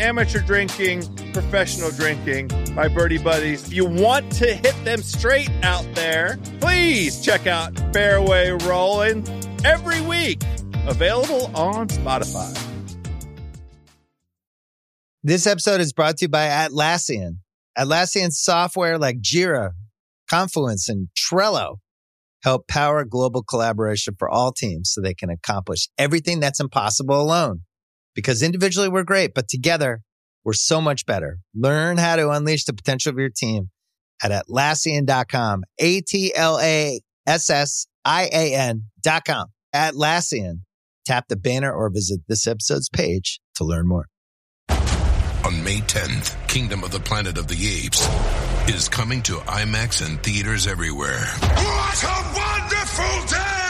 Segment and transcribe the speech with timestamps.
[0.00, 3.66] amateur drinking, professional drinking, by birdie buddies.
[3.66, 9.26] If you want to hit them straight out there, please check out Fairway Rolling
[9.64, 10.42] every week.
[10.86, 12.56] Available on Spotify.
[15.22, 17.40] This episode is brought to you by Atlassian.
[17.78, 19.72] Atlassian software like Jira,
[20.28, 21.76] Confluence, and Trello
[22.42, 27.60] help power global collaboration for all teams so they can accomplish everything that's impossible alone.
[28.20, 30.02] Because individually we're great, but together
[30.44, 31.38] we're so much better.
[31.54, 33.70] Learn how to unleash the potential of your team
[34.22, 35.62] at Atlassian.com.
[35.80, 37.02] A-T-L-A-S-S-I-A-N
[39.02, 39.46] dot com.
[39.74, 40.60] Atlassian.
[41.06, 44.04] Tap the banner or visit this episode's page to learn more.
[44.68, 48.06] On May 10th, Kingdom of the Planet of the Apes
[48.68, 51.24] is coming to IMAX and theaters everywhere.
[51.40, 53.69] What a wonderful day!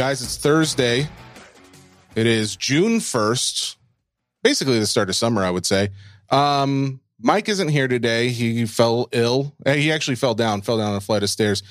[0.00, 1.06] Guys, it's Thursday.
[2.14, 3.76] It is June 1st.
[4.42, 5.90] Basically the start of summer, I would say.
[6.30, 8.30] Um, Mike isn't here today.
[8.30, 9.54] He fell ill.
[9.66, 11.62] Uh, He actually fell down, fell down a flight of stairs.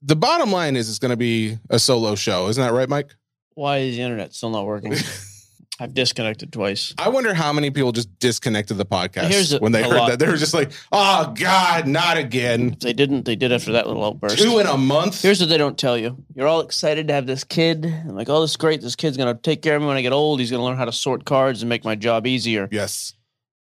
[0.00, 2.46] The bottom line is it's going to be a solo show.
[2.46, 3.16] Isn't that right, Mike?
[3.54, 4.94] Why is the internet still not working?
[5.78, 6.94] I've disconnected twice.
[6.98, 9.96] I wonder how many people just disconnected the podcast Here's a- when they a heard
[9.96, 10.08] lot.
[10.10, 10.18] that.
[10.18, 12.72] They were just like, oh, God, not again.
[12.72, 14.38] If they didn't, they did after that little outburst.
[14.38, 15.20] Two in a month?
[15.22, 16.16] Here's what they don't tell you.
[16.34, 17.84] You're all excited to have this kid.
[17.84, 18.80] I'm like, oh, this is great.
[18.80, 20.40] This kid's going to take care of me when I get old.
[20.40, 22.68] He's going to learn how to sort cards and make my job easier.
[22.72, 23.12] yes.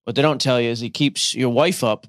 [0.06, 2.06] What they don't tell you is he keeps your wife up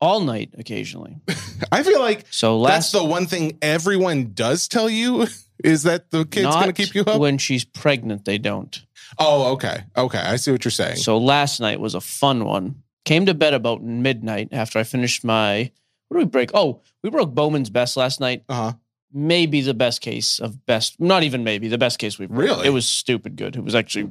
[0.00, 1.18] all night occasionally.
[1.70, 5.26] I feel like So that's last the one thing everyone does tell you
[5.62, 7.20] is that the kid's going to not keep you up.
[7.20, 8.80] when she's pregnant, they don't.
[9.18, 9.84] Oh, okay.
[9.96, 10.18] Okay.
[10.18, 10.96] I see what you're saying.
[10.96, 12.82] So last night was a fun one.
[13.04, 15.70] Came to bed about midnight after I finished my.
[16.08, 16.50] What did we break?
[16.54, 18.44] Oh, we broke Bowman's best last night.
[18.48, 18.72] Uh huh.
[19.12, 22.66] maybe the best case of best not even maybe the best case we've Really?
[22.66, 24.06] it was stupid good it was actually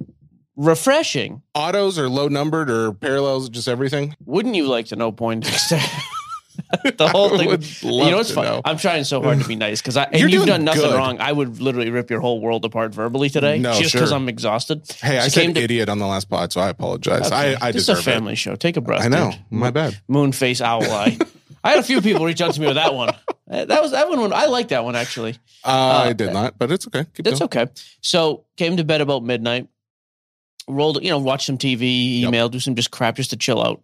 [0.55, 4.15] refreshing Autos are low numbered or parallels, just everything.
[4.25, 5.45] wouldn't you like to know point
[6.97, 7.49] the whole thing
[7.81, 8.61] you know what's fun know.
[8.65, 10.95] i'm trying so hard to be nice because i and You're you've done nothing good.
[10.95, 14.17] wrong i would literally rip your whole world apart verbally today No, just because sure.
[14.17, 17.27] i'm exhausted Hey, I came said to- idiot on the last pod, so I apologize.
[17.27, 17.55] Okay.
[17.55, 19.03] I, I this is a deserve family show take a breath.
[19.03, 19.31] I know.
[19.31, 19.39] dude.
[19.49, 19.99] My bad.
[20.07, 21.17] moon face owl eye
[21.63, 23.09] i had a few people reach out to me with that one
[23.49, 26.71] Uh, that was that one i like that one actually Uh, I did not, but
[26.71, 27.05] it's okay.
[27.15, 27.49] Keep That's going.
[27.67, 27.71] okay.
[28.01, 29.67] So came to bed about midnight,
[30.67, 32.27] rolled, you know, watch some TV, Yep.
[32.29, 33.83] email, do some just crap just to chill out.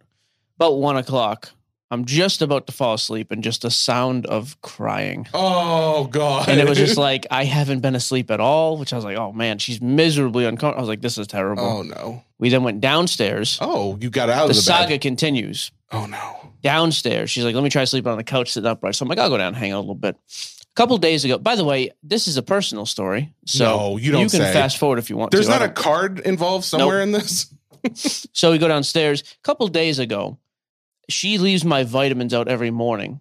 [0.56, 1.50] About one o'clock,
[1.94, 5.26] I'm just about to fall asleep and just a sound of crying.
[5.32, 6.48] Oh God!
[6.48, 9.16] And it was just like, I haven't been asleep at all, which I was like,
[9.16, 10.80] oh man, she's miserably uncomfortable.
[10.80, 11.64] I was like, this is terrible.
[11.64, 12.22] oh no!
[12.38, 13.58] We then went downstairs.
[13.62, 15.00] Oh, you got out the of the saga bed.
[15.00, 15.70] continues.
[15.92, 16.50] Oh no!
[16.62, 18.94] Downstairs, she's like, let me try sleeping on the couch, sitting upright.
[18.94, 20.16] So I'm like, I'll go down and hang out a little bit.
[20.16, 23.32] A couple days ago, by the way, this is a personal story.
[23.46, 24.52] So No, you don't You can say.
[24.52, 25.52] fast forward if you want There's to.
[25.52, 27.46] Not a card involved somewhere in this.
[28.32, 29.20] So we go downstairs.
[29.20, 30.38] A couple days ago,
[31.08, 33.20] she leaves my vitamins out every morning.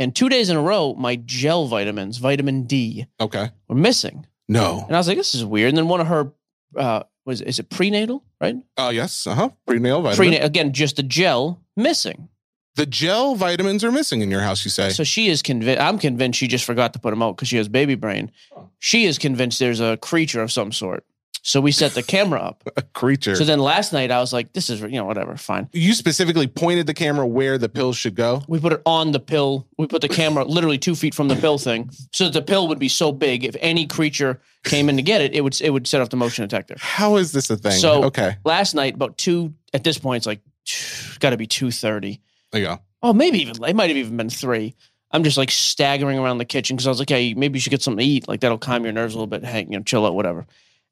[0.00, 3.50] And two days in a row, my gel vitamins, vitamin D, Okay.
[3.68, 4.26] were missing.
[4.48, 4.84] No.
[4.86, 5.70] And I was like, this is weird.
[5.70, 6.32] And then one of her,
[6.76, 8.56] uh, was is it prenatal, right?
[8.76, 9.26] Oh yes.
[9.26, 9.48] Uh huh.
[9.66, 10.16] Prenatal vitamin.
[10.16, 12.28] Prenatal, again, just a gel missing.
[12.76, 14.64] the gel vitamins are missing in your house.
[14.64, 14.90] You say.
[14.90, 17.56] So she is convinced, I'm convinced she just forgot to put them out because she
[17.56, 18.30] has baby brain.
[18.78, 21.04] She is convinced there's a creature of some sort.
[21.48, 22.62] So we set the camera up.
[22.76, 23.34] a creature.
[23.34, 25.66] So then last night I was like, this is, you know, whatever, fine.
[25.72, 28.42] you specifically pointed the camera where the pills should go.
[28.48, 29.66] We put it on the pill.
[29.78, 32.68] We put the camera literally two feet from the pill thing, so that the pill
[32.68, 33.44] would be so big.
[33.44, 36.18] If any creature came in to get it, it would it would set off the
[36.18, 36.74] motion detector.
[36.78, 37.72] How is this a thing?
[37.72, 38.36] So okay.
[38.44, 39.54] last night, about two.
[39.72, 40.40] At this point, it's like
[41.18, 42.20] got to be two thirty.
[42.52, 42.78] There you go.
[43.02, 44.74] Oh, maybe even it might have even been three.
[45.12, 47.70] I'm just like staggering around the kitchen because I was like, hey, maybe you should
[47.70, 48.28] get something to eat.
[48.28, 49.44] Like that'll calm your nerves a little bit.
[49.44, 50.46] Hang, you know, chill out, whatever.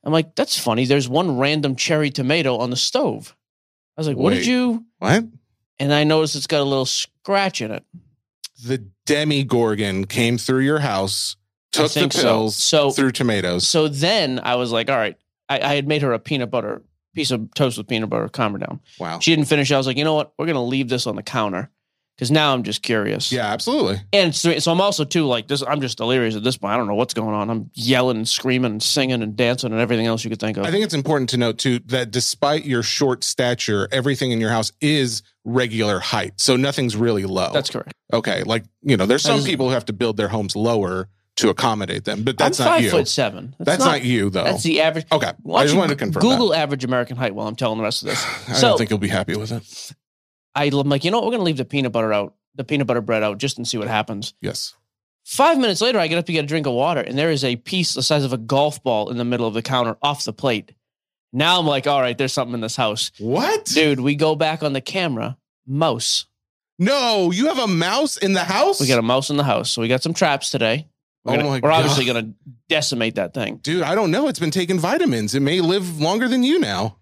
[0.06, 0.84] I'm like, that's funny.
[0.86, 3.36] There's one random cherry tomato on the stove.
[3.96, 4.36] I was like, what Wait.
[4.38, 4.86] did you?
[4.98, 5.24] What?
[5.80, 7.84] And I noticed it's got a little scratch in it.
[8.64, 11.36] The Demogorgon came through your house,
[11.72, 12.22] took the think so.
[12.22, 13.66] pills, So- through tomatoes.
[13.66, 15.16] So then I was like, all right.
[15.48, 16.82] I, I had made her a peanut butter
[17.14, 18.28] piece of toast with peanut butter.
[18.28, 18.80] Calm her down.
[18.98, 19.18] wow.
[19.20, 19.70] She didn't finish.
[19.72, 20.32] I was like, you know what?
[20.38, 21.70] We're gonna leave this on the counter
[22.16, 23.30] because now I'm just curious.
[23.30, 24.00] Yeah, absolutely.
[24.12, 25.62] And so, so I'm also too like this.
[25.62, 26.72] I'm just delirious at this point.
[26.72, 27.50] I don't know what's going on.
[27.50, 30.64] I'm yelling and screaming and singing and dancing and everything else you could think of.
[30.64, 34.50] I think it's important to note too that despite your short stature, everything in your
[34.50, 36.40] house is regular height.
[36.40, 37.50] So nothing's really low.
[37.52, 37.92] That's correct.
[38.12, 38.42] okay.
[38.44, 42.04] Like, you know, there's some people who have to build their homes lower to accommodate
[42.06, 42.90] them, but that's I'm not five you.
[42.90, 43.54] foot seven.
[43.58, 44.44] that's not, you though.
[44.44, 45.04] That's the average.
[45.12, 45.32] okay.
[45.42, 48.02] Why I just wanted to confirm Google average American height while I'm telling the rest
[48.02, 48.24] of this.
[48.48, 49.94] I so- don't think you'll be happy with it.
[50.56, 51.26] I'm like, you know what?
[51.26, 53.78] We're gonna leave the peanut butter out, the peanut butter bread out, just and see
[53.78, 54.34] what happens.
[54.40, 54.74] Yes.
[55.24, 57.42] Five minutes later, I get up to get a drink of water, and there is
[57.44, 60.24] a piece the size of a golf ball in the middle of the counter off
[60.24, 60.72] the plate.
[61.32, 63.10] Now I'm like, all right, there's something in this house.
[63.18, 63.64] What?
[63.66, 65.36] Dude, we go back on the camera,
[65.66, 66.26] mouse.
[66.78, 68.80] No, you have a mouse in the house?
[68.80, 69.70] We got a mouse in the house.
[69.72, 70.86] So we got some traps today.
[71.24, 72.34] We're, Oh gonna- we're obviously going to
[72.68, 73.56] decimate that thing.
[73.56, 74.28] Dude, I don't know.
[74.28, 75.34] It's been taking vitamins.
[75.34, 76.98] It may live longer than you now.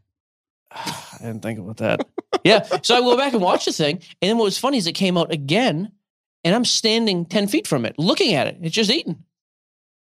[1.24, 2.06] I didn't think about that.
[2.44, 2.62] yeah.
[2.82, 3.96] So I go back and watch the thing.
[4.20, 5.90] And then what was funny is it came out again,
[6.44, 8.58] and I'm standing 10 feet from it, looking at it.
[8.62, 9.24] It's just eating.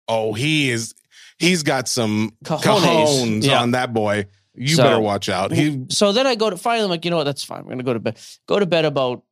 [0.06, 0.94] Oh, he is.
[1.38, 2.81] He's got some Cojones.
[2.81, 3.61] cajones Yeah.
[3.61, 4.26] on that boy.
[4.55, 5.53] You So- better watch out.
[5.53, 7.25] He So then I go to finally, I'm like, you know what?
[7.25, 7.61] That's fine.
[7.65, 8.19] We're going to go to bed.
[8.47, 9.23] Go to bed about,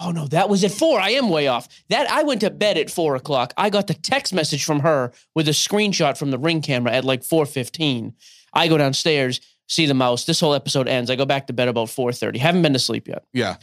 [0.00, 1.00] oh no, that was at four.
[1.00, 1.68] I am way off.
[1.90, 3.52] That I went to bed at four o'clock.
[3.56, 7.04] I got the text message from her with a screenshot from the ring camera at
[7.04, 8.14] like 4.15.
[8.52, 10.24] I go downstairs, see the mouse.
[10.24, 11.08] This whole episode ends.
[11.10, 12.36] I go back to bed about 4.30.
[12.38, 13.24] Haven't been to sleep yet.
[13.32, 13.56] yeah.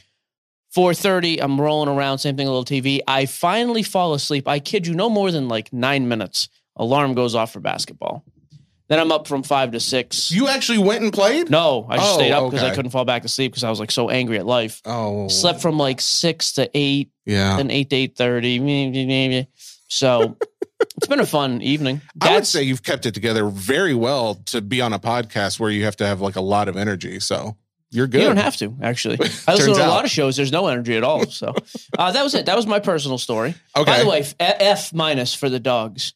[0.75, 2.99] 4.30, I'm rolling around, same thing, a little TV.
[3.07, 4.45] I finally fall asleep.
[4.45, 6.49] I kid you, no more than like nine minutes.
[6.75, 8.25] Alarm goes off for basketball.
[8.89, 10.29] Then I'm up from five to six.
[10.31, 11.49] You actually went and played?
[11.49, 13.69] no, I just Oh, stayed up because I couldn't fall back to sleep because I
[13.69, 14.81] was like so angry at life.
[14.85, 15.29] Oh.
[15.29, 17.55] Slept from like six to eight, Yeah.
[17.55, 19.47] then eight to eight thirty.
[19.87, 20.35] So
[20.79, 22.01] it's been a fun evening.
[22.21, 25.69] I would say you've kept it together very well to be on a podcast where
[25.69, 27.19] you have to have like a lot of energy.
[27.19, 27.55] So
[27.91, 28.21] you're good.
[28.21, 29.17] You don't have to actually.
[29.47, 29.89] I listen to a out.
[29.89, 30.35] lot of shows.
[30.35, 31.25] There's no energy at all.
[31.27, 31.53] So
[31.97, 32.45] uh, that was it.
[32.45, 33.55] That was my personal story.
[33.75, 33.85] Okay.
[33.85, 36.13] By the way, F, F minus for the dogs.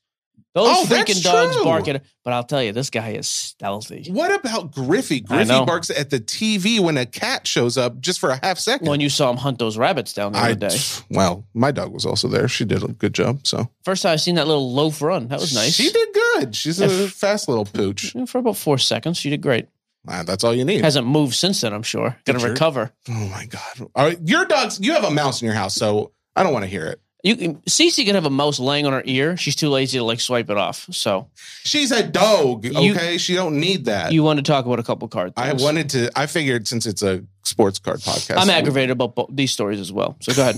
[0.66, 1.64] Those Oh, freaking dogs true.
[1.64, 2.04] bark at.
[2.24, 4.06] But I'll tell you, this guy is stealthy.
[4.12, 5.22] What about Griffey?
[5.22, 8.88] Griffey barks at the TV when a cat shows up just for a half second.
[8.88, 10.78] When you saw him hunt those rabbits down the I, other day.
[11.10, 12.48] well, my dog was also there.
[12.48, 13.48] She did a good job.
[13.48, 15.28] So First time I've seen that little loaf run.
[15.30, 15.74] That was nice.
[15.74, 16.56] She did good.
[16.56, 18.14] She's a If- fast little pooch.
[18.28, 19.18] for about four seconds.
[19.18, 19.68] She did great.
[20.08, 20.82] Ah, that's all you need.
[20.84, 21.74] Hasn't moved since then.
[21.74, 22.16] I'm sure.
[22.26, 22.92] Gonna recover.
[23.10, 23.90] oh my god!
[23.96, 24.80] All right, your dogs.
[24.82, 27.02] You have a mouse in your house, so I don't want to hear it.
[27.22, 27.36] You
[27.68, 29.36] Cece can have a mouse laying on her ear.
[29.36, 30.88] She's too lazy to like swipe it off.
[30.92, 31.30] So
[31.66, 32.64] She's a dog.
[32.66, 34.14] You- Okay, she don't need that.
[34.14, 35.34] you want to talk about a couple cards?
[35.36, 36.12] I wanted to.
[36.16, 39.92] I figured since it's a sports card podcast, I'm aggravated about bo- these stories as
[39.92, 40.16] well.
[40.22, 40.56] So go ahead.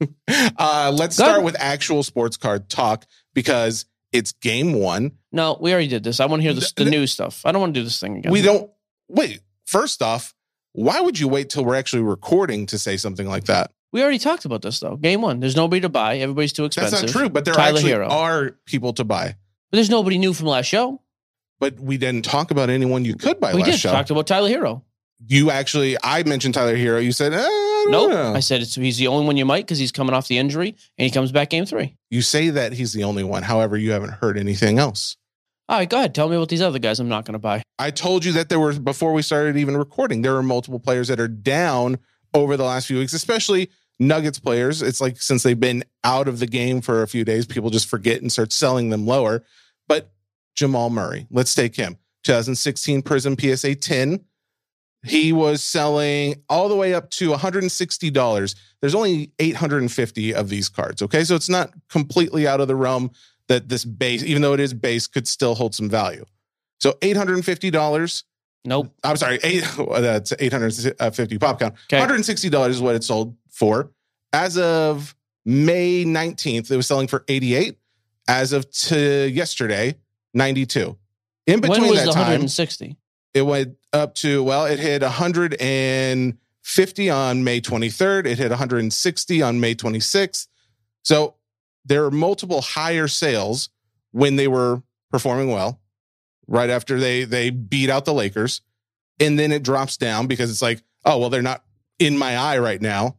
[0.28, 1.44] Uh, let's Go start ahead.
[1.44, 5.12] with actual sports card talk because it's game one.
[5.32, 6.20] No, we already did this.
[6.20, 7.40] I want to hear this, the Th- news stuff.
[7.46, 8.30] I don't want to do this thing again.
[8.32, 8.70] We don't
[9.08, 9.40] wait.
[9.66, 10.34] First off,
[10.72, 13.70] why would you wait till we're actually recording to say something like that?
[13.94, 14.96] We already talked about this though.
[14.96, 15.38] Game one.
[15.38, 16.18] There's nobody to buy.
[16.18, 17.00] Everybody's too expensive.
[17.00, 17.28] That's not true.
[17.28, 18.10] But there Tyler actually Herro.
[18.10, 19.36] are people to buy.
[19.70, 21.00] But there's nobody new from last show.
[21.60, 23.92] But we didn't talk about anyone you could buy we last did show.
[23.92, 24.82] talked about Tyler Herro.
[25.28, 27.02] you actually, I mentioned Tyler Herro.
[27.04, 28.10] You said, eh, I Nope.
[28.10, 28.34] know.
[28.34, 30.70] I said it's he's the only one you might because he's coming off the injury
[30.98, 31.96] and he comes back game three.
[32.10, 33.44] You say that he's the only one.
[33.44, 35.16] However, you haven't heard anything else.
[35.68, 36.16] All right, go ahead.
[36.16, 37.62] Tell me about these other guys I'm not going to buy.
[37.78, 40.22] I told you that there were before we started even recording.
[40.22, 41.98] There were multiple players that are down
[42.34, 44.82] over the last few weeks, especially Nuggets players.
[44.82, 47.88] It's like since they've been out of the game for a few days, people just
[47.88, 49.44] forget and start selling them lower.
[49.86, 50.10] But
[50.54, 51.98] Jamal Murray, let's take him.
[52.24, 54.24] 2016 Prism PSA 10.
[55.04, 58.54] He was selling all the way up to $160.
[58.80, 61.02] There's only 850 of these cards.
[61.02, 61.24] Okay.
[61.24, 63.10] So it's not completely out of the realm
[63.48, 66.24] that this base, even though it is base, could still hold some value.
[66.80, 68.24] So $850.
[68.66, 68.94] Nope.
[69.04, 71.74] I'm sorry, eight, that's 850 pop count.
[71.92, 72.02] Okay.
[72.02, 73.90] $160 is what it sold for.
[74.32, 77.78] As of May 19th, it was selling for 88.
[78.26, 79.96] As of to yesterday,
[80.32, 80.96] 92.
[81.46, 82.96] In between when was that the time, 160?
[83.34, 88.26] it went up to, well, it hit 150 on May 23rd.
[88.26, 90.46] It hit 160 on May 26th.
[91.02, 91.34] So
[91.84, 93.68] there are multiple higher sales
[94.12, 95.80] when they were performing well,
[96.46, 98.62] right after they they beat out the Lakers.
[99.20, 101.64] And then it drops down because it's like, oh, well, they're not
[101.98, 103.16] in my eye right now.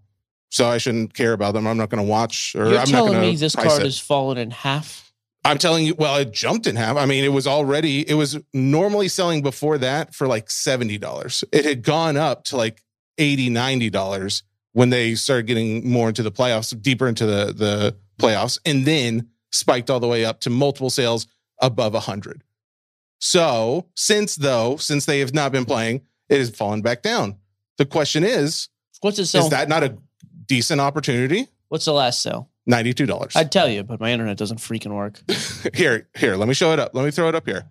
[0.50, 1.68] So I shouldn't care about them.
[1.68, 3.86] I'm not going to watch or You're I'm not telling going me this card it.
[3.86, 5.12] has fallen in half?
[5.44, 6.98] I'm telling you, well, it jumped in half.
[6.98, 11.44] I mean, it was already, it was normally selling before that for like $70.
[11.52, 12.82] It had gone up to like
[13.20, 18.58] $80, $90 when they started getting more into the playoffs, deeper into the, the playoffs,
[18.66, 21.28] and then spiked all the way up to multiple sales
[21.62, 22.44] above 100.
[23.20, 27.38] So, since though, since they have not been playing, it has fallen back down.
[27.78, 28.70] The question is,
[29.02, 29.44] What's it sell?
[29.44, 29.98] is that not a
[30.48, 31.48] decent opportunity?
[31.70, 32.50] What's the last sale?
[32.70, 33.36] $92.
[33.36, 35.22] I'd tell you, but my internet doesn't freaking work.
[35.76, 36.92] here, here, let me show it up.
[36.94, 37.66] Let me throw it up here.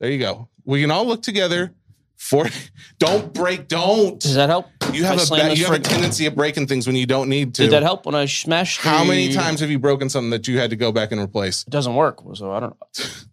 [0.00, 0.48] There you go.
[0.64, 1.74] We can all look together
[2.16, 2.46] for
[2.98, 4.20] don't break, don't.
[4.20, 4.66] Does that help?
[4.92, 7.28] You have I a ba- you have a tendency of breaking things when you don't
[7.28, 7.62] need to.
[7.62, 8.80] Did that help when I smashed?
[8.80, 11.62] How many times have you broken something that you had to go back and replace?
[11.62, 12.20] It doesn't work.
[12.34, 12.76] So I don't.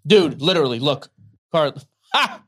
[0.06, 1.10] Dude, literally, look.
[1.52, 1.74] Car,
[2.14, 2.44] ha!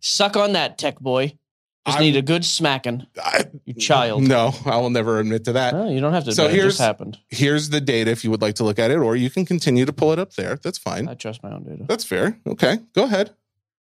[0.00, 1.38] Suck on that, tech boy.
[1.86, 4.22] Just I'm- need a good smacking, I, you child.
[4.22, 5.74] no, I will never admit to that.
[5.74, 6.32] No, you don't have to.
[6.32, 7.18] So So it here's- just happened.
[7.28, 9.84] Here's the data if you would like to look at it, or you can continue
[9.84, 10.56] to pull it up there.
[10.62, 11.08] That's fine.
[11.08, 11.84] I trust my own data.
[11.88, 12.38] That's fair.
[12.46, 13.34] Okay, go ahead.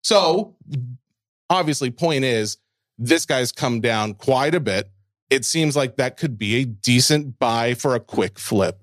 [0.01, 0.55] So,
[1.49, 2.57] obviously, point is,
[2.97, 4.89] this guy's come down quite a bit.
[5.29, 8.79] It seems like that could be a decent buy for a quick flip.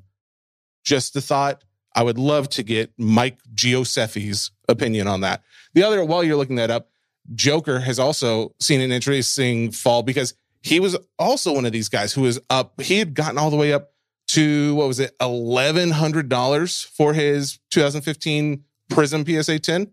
[0.84, 1.62] Just a thought.
[1.94, 5.42] I would love to get Mike Gioseffi's opinion on that.
[5.74, 6.89] The other, while you're looking that up,
[7.34, 12.12] Joker has also seen an interesting fall because he was also one of these guys
[12.12, 12.80] who was up.
[12.80, 13.92] He had gotten all the way up
[14.28, 19.90] to what was it, eleven hundred dollars for his 2015 Prism PSA 10,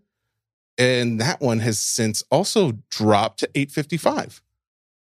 [0.76, 4.42] and that one has since also dropped to 855.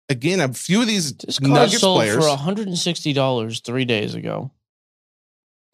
[0.09, 2.17] Again, a few of these This car Nuggets sold players.
[2.17, 4.51] for $160 three days ago,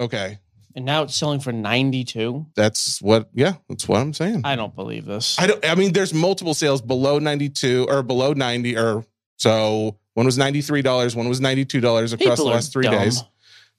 [0.01, 0.39] okay,
[0.75, 2.47] and now it's selling for 92.
[2.55, 3.29] that's what.
[3.33, 4.43] Yeah, that's what I'm saying.
[4.45, 5.39] I don't believe this.
[5.39, 5.65] I don't.
[5.65, 9.05] I mean, there's multiple sales below 92 or below 90, or
[9.37, 12.95] so one was 93 dollars, one was 92 dollars across People the last three dumb.
[12.95, 13.23] days.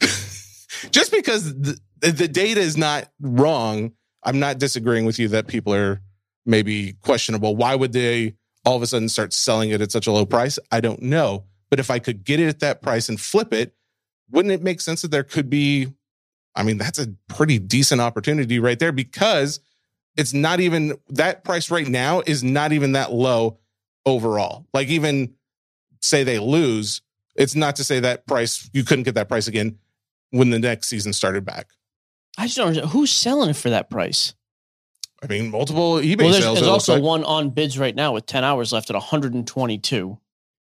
[0.92, 5.74] Just because the, the data is not wrong, I'm not disagreeing with you that people
[5.74, 6.02] are
[6.46, 7.56] maybe questionable.
[7.56, 8.36] Why would they
[8.66, 10.60] all of a sudden start selling it at such a low price?
[10.72, 11.46] I don't know.
[11.70, 13.74] But if I could get it at that price and flip it,
[14.30, 15.88] wouldn't it make sense that there could be?
[16.56, 19.60] I mean, that's a pretty decent opportunity right there because
[20.16, 23.60] it's not even that price right now is not even that low
[24.06, 24.66] overall.
[24.74, 25.34] Like even
[26.02, 27.02] say they lose,
[27.36, 29.78] it's not to say that price you couldn't get that price again
[30.30, 31.68] when the next season started back.
[32.38, 32.92] I just don't understand.
[32.92, 34.34] Who's selling it for that price?
[35.24, 36.60] I mean, multiple eBay well, there's, sales.
[36.60, 37.04] there's also like.
[37.04, 40.18] one on bids right now with 10 hours left at 122.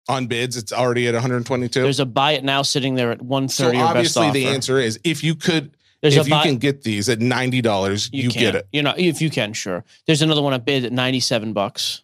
[0.09, 0.57] On bids.
[0.57, 1.81] It's already at 122.
[1.81, 4.53] There's a buy it now sitting there at so 130 or best obviously the offer.
[4.55, 8.09] answer is if you could, There's if you buy, can get these at ninety dollars,
[8.11, 8.39] you, can.
[8.41, 8.67] get it.
[8.71, 9.83] You know, if you can, sure.
[10.05, 12.01] There's another one at bid at 97 bucks.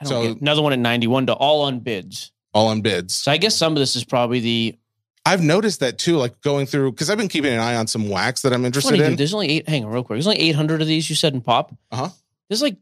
[0.00, 2.32] I don't So- get another one at 91 to all on bids.
[2.54, 3.14] all on bids.
[3.14, 4.76] So I guess some of this is probably the
[5.26, 8.08] I've noticed that too, like going through because I've been keeping an eye on some
[8.08, 9.10] wax that I'm interested funny, in.
[9.10, 9.18] dude.
[9.18, 9.68] There's only eight.
[9.68, 10.16] Hang on, real quick.
[10.16, 11.10] There's only 800 of these.
[11.10, 11.74] You said in pop.
[11.92, 12.08] Uh-huh.
[12.48, 12.76] There's like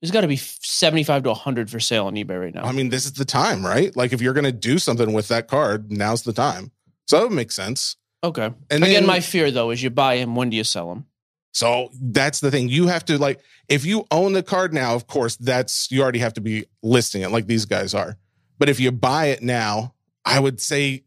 [0.00, 2.64] there's got to be 75 to 100 for sale on eBay right now.
[2.64, 3.94] I mean, this is the time, right?
[3.96, 6.70] Like if you're gonna do something with that card, now's the time.
[7.06, 7.96] So that makes sense.
[8.22, 8.52] okay.
[8.70, 10.36] And Again, then- my fear though is you buy him.
[10.36, 11.06] When do you sell him?
[11.52, 12.68] So that's the thing.
[12.68, 16.18] You have to like if you own the card now, of course, that's you already
[16.18, 18.18] have to be listing it like these guys are.
[18.58, 21.04] But if you buy it now, I would say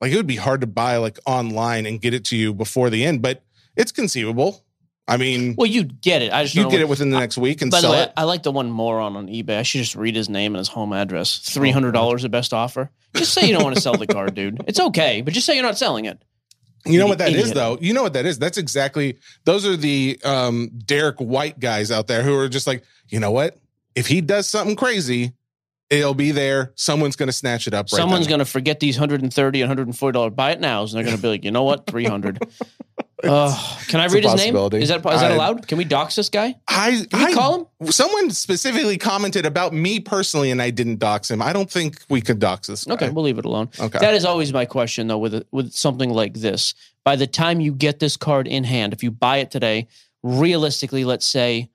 [0.00, 2.88] like it would be hard to buy like online and get it to you before
[2.88, 3.44] the end, but
[3.76, 4.64] it's conceivable.
[5.08, 6.32] I mean, Well, you'd get it.
[6.32, 8.02] I just you don't get know it within the next week and By the way,
[8.02, 8.12] it.
[8.16, 9.58] I like the one moron on eBay.
[9.58, 11.38] I should just read his name and his home address.
[11.38, 12.90] Three hundred dollars the best offer.
[13.14, 14.62] Just say you don't want to sell the card, dude.
[14.66, 16.22] It's okay, but just say you're not selling it.
[16.84, 17.54] You know what that is, idiot.
[17.54, 17.78] though.
[17.80, 18.38] You know what that is.
[18.38, 22.84] That's exactly those are the um Derrick White guys out there who are just like,
[23.08, 23.56] you know what?
[23.94, 25.32] If he does something crazy,
[25.90, 26.72] it'll be there.
[26.74, 27.86] Someone's going to snatch it up.
[27.92, 31.04] Right Someone's going to forget these 130 and 140 dollar buy it nows, and they're
[31.04, 32.42] going to be like, you know what, 300.
[33.24, 34.56] uh, can I read his name?
[34.56, 35.68] Is that is that I- allowed?
[35.68, 36.56] Can we dox this guy?
[36.66, 37.90] I, Can we I call him?
[37.92, 41.40] Someone specifically commented about me personally, and I didn't dox him.
[41.42, 42.94] I don't think we could dox this guy.
[42.94, 43.68] Okay, we'll leave it alone.
[43.78, 43.98] Okay.
[43.98, 46.74] That is always my question, though, with with something like this.
[47.04, 49.88] By the time you get this card in hand, if you buy it today,
[50.22, 51.68] realistically, let's say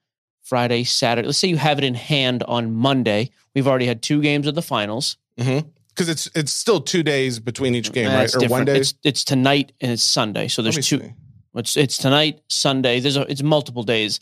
[0.44, 3.30] Friday, Saturday, let's say you have it in hand on Monday.
[3.54, 5.18] We've already had two games of the finals.
[5.36, 8.30] because it's it's still two days between each game, right?
[8.32, 8.80] That's Or one day.
[8.80, 10.48] It's it's tonight and it's Sunday.
[10.48, 11.00] So there's two.
[11.00, 11.14] see.
[11.58, 13.00] It's it's tonight, Sunday.
[13.00, 14.20] There's a, it's multiple days.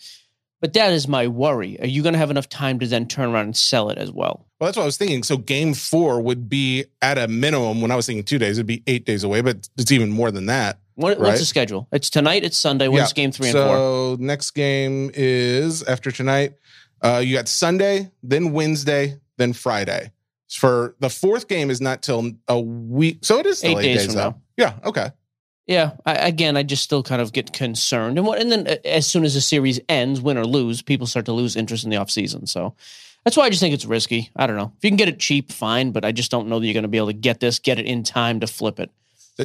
[0.61, 1.79] But that is my worry.
[1.81, 4.11] Are you going to have enough time to then turn around and sell it as
[4.11, 4.47] well?
[4.59, 5.21] Well, that's what I was thinking.
[5.21, 7.81] So game four would be at a minimum.
[7.81, 10.31] When I was thinking two days, it'd be eight days away, but it's even more
[10.31, 10.79] than that.
[10.95, 11.27] What, Right.
[11.27, 11.87] What's the schedule?
[11.91, 12.43] It's tonight.
[12.45, 12.87] It's Sunday.
[12.87, 13.67] When's game three and four?
[13.75, 16.53] so next game is after tonight.
[17.01, 20.11] Uh, you got Sunday, then Wednesday, then Friday.
[20.49, 23.81] For the fourth game is not till a week, so it is still Eight eight,
[23.83, 24.41] days days, from now.
[24.57, 25.11] Yeah, okay.
[25.67, 28.75] Yeah, I, again, I just still kind of get concerned, and what, and then uh,
[28.85, 31.89] as soon as the series ends, win or lose, people start to lose interest in
[31.89, 32.47] the offseason.
[32.47, 32.75] So
[33.23, 34.29] that's why I just think it's risky.
[34.35, 36.59] I don't know if you can get it cheap, fine, but I just don't know
[36.59, 38.79] that you're going to be able to get this, get it in time to flip
[38.79, 38.91] it,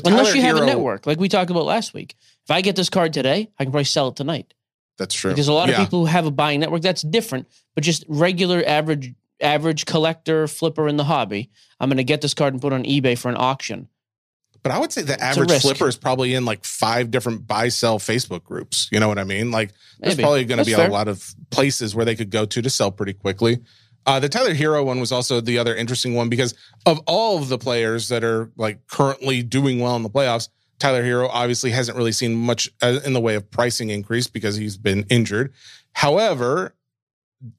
[0.05, 2.15] unless you have a network like we talked about last week.
[2.45, 4.53] If I get this card today, I can probably sell it tonight
[4.99, 5.31] That's true.
[5.31, 5.85] because a lot of Yeah.
[5.85, 10.87] people who have a buying network that's different, but just regular average average collector flipper
[10.87, 11.49] in the hobby.
[11.81, 13.89] I'm going to get this card and put it on eBay for an auction.
[14.63, 17.99] But I would say the average flipper is probably in like five different buy sell
[17.99, 18.89] Facebook groups.
[18.93, 19.51] You know what I mean?
[19.51, 20.23] Like there's Maybe.
[20.23, 20.89] probably going to be fair.
[20.89, 23.61] a lot of places where they could go to to sell pretty quickly.
[24.07, 26.55] Uh, the Tyler Herro one was also the other interesting one because
[26.87, 30.49] of all of the players that are like currently doing well in the playoffs.
[30.79, 34.57] Tyler Herro obviously hasn't really seen much uh, in the way of pricing increase because
[34.57, 35.53] he's been injured.
[35.93, 36.75] However,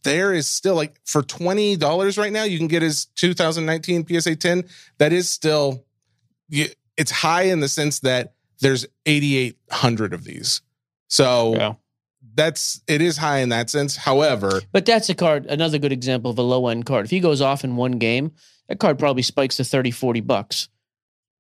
[0.04, 4.36] there is still like for twenty dollars right now, you can get his 2019 PSA
[4.36, 4.64] 10.
[4.98, 5.86] That is still
[6.50, 6.68] you,
[7.02, 10.62] it's high in the sense that there's 8,800 of these.
[11.08, 11.74] So Yeah.
[12.36, 13.96] that's it is high in that sense.
[13.96, 17.06] However, But that's a card, another good example of a low end card.
[17.06, 18.32] If he goes off in one game,
[18.70, 20.70] that card probably spikes to 30, 40 bucks.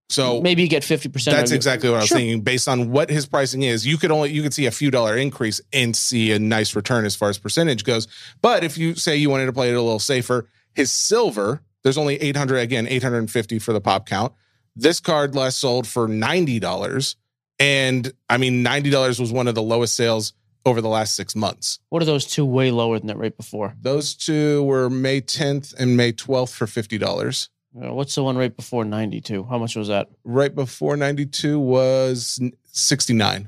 [0.09, 1.31] so Maybe you get 50%.
[1.31, 2.17] that's of exactly what I was Sure.
[2.17, 2.41] thinking.
[2.41, 5.15] Based on what his pricing is, you could only you could see a few dollar
[5.15, 8.07] increase and see a nice return as far as percentage goes.
[8.41, 11.97] But if you say you wanted to play it a little safer, his silver, there's
[11.97, 14.33] only 800 again, 850 for the pop count.
[14.75, 17.15] This card last sold for $90.
[17.59, 20.33] And I mean, $90 was one of the lowest sales
[20.65, 21.79] over the last six months.
[21.89, 23.75] What are those two way lower than that right before?
[23.81, 27.49] Those two were May 10th and May 12th for $50.
[27.73, 29.45] Uh, what's the one right before 92?
[29.45, 30.09] How much was that?
[30.23, 33.47] Right before 92 was 69.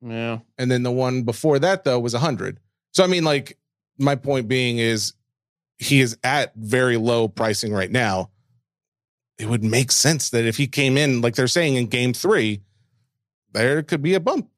[0.00, 0.38] Yeah.
[0.58, 2.58] And then the one before that, though, was 100.
[2.92, 3.58] So, I mean, like,
[3.98, 5.12] my point being is
[5.78, 8.30] he is at very low pricing right now.
[9.38, 12.60] It would make sense that if he came in, like they're saying in game three,
[13.52, 14.48] there could be a bump.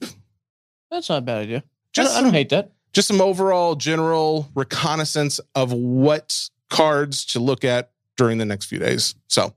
[0.90, 1.58] That's not a bad idea.
[1.58, 2.72] I Just don't, I don't hate that.
[2.92, 8.78] just some overall general reconnaissance of what cards to look at during the next few
[8.78, 9.14] days.
[9.28, 9.54] So,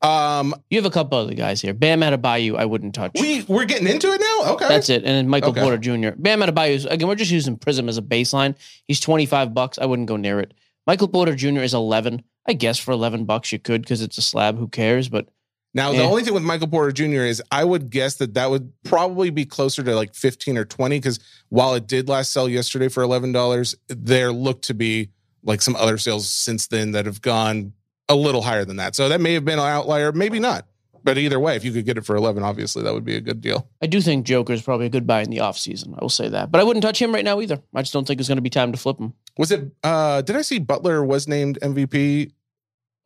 [0.00, 1.74] um, You have a couple other guys here.
[1.74, 3.12] Bam Adebayo, I wouldn't touch.
[3.20, 4.52] we we're getting into it now.
[4.54, 5.04] Okay, That's it.
[5.04, 5.60] And then Michael Okay.
[5.60, 6.16] Porter Jr.
[6.16, 7.08] Bam Adebayo again.
[7.08, 8.54] We're just using Prism as a baseline.
[8.88, 9.78] He's twenty five bucks.
[9.78, 10.54] I wouldn't go near it.
[10.86, 11.60] Michael Porter Jr.
[11.60, 12.22] is eleven.
[12.46, 14.58] I guess for eleven bucks you could because it's a slab.
[14.58, 15.08] Who cares?
[15.08, 15.28] But
[15.74, 16.02] Now, the Yeah.
[16.04, 17.22] only thing with Michael Porter Jr.
[17.22, 20.98] is I would guess that that would probably be closer to like 15 or 20
[20.98, 25.08] because while it did last sell yesterday for $11, there looked to be
[25.42, 27.72] like some other sales since then that have gone
[28.10, 28.94] a little higher than that.
[28.94, 30.66] So that may have been an outlier, maybe not.
[31.04, 33.20] But either way, if you could get it for 11, obviously that would be a
[33.22, 33.66] good deal.
[33.80, 35.94] I do think Joker is probably a good buy in the offseason.
[35.98, 36.52] I will say that.
[36.52, 37.60] But I wouldn't touch him right now either.
[37.74, 40.22] I just don't think it's going to be time to flip him Was it, uh,
[40.22, 42.32] did I see Butler was named MVP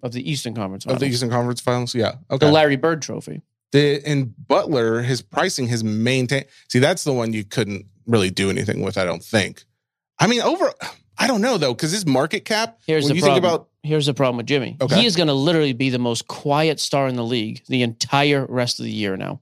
[0.02, 0.86] of the Eastern Conference.
[0.86, 1.94] of the Eastern Conference Finals?
[1.94, 2.16] Yeah.
[2.28, 2.50] the Okay.
[2.50, 3.42] Larry Bird Trophy.
[3.72, 6.46] The, and Butler, his pricing has maintained.
[6.68, 9.64] See, that's the one you couldn't really do anything with, I don't think.
[10.18, 10.72] I mean, over,
[11.18, 13.42] I don't know though, because his market cap, Here's when the you problem.
[13.42, 14.76] think about, Here's the problem with Jimmy.
[14.80, 15.00] Okay.
[15.00, 18.44] He is going to literally be the most quiet star in the league the entire
[18.48, 19.40] rest of the year now.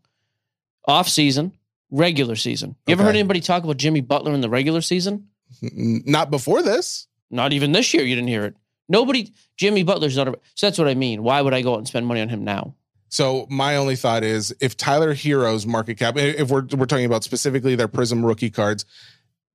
[0.86, 1.52] Off season,
[1.90, 2.76] regular season.
[2.86, 5.28] You ever heard anybody talk about Jimmy Butler in the regular season?
[5.62, 7.06] Not before this.
[7.30, 8.04] Not even this year.
[8.04, 8.56] You didn't hear it.
[8.88, 9.32] Nobody.
[9.56, 10.28] Jimmy Butler's not.
[10.28, 11.22] A, so that's what I mean.
[11.22, 12.74] Why would I go out and spend money on him now?
[13.08, 17.24] So my only thought is if Tyler Herro's market cap, if we're we're talking about
[17.24, 18.84] specifically their Prism rookie cards,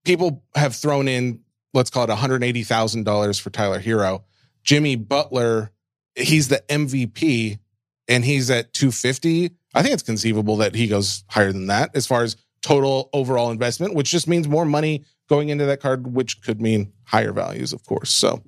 [0.05, 1.41] people have thrown in
[1.73, 4.23] let's call it one hundred eighty thousand dollars for Tyler Herro.
[4.63, 5.71] Jimmy Butler,
[6.15, 7.59] he's the MVP,
[8.07, 9.51] and he's at two fifty.
[9.73, 13.51] I think it's conceivable that he goes higher than that as far as total overall
[13.51, 17.71] investment, which just means more money going into that card, which could mean higher values,
[17.71, 18.09] of course.
[18.11, 18.43] So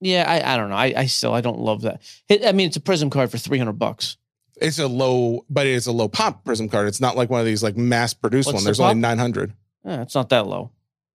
[0.00, 0.76] Yeah, I, I don't know.
[0.76, 2.00] I, I still I don't love that.
[2.28, 4.16] It, I mean, it's a Prism card for three hundred bucks.
[4.60, 6.88] it's a low, but it's a low pop Prism card.
[6.88, 8.64] It's not like one of these like mass produced What's one.
[8.64, 9.52] the There's only nine hundred.
[9.84, 10.70] Eh, it's not that low.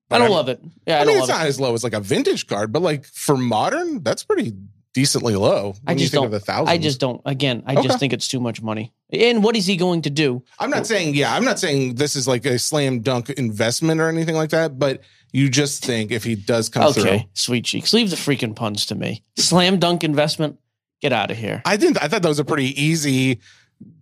[0.09, 0.61] But I don't I'm- love it.
[0.85, 1.49] Yeah, I, I, don't mean, it's not it.
[1.49, 4.53] as low as like a vintage card, but like for modern, that's pretty
[4.93, 5.75] decently low.
[5.87, 6.25] I just think don't.
[6.25, 6.69] of the thousands.
[6.69, 7.21] I just don't.
[7.25, 7.83] Again, I Okay.
[7.87, 8.91] just think it's too much money.
[9.13, 10.43] And what is he going to do?
[10.59, 14.09] I'm not saying, yeah, I'm not saying this is like a slam dunk investment or
[14.09, 15.01] anything like that, but
[15.33, 17.19] you just think if he does come Okay, through.
[17.33, 17.93] sweet cheeks.
[17.93, 19.23] Leave the freaking puns to me.
[19.37, 20.57] Slam dunk investment.
[21.01, 21.61] Get out of here.
[21.65, 23.39] I didn't, I thought that was a pretty easy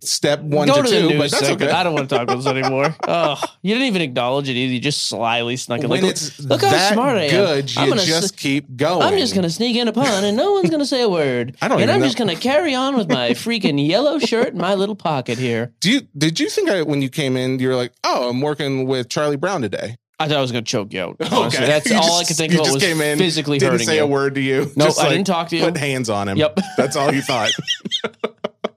[0.02, 1.62] step one Go to, to, two, news but that's segment.
[1.62, 1.70] okay.
[1.72, 2.94] I don't want to talk about this anymore.
[3.06, 4.72] Oh, you didn't even acknowledge it either.
[4.72, 5.88] You just slyly snuck it.
[5.88, 7.30] when Look, it's look how smart I am.
[7.30, 9.02] good, I'm gonna just keep going.
[9.02, 11.56] I'm just gonna sneak in a pun, and no one's gonna say a word.
[11.62, 14.58] I don't And I'm know- just gonna carry on with my freaking yellow shirt in
[14.58, 15.72] my little pocket here.
[15.80, 18.40] Do you, did you think I, when you came in, you were like, oh, I'm
[18.40, 19.96] working with Charlie Brown today?
[20.18, 21.16] I thought I was gonna choke you out.
[21.32, 21.66] Honestly.
[21.66, 23.96] That's You all I could think about just was came in, physically didn't hurting say
[23.96, 24.02] you.
[24.04, 24.70] a word to you.
[24.76, 25.64] Nope, just I like didn't talk to you.
[25.64, 26.36] Put hands on him.
[26.36, 26.58] Yep.
[26.76, 27.50] That's all you thought.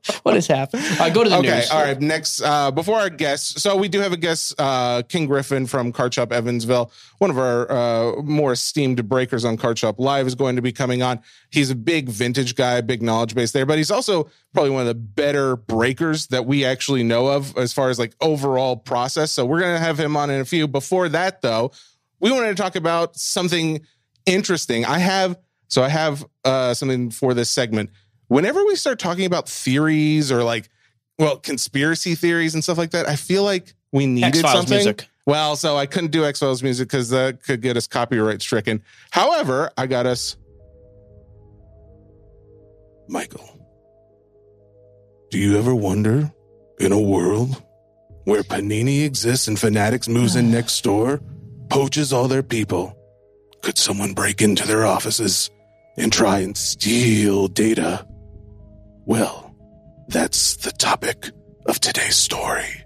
[0.24, 0.84] What has happened?
[0.84, 1.72] All right, go to the okay, news.
[1.72, 2.00] all right.
[2.00, 5.92] Next, uh, before our guests, so we do have a guest, uh, Ken Griffin from
[5.92, 10.36] Card Shop Evansville, one of our uh, more esteemed breakers on Card Shop Live, is
[10.36, 11.20] going to be coming on.
[11.50, 14.88] He's a big vintage guy, big knowledge base there, but he's also probably one of
[14.88, 19.32] the better breakers that we actually know of as far as like overall process.
[19.32, 20.68] So we're going to have him on in a few.
[20.68, 21.72] Before that, though,
[22.20, 23.86] we wanted to talk about something
[24.26, 24.86] interesting.
[24.86, 25.38] I have
[25.74, 27.90] so I have uh, something for this segment.
[28.28, 30.70] Whenever we start talking about theories or like,
[31.20, 34.76] well, conspiracy theories and stuff like that, I feel like we needed X-Files something.
[34.76, 35.08] music.
[35.26, 38.84] Well, so I couldn't do X Files music because that could get us copyright stricken.
[39.12, 40.36] However, I got us
[43.08, 43.60] Michael.
[45.30, 46.32] Do you ever wonder
[46.80, 47.62] in a world
[48.26, 51.22] where Panini exists and Fanatics moves in next door,
[51.70, 52.98] poaches all their people,
[53.62, 55.50] could someone break into their offices
[55.98, 58.06] and try and steal data?
[59.06, 59.56] Well,
[60.08, 61.32] that's the topic
[61.66, 62.84] of today's story.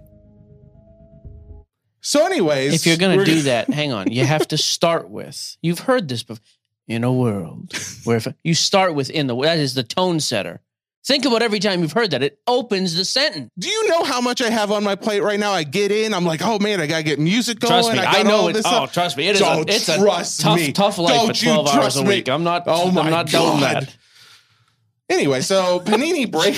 [2.00, 4.10] So, anyways, If you're going to do that, hang on.
[4.10, 5.56] You have to start with.
[5.62, 6.42] You've heard this before.
[6.86, 10.62] In a world where if you start with in the that is the tone setter.
[11.06, 12.22] Think about every time you've heard that.
[12.22, 13.50] It opens the sentence.
[13.58, 15.52] do you know how much I have on my plate right now?
[15.52, 17.72] I get in, I'm like, oh man, I gotta get music going.
[17.72, 18.56] Trust me, I, I, know it.
[18.56, 18.92] Oh, stuff.
[18.94, 19.40] trust me, it is.
[19.40, 19.96] Don't a, it's a
[20.42, 20.72] tough, me.
[20.72, 22.08] tough life Don't for you twelve hours trust a me.
[22.08, 22.28] week.
[22.30, 22.64] I'm not.
[22.66, 23.94] Oh my I'm not doing God.
[25.08, 26.56] Anyway, so Panini break.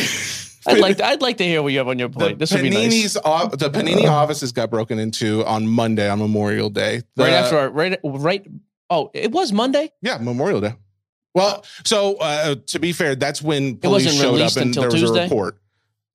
[0.67, 1.01] I'd like.
[1.01, 2.39] I'd like to hear what you have on your the plate.
[2.39, 3.15] This would be nice.
[3.15, 7.03] the Panini offices got broken into on Monday on Memorial Day.
[7.17, 7.99] The- right after our right.
[8.05, 8.47] Right.
[8.91, 9.93] Oh, it was Monday.
[10.03, 10.75] yeah, Memorial Day.
[11.35, 14.91] Well, so uh, to be fair, that's when police wasn't showed up and until there
[14.91, 15.21] was Tuesday?
[15.21, 15.59] a report.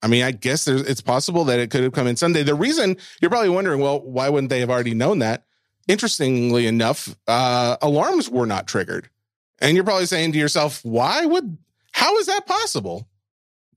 [0.03, 2.43] I mean, I guess there's, it's possible that it could have come in Sunday.
[2.43, 5.45] The reason you're probably wondering, well, why wouldn't they have already known that?
[5.87, 9.09] Interestingly enough, uh, alarms were not triggered.
[9.59, 11.57] And you're probably saying to yourself, why would,
[11.95, 13.07] how is that possible?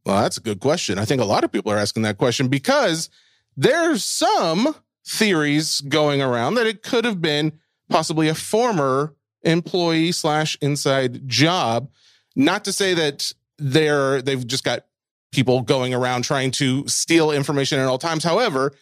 [0.05, 0.99] Well, that's a good question.
[0.99, 3.11] I think a lot of people are asking that question because
[3.57, 4.75] there's some
[5.07, 7.53] theories going around that it could have been
[7.89, 11.91] possibly a former employee slash inside job.
[12.35, 14.87] Not to say that they're they've just got
[15.31, 18.25] people going around trying to steal information at all times.
[18.25, 18.73] However,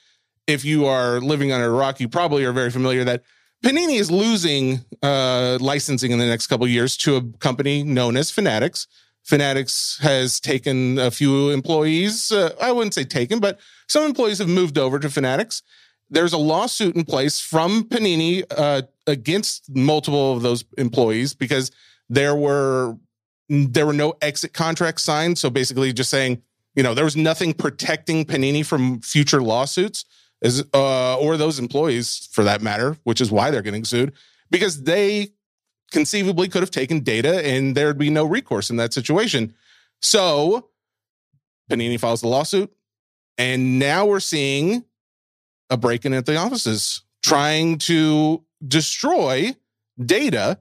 [0.46, 3.22] if you are living under a rock, you probably are very familiar that
[3.62, 8.30] Panini is losing uh, licensing in the next couple years to a company known as
[8.30, 8.86] Fanatics.
[9.26, 12.30] Fanatics has taken a few employees.
[12.30, 13.58] Uh, I wouldn't say taken, but
[13.88, 15.64] some employees have moved over to Fanatics.
[16.08, 21.72] There's a lawsuit in place from Panini uh, against multiple of those employees because
[22.08, 22.96] there were
[23.48, 25.38] there were no exit contracts signed.
[25.38, 26.40] So basically, just saying,
[26.76, 30.04] you know, there was nothing protecting Panini from future lawsuits,
[30.40, 34.12] as uh, or those employees for that matter, which is why they're getting sued
[34.50, 35.28] because they
[35.92, 39.54] conceivably could have taken data and there'd be no recourse in that situation.
[40.00, 40.68] So
[41.70, 42.72] Panini files the lawsuit,
[43.38, 44.84] and now we're seeing
[45.70, 49.54] a break in at the offices trying to destroy
[50.04, 50.58] data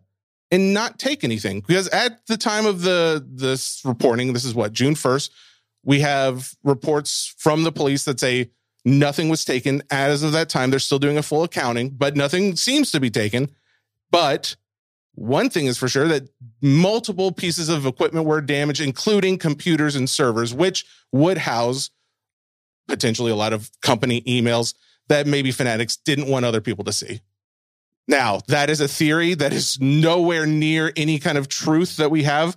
[0.51, 1.61] and not take anything.
[1.61, 5.29] Because at the time of the this reporting this is what June 1st
[5.83, 8.49] we have reports from the police that say
[8.83, 9.83] nothing was taken.
[9.91, 13.09] As of that time they're still doing a full accounting but nothing seems to be
[13.09, 13.49] taken.
[14.11, 14.55] But
[15.15, 16.30] one thing is for sure that
[16.62, 21.89] multiple pieces of equipment were damaged including computers and servers which would house
[22.88, 24.73] potentially a lot of company emails
[25.08, 27.21] that maybe fanatics didn't want other people to see
[28.08, 32.23] now, that is a theory that is nowhere near any kind of truth that we
[32.23, 32.56] have.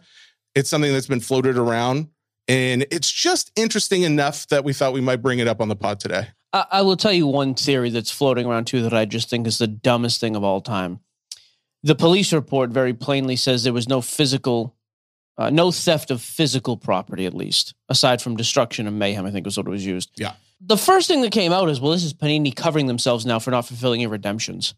[0.55, 2.09] It's something that's been floated around,
[2.49, 5.77] and it's just interesting enough that we thought we might bring it up on the
[5.77, 6.29] pod today.
[6.53, 9.47] I, I will tell you one theory that's floating around too that I just think
[9.47, 11.01] is the dumbest thing of all time.
[11.83, 14.75] The police report very plainly says there was no physical,
[15.37, 19.27] uh, no theft of physical property, at least aside from destruction and mayhem.
[19.27, 20.11] I think was what was used.
[20.17, 20.33] Yeah.
[20.61, 23.53] The first thing that came out is, well, this is Panini covering themselves now for
[23.53, 24.75] not fulfilling your redemptions.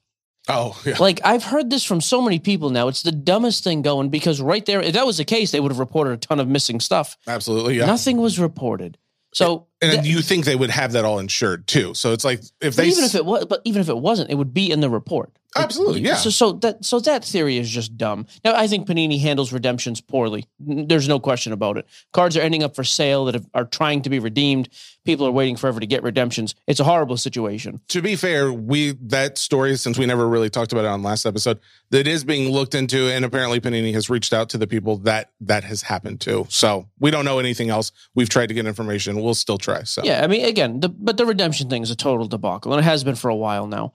[0.49, 0.97] Oh, yeah.
[0.99, 2.89] Like I've heard this from so many people now.
[2.89, 5.71] It's the dumbest thing going because right there, if that was the case, they would
[5.71, 7.17] have reported a ton of missing stuff.
[7.27, 7.79] Absolutely.
[7.79, 7.87] Yeah.
[7.87, 8.99] Nothing was reported.
[9.33, 11.95] So and th- you think they would have that all insured too.
[11.95, 12.87] So it's like if they.
[12.89, 15.31] even if it was, but even if it wasn't, it would be in the report.
[15.57, 16.15] Absolutely, yeah.
[16.15, 18.27] So, so that so that theory is just dumb.
[18.45, 20.47] Now, I think Panini handles redemptions poorly.
[20.61, 21.87] There's no question about it.
[22.13, 24.69] Cards are ending up for sale that have, are trying to be redeemed.
[25.05, 26.55] People are waiting forever to get redemptions.
[26.69, 27.81] It's a horrible situation.
[27.89, 31.27] to be fair, we that story since we never really talked about it on last
[31.27, 31.59] episode,
[31.91, 35.33] that is being looked into, and apparently Panini has reached out to the people that
[35.41, 36.47] that has happened to.
[36.49, 37.91] So we don't know anything else.
[38.15, 39.21] We've tried to get information.
[39.21, 39.83] We'll still try.
[39.83, 42.81] So Yeah, I mean, again, the, but the redemption thing is a total debacle, and
[42.81, 43.93] it has been for a while now.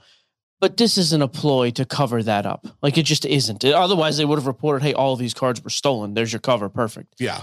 [0.66, 2.66] But this isn't a ploy to cover that up.
[2.82, 3.64] Like it just isn't.
[3.64, 6.16] Otherwise, they would have reported, "Hey, all of these cards were stolen.
[6.16, 6.70] There's your cover.
[6.70, 7.42] Perfect." yeah,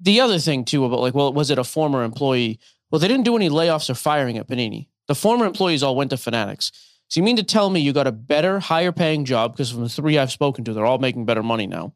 [0.00, 2.58] the other thing too about like, well, was it a former employee?
[2.90, 4.88] Well, they didn't do any layoffs or firing at Panini.
[5.06, 6.72] The former employees all went to Fanatics.
[7.06, 9.52] So you mean to tell me you got a better, higher paying job?
[9.52, 11.92] Because from the three I've spoken to, they're all making better money now.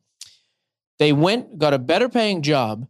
[1.01, 2.87] They went, got a better paying job,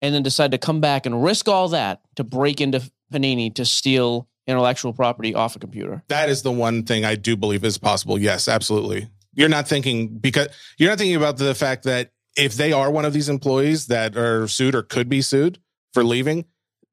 [0.00, 3.66] and then decided to come back and risk all that to break into Panini to
[3.66, 6.02] steal intellectual property off a computer.
[6.08, 8.18] That is the one thing I do believe is possible.
[8.18, 9.08] Yes, absolutely.
[9.34, 13.04] You're not thinking because you're not thinking about the fact that if they are one
[13.04, 15.58] of these employees that are sued or could be sued
[15.92, 16.44] for leaving,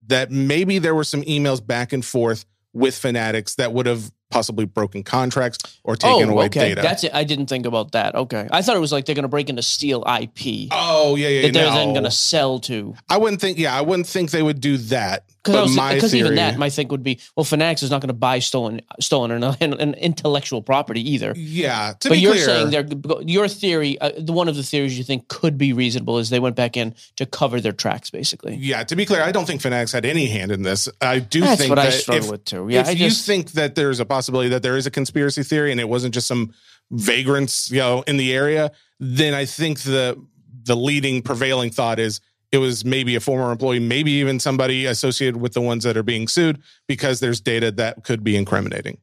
[0.06, 4.66] that maybe there were some emails back and forth with Fanatics that would have possibly
[4.66, 6.70] broken contracts or taken oh, away Oh, okay.
[6.70, 6.82] data.
[6.82, 7.12] That's it.
[7.14, 8.16] I didn't think about that.
[8.16, 8.48] Okay.
[8.52, 11.42] I thought it was like they're going to break into steal IP oh yeah, yeah.
[11.44, 12.94] that they're then going to sell to.
[13.10, 13.58] I wouldn't think.
[13.58, 15.26] Yeah, I wouldn't think they would do that.
[15.48, 18.40] Because because even that, my think would be, well, Fanatics is not going to buy
[18.40, 21.34] stolen stolen or an, an intellectual property either.
[21.36, 21.94] yeah.
[22.00, 22.88] To but you're clear, saying they're
[23.22, 24.00] your theory.
[24.00, 26.78] Uh, the one of the theories you think could be reasonable is they went back
[26.78, 28.56] in to cover their tracks, basically.
[28.56, 30.90] Yeah, to be clear, I don't think Fanatics had any hand in this.
[31.02, 32.68] I do That's think what I that struggle if, with too.
[32.70, 35.44] Yeah, if I you just think that there's a possibility that there is a conspiracy
[35.44, 36.54] theory and it wasn't just some
[36.92, 40.22] vagrants, you know, in the area, then I think the
[40.64, 42.20] the leading prevailing thought is
[42.52, 46.04] it was maybe a former employee, maybe even somebody associated with the ones that are
[46.04, 48.98] being sued because there's data that could be incriminating.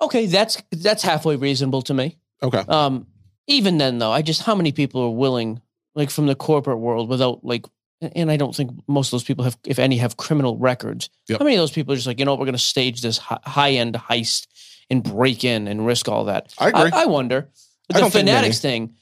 [0.00, 0.26] okay.
[0.26, 2.18] That's that's halfway reasonable to me.
[2.42, 2.64] Okay.
[2.68, 3.06] Um,
[3.46, 5.60] even then, though, I just how many people are willing,
[5.94, 7.66] like from the corporate world, without like,
[8.00, 11.10] and I don't think most of those people have, if any, have criminal records.
[11.28, 11.40] Yep.
[11.40, 13.00] How many of those people are just like, you know, what, we're going to stage
[13.00, 14.46] this high end heist
[14.90, 16.54] and break in and risk all that?
[16.58, 16.90] I agree.
[16.92, 17.48] I, wonder.
[17.88, 18.94] But I the Fanatics thing,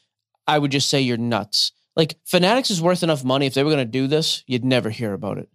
[0.46, 1.72] I would just say you're nuts.
[1.96, 3.46] Like Fanatics is worth enough money.
[3.46, 5.48] If they were going to do this, you'd never hear about it.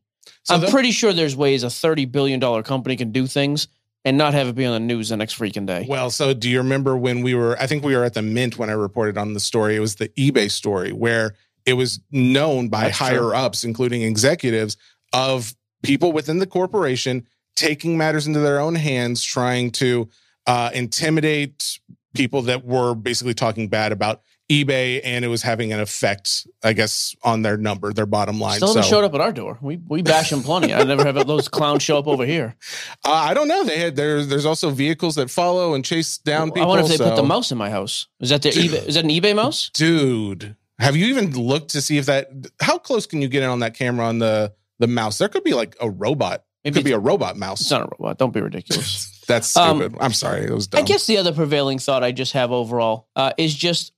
[0.44, 3.68] So I'm the- pretty sure there's ways a thirty billion dollar company can do things
[4.04, 5.86] and not have it be on the news the next freaking day.
[5.88, 8.58] Well, so do you remember when we were, I think we were at the Mint
[8.58, 9.76] when I reported on the story.
[9.76, 11.36] It was the eBay story where
[11.68, 13.34] it was known by That's higher true.
[13.36, 14.76] ups, including executives,
[15.14, 20.10] of people within the corporation taking matters into their own hands, trying to
[20.48, 21.80] uh, intimidate
[22.16, 24.22] people that were basically talking bad about
[24.52, 28.58] eBay, and it was having an effect, I guess, on their number, their bottom line.
[28.58, 29.58] Still haven't so showed up at our door.
[29.62, 30.74] We we bash them plenty.
[30.74, 32.56] I never have those clowns show up over here.
[33.06, 33.64] uh, I don't know.
[33.64, 36.64] They had there's there's also vehicles that follow and chase down people.
[36.64, 38.08] I wonder if they put the mouse in my house.
[38.20, 38.86] Is that their eBay?
[38.88, 39.70] Is that an eBay mouse?
[39.74, 42.28] dude have you even looked to see if that
[42.60, 45.44] how close can you get in on that camera on the the mouse there could
[45.44, 47.62] be like a robot it could be a robot mouse.
[47.62, 48.20] It's not a robot.
[48.20, 49.20] Don't be ridiculous.
[49.28, 52.12] that's Um, stupid i'm sorry it was dumb I guess the other prevailing thought I
[52.12, 53.94] just have overall uh, is just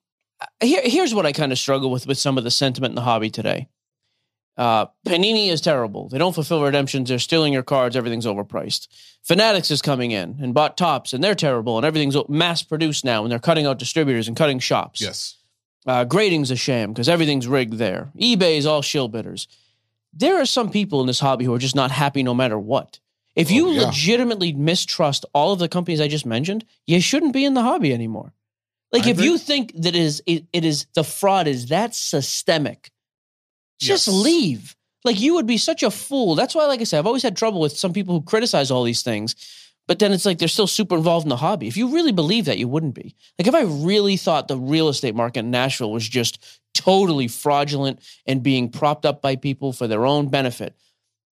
[0.61, 0.81] here.
[0.83, 3.29] Here's what I kind of struggle with with some of the sentiment in the hobby
[3.29, 3.67] today.
[4.55, 6.09] Uh, Panini is terrible.
[6.09, 7.09] They don't fulfill redemptions.
[7.09, 7.95] They're stealing your cards.
[7.95, 8.87] Everything's overpriced.
[9.23, 11.77] Fanatics is coming in and bought Topps, and they're terrible.
[11.77, 15.01] And everything's mass produced now, and they're cutting out distributors and cutting shops.
[15.01, 15.37] yes
[15.87, 18.11] Uh, grading's a sham because everything's rigged there.
[18.19, 19.47] eBay is all shill bidders.
[20.13, 22.99] There are some people in this hobby who are just not happy no matter what.
[23.35, 23.85] If you Oh, yeah.
[23.87, 27.91] legitimately mistrust all of the companies I just mentioned, you shouldn't be in the hobby
[27.91, 28.33] anymore.
[28.93, 29.25] Like I if agree.
[29.25, 32.91] you think that it is it, it is the fraud is that systemic,
[33.79, 34.15] just Yes.
[34.15, 34.75] leave.
[35.03, 36.35] Like you would be such a fool.
[36.35, 38.83] That's why, like I said, I've always had trouble with some people who criticize all
[38.83, 39.35] these things,
[39.87, 41.67] but then it's like they're still super involved in the hobby.
[41.67, 43.15] If you really believe that, you wouldn't be.
[43.37, 47.99] Like if I really thought the real estate market in Nashville was just totally fraudulent
[48.25, 50.75] and being propped up by people for their own benefit,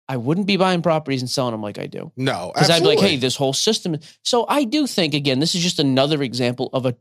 [0.07, 2.11] I wouldn't be buying properties and selling them like I do.
[2.15, 3.97] no Because I'd be like, hey, this whole system.
[4.21, 6.95] So I do think, again, this is just another example of a.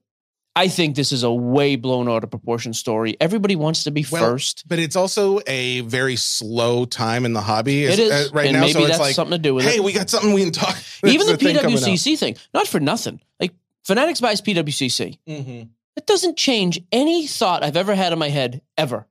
[0.56, 3.16] I think this is a way blown out of proportion story.
[3.20, 4.62] Everybody wants to be Well, first.
[4.68, 8.54] but it's also a very slow time in the hobby It is uh, right and
[8.54, 9.82] now Maybe so it's that's like something to do with hey it.
[9.84, 11.76] we got something we can talk Even the There's a thing.
[11.76, 13.20] PWCC thing, not for nothing.
[13.40, 13.52] Like
[13.84, 15.18] Fanatics buys PWCC.
[15.28, 15.68] Mhm.
[15.96, 19.06] It doesn't change any thought I've ever had in my head ever.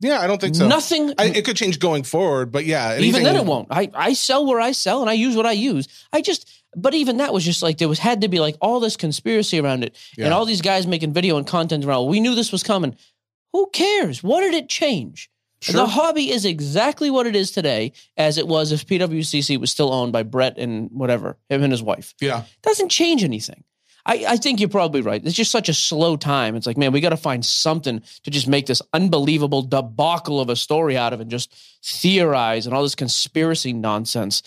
[0.00, 1.12] yeah i don't think so Nothing.
[1.18, 3.68] I, it could change going forward but yeah even then, it won't.
[3.70, 5.88] I, I sell where I sell and I use what I use.
[6.12, 8.78] I just, but even that was just like there was had to be like all
[8.78, 12.06] this conspiracy around it and all these guys making video and content around.
[12.06, 12.96] We knew this was coming.
[13.52, 14.22] Who cares?
[14.22, 15.30] What did it change?
[15.62, 15.74] Sure.
[15.74, 19.92] The hobby is exactly what it is today, as it was if PWCC was still
[19.92, 22.14] owned by Brett and whatever him and his wife.
[22.20, 23.64] yeah doesn't change anything.
[24.04, 25.20] I, I think you're probably right.
[25.24, 26.54] It's just such a slow time.
[26.54, 30.48] It's like, man, we got to find something to just make this unbelievable debacle of
[30.48, 34.42] a story out of and just theorize and all this conspiracy nonsense.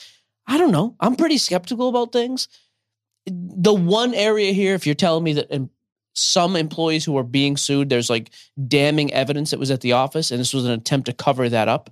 [0.48, 0.96] I don't know.
[1.00, 2.48] I'm pretty skeptical about things.
[3.26, 5.70] The one area here, if you're telling me that
[6.14, 8.32] some employees who are being sued, there's like
[8.68, 11.68] damning evidence that was at the office and this was an attempt to cover that
[11.68, 11.90] up.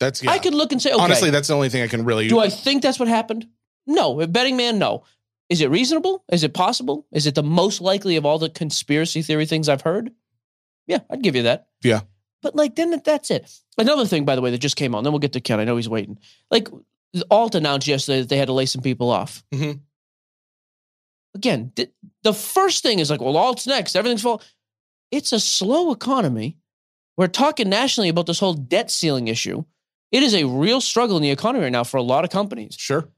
[0.00, 2.04] that's yeah I could look and say, okay, honestly that's the only thing i can
[2.04, 3.46] really do I think that's what happened?
[3.86, 4.26] No.
[4.26, 5.04] Betting man, no.
[5.48, 6.24] Is it reasonable?
[6.32, 7.06] Is it possible?
[7.12, 10.10] Is it the most likely of all the conspiracy theory things I've heard?
[10.86, 11.68] Yeah, I'd give you that.
[11.82, 12.00] Yeah.
[12.42, 13.50] But like then that's it.
[13.78, 15.04] Another thing, by the way, that just came on.
[15.04, 15.60] Then we'll get to Ken.
[15.60, 16.18] I know he's waiting.
[16.50, 16.68] Like
[17.30, 19.44] Alt announced yesterday that they had to lay some people off.
[19.52, 19.80] Mhm.
[21.34, 21.90] Again, th-
[22.22, 23.96] the first thing is like, well, Alt's next.
[23.96, 24.42] Everything's full.
[25.10, 26.56] It's a slow economy.
[27.16, 29.64] We're talking nationally about this whole debt ceiling issue.
[30.10, 32.74] It is a real struggle in the economy right now for a lot of companies.
[32.78, 33.08] Sure.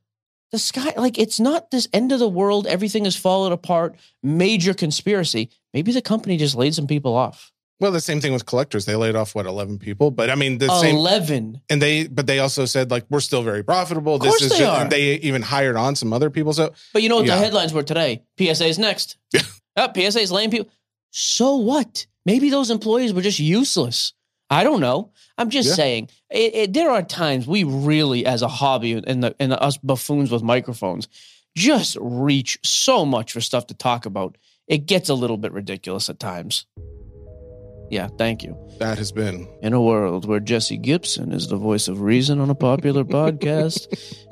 [0.52, 2.66] The sky, like, it's not this end of the world.
[2.68, 3.96] Everything is falling apart.
[4.22, 5.50] Major conspiracy.
[5.72, 7.52] Maybe the company just laid some people off.
[7.80, 8.84] Well, the same thing with collectors.
[8.86, 10.94] They laid off what eleven people, but I mean the same.
[10.96, 11.60] Eleven.
[11.68, 14.14] And they, but they also said like we're still very profitable.
[14.14, 14.88] Of course this is, they just, are.
[14.88, 16.52] they even hired on some other people.
[16.52, 17.34] So But you know what Yeah.
[17.36, 18.22] the headlines were today?
[18.38, 19.16] PSA's next.
[19.32, 19.40] Yeah.
[19.76, 20.70] Oh, PSA's laying people.
[21.10, 22.06] So what?
[22.24, 24.12] Maybe those employees were just useless.
[24.48, 25.10] I don't know.
[25.36, 25.74] I'm just Yeah.
[25.74, 26.08] saying.
[26.30, 30.30] It, it, there are times we really, as a hobby, and the and us buffoons
[30.30, 31.08] with microphones,
[31.56, 34.38] just reach so much for stuff to talk about.
[34.68, 36.66] It gets a little bit ridiculous at times.
[37.90, 38.56] Yeah, thank you.
[38.78, 42.50] that has been In a world where Jesse Gibson is the voice of reason on
[42.50, 43.86] a popular podcast,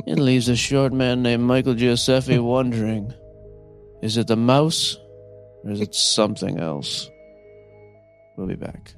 [0.07, 3.13] it leaves a short man named Michael Gioseffi wondering
[4.03, 4.97] is it the mouse
[5.63, 7.09] or is it something else?
[8.37, 8.95] We'll be back.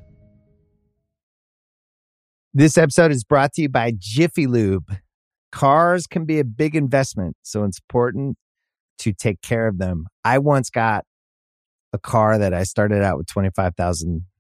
[2.55, 4.97] This episode is brought to you by Jiffy Lube.
[5.51, 8.37] Cars can be a big investment, so it's important
[8.99, 10.07] to take care of them.
[10.25, 11.05] I once got
[11.93, 14.25] a car that I started out with 25,000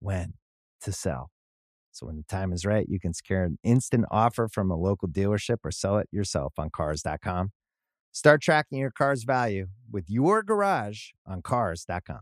[0.00, 0.34] when
[0.82, 1.30] to sell.
[1.92, 5.08] So, when the time is right, you can secure an instant offer from a local
[5.08, 7.50] dealership or sell it yourself on Cars.com.
[8.12, 12.20] Start tracking your car's value with your garage on Cars.com.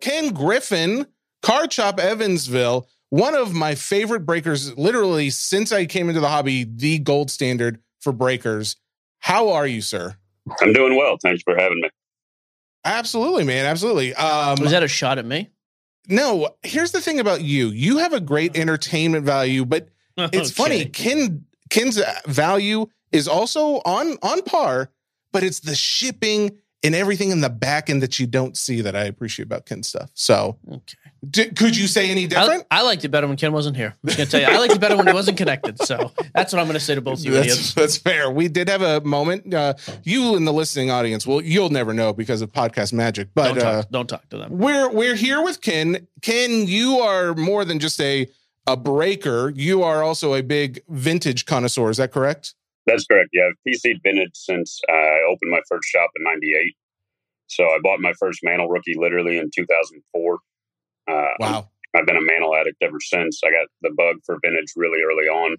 [0.00, 1.06] Ken Griffin,
[1.42, 6.64] Card Shop Evansville, one of my favorite breakers, literally since I came into the hobby,
[6.64, 8.76] the gold standard for breakers.
[9.20, 10.16] How are you, sir?
[10.60, 11.16] I'm doing well.
[11.22, 11.88] Thanks for having me.
[12.84, 13.66] Absolutely, man.
[13.66, 14.14] Absolutely.
[14.14, 15.50] Um, Was that a shot at me?
[16.08, 17.68] No, here's the thing about you.
[17.68, 18.62] You have a great mm-hmm.
[18.62, 20.82] entertainment value, but it's funny.
[20.82, 20.90] Okay.
[20.90, 24.90] Ken Ken's uh, value is also on on par,
[25.32, 28.94] but it's the shipping and everything in the back end that you don't see that
[28.94, 30.10] I appreciate about Ken's stuff.
[30.14, 30.96] So, Okay.
[31.28, 32.66] D- could you say any I, different?
[32.70, 33.94] I liked it better when Ken wasn't here.
[34.02, 35.78] I'm just gonna tell you, I liked it better when he wasn't connected.
[35.82, 37.74] So that's what I'm gonna say to both of you that's, idiots.
[37.74, 38.30] that's fair.
[38.30, 39.52] We did have a moment.
[39.52, 39.74] Uh,
[40.04, 43.28] you in the listening audience, well, you'll never know because of podcast magic.
[43.34, 44.58] But Don't uh, talk, don't talk to them.
[44.58, 46.06] we're we're here with Ken.
[46.22, 48.26] Ken, you are more than just a
[48.66, 49.50] a breaker.
[49.54, 51.90] You are also a big vintage connoisseur.
[51.90, 52.54] Is that correct?
[52.86, 53.30] That's correct.
[53.32, 56.76] Yeah, I've PC'd vintage since I opened my first shop in '98.
[57.48, 60.38] So I bought my first Mantle rookie literally in 2004.
[61.08, 61.70] Uh, Wow.
[61.94, 63.40] I've been a Mantle addict ever since.
[63.44, 65.56] I got the bug for vintage really early on.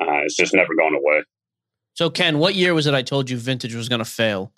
[0.00, 1.22] Uh, it's just never gone away.
[1.94, 2.94] So Ken, what year was it?
[2.94, 4.52] I told you vintage was gonna fail.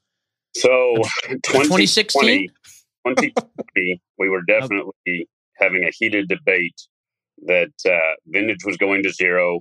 [0.57, 0.97] So
[1.45, 2.49] 2016?
[3.07, 6.75] 2020, 2020, we were definitely having a heated debate
[7.47, 9.61] that uh, vintage was going to zero.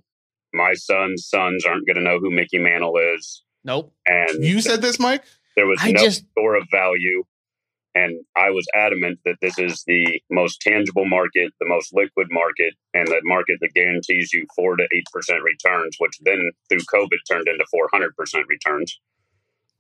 [0.54, 3.94] My son's sons aren't going to know who Mickey Mantle is, Nope.
[4.08, 5.24] and You said this, Mike.
[5.56, 7.24] there was I no just- store of value.
[7.96, 12.74] And I was adamant that this is the most tangible market, the most liquid market,
[12.94, 17.18] and the market that guarantees you four to eight percent returns, which then through COVID
[17.30, 19.00] turned into four hundred percent returns.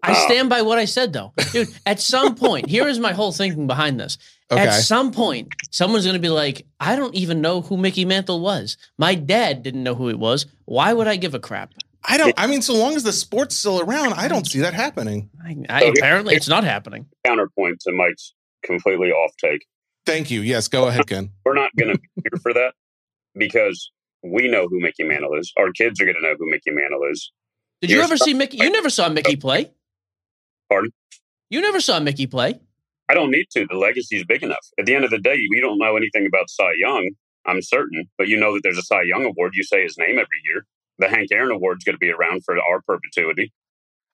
[0.02, 1.34] I Uh, stand by what I said though.
[1.52, 4.18] Dude, at some point, here is my whole thinking behind this.
[4.50, 4.68] Okay.
[4.68, 8.40] At some point, someone's going to be like, I don't even know who Mickey Mantle
[8.40, 8.78] was.
[8.98, 10.48] My dad didn't know who he was.
[10.66, 11.74] Why would I give a crap?
[12.04, 12.34] I don't.
[12.38, 15.30] I mean, so long as the sport's still around, I don't see that happening.
[15.44, 16.00] I, I, Okay.
[16.00, 17.06] apparently, it's not happening.
[17.26, 18.34] Counterpoint to Mike's
[18.64, 19.66] completely off take.
[20.06, 20.42] Thank you.
[20.42, 21.32] Yes, go ahead, Ken.
[21.46, 22.74] We're not going to be here for that
[23.36, 23.92] because
[24.24, 25.52] we know who Mickey Mantle is.
[25.58, 27.32] Our kids are going to know who Mickey Mantle is.
[27.82, 28.58] Did you You're ever see Mickey?
[28.58, 29.72] You never saw Mickey play.
[30.70, 30.92] Pardon?
[31.50, 32.60] You never saw Mickey play.
[33.10, 33.66] I don't need to.
[33.70, 34.66] The legacy is big enough.
[34.78, 37.10] At the end of the day, we don't know anything about Cy Young.
[37.46, 39.54] I'm certain, but you know that there's a Cy Young award.
[39.56, 40.66] You say his name every year.
[41.00, 43.52] The Hank Aaron Award's going to be around for our perpetuity.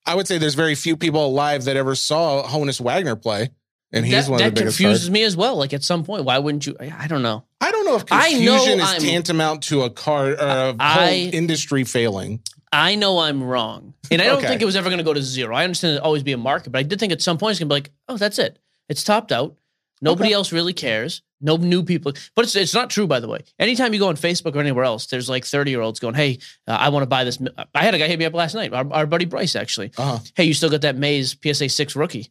[0.06, 3.50] I would say there's very few people alive that ever saw Honus Wagner play,
[3.92, 4.78] and he's that one of that the biggest.
[4.78, 5.12] confuses stars.
[5.12, 5.56] me as well.
[5.58, 6.76] Like at some point, why wouldn't you?
[6.80, 7.44] I I don't know.
[7.60, 10.76] I don't know if I know confusion is I'm- tantamount to a car or a
[10.80, 12.42] I- whole industry failing.
[12.72, 14.48] I know I'm wrong, and I don't Okay.
[14.48, 15.56] think it was ever going to go to zero.
[15.56, 17.60] I understand there'd always be a market, but I did think at some point it's
[17.60, 18.60] going to be like, oh, that's it.
[18.90, 19.56] It's topped out.
[20.02, 21.22] Nobody else really cares.
[21.46, 22.12] No new people.
[22.36, 23.40] But it's it's not true, by the way.
[23.60, 26.40] Anytime you go on Facebook or anywhere else, there's like 30 year olds going, hey,
[26.68, 27.38] uh, I want to buy this.
[27.74, 29.92] I had a guy hit me up last night, our, our buddy Bryce, actually.
[29.98, 30.20] Uh-huh.
[30.36, 32.30] Hey, you still got that Mays PSA 6 rookie?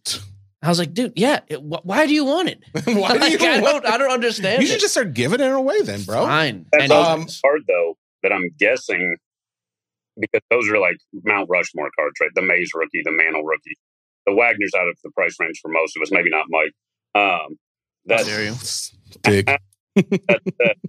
[0.63, 1.41] I was like, dude, yeah.
[1.49, 2.59] it- wh- why do you want it?
[2.73, 4.63] Why do Like, you I, want don't, I don't understand.
[4.63, 4.81] You should it.
[4.81, 6.25] just start giving it away then, bro.
[6.25, 6.67] Fine.
[6.73, 7.41] That's Um, Anyways.
[7.45, 9.17] card though that I'm guessing
[10.19, 12.31] because those are like Mount Rushmore cards, right?
[12.35, 13.77] The Mays rookie, the Mantle rookie,
[14.27, 16.73] the Wagner's out of the price range for most of us, maybe not Mike.
[17.15, 17.47] Um, How
[18.07, 18.55] that's dare you?
[19.23, 19.47] Dig.
[19.97, 20.89] that, that uh,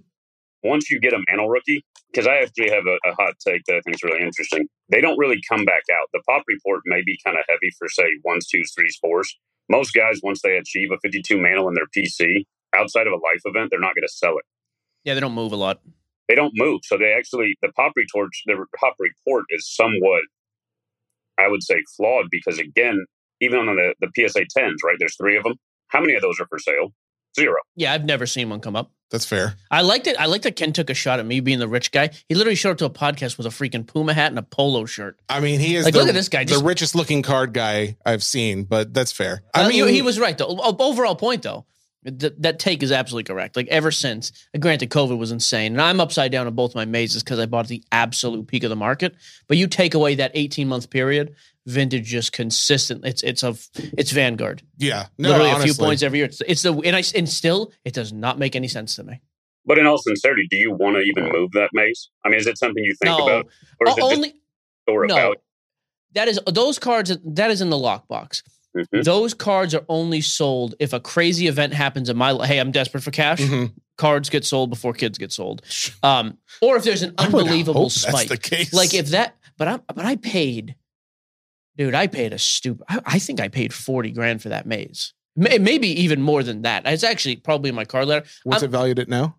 [0.62, 3.76] once you get a Mantle rookie, because I actually have a, a hot take that
[3.76, 4.68] I think is really interesting.
[4.88, 6.08] They don't really come back out.
[6.12, 9.36] The pop report may be kind of heavy for say ones, twos, threes, fours.
[9.68, 12.44] Most guys, once they achieve a 52 Mantle in their PC,
[12.74, 14.44] outside of a life event, they're not going to sell it.
[15.04, 15.80] Yeah, they don't move a lot.
[16.28, 16.80] they don't move.
[16.84, 20.22] So they actually the pop report the pop report is somewhat
[21.38, 23.04] I would say flawed because again,
[23.40, 24.96] even on the, the PSA tens, right?
[24.98, 25.54] There's three of them.
[25.88, 26.92] How many of those are for sale?
[27.36, 27.56] Zero.
[27.76, 28.90] Yeah, I've never seen one come up.
[29.10, 29.54] That's fair.
[29.70, 30.16] I liked it.
[30.18, 32.10] I liked that Ken took a shot at me being the rich guy.
[32.28, 34.84] He literally showed up to a podcast with a freaking Puma hat and a polo
[34.84, 35.20] shirt.
[35.28, 37.96] I mean, he is Like, the, look at this guy, the richest looking card guy
[38.04, 39.42] I've seen, but that's fair.
[39.54, 40.58] I uh, I mean, mean, he was right though.
[40.58, 41.66] Overall point though,
[42.04, 43.54] th- that take is absolutely correct.
[43.54, 46.84] Like ever since, uh, granted, COVID was insane, and I'm upside down on both my
[46.84, 49.14] mazes because I bought the absolute peak of the market.
[49.46, 53.04] But you take away that 18 month period, vintage just consistent.
[53.04, 53.54] It's it's a
[53.98, 54.62] it's Vanguard.
[54.78, 56.26] yeah, no, Literally a few points every year.
[56.26, 59.20] It's, it's the and I and still it does not make any sense to me.
[59.64, 62.08] But in all sincerity, do you want to even move that Mays?
[62.24, 63.46] I mean, is it something you think no, about,
[63.80, 64.32] or is O- it only a
[64.88, 65.14] store no.
[65.16, 65.38] about?
[66.14, 67.16] That is those cards.
[67.24, 68.42] That is in the lockbox.
[68.76, 69.04] Mhm.
[69.04, 72.30] Those cards are only sold if a crazy event happens in my.
[72.32, 73.40] li- Hey, I'm desperate for cash.
[73.40, 73.72] Mhm.
[73.98, 75.62] Cards get sold before kids get sold,
[76.02, 78.28] um, or if there's an I would unbelievable hope that's spike.
[78.28, 78.72] the case.
[78.74, 80.74] Like if that, but I but I paid,
[81.76, 81.94] dude.
[81.94, 82.84] I paid a stupid.
[82.88, 85.12] I, I think I paid forty grand for that Mays.
[85.36, 86.86] May, maybe even more than that.
[86.86, 88.26] It's actually probably in my card letter.
[88.44, 89.36] what's I'm- it valued at now?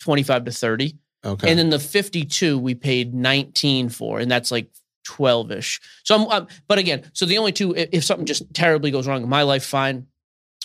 [0.00, 0.96] Twenty five to thirty.
[1.24, 4.70] Okay, And then the 52 we paid 19 for, and that's like
[5.04, 5.80] 12 ish.
[6.04, 9.08] So I'm, I'm, but again, so the only two, if, if something just terribly goes
[9.08, 10.06] wrong in my life, fine.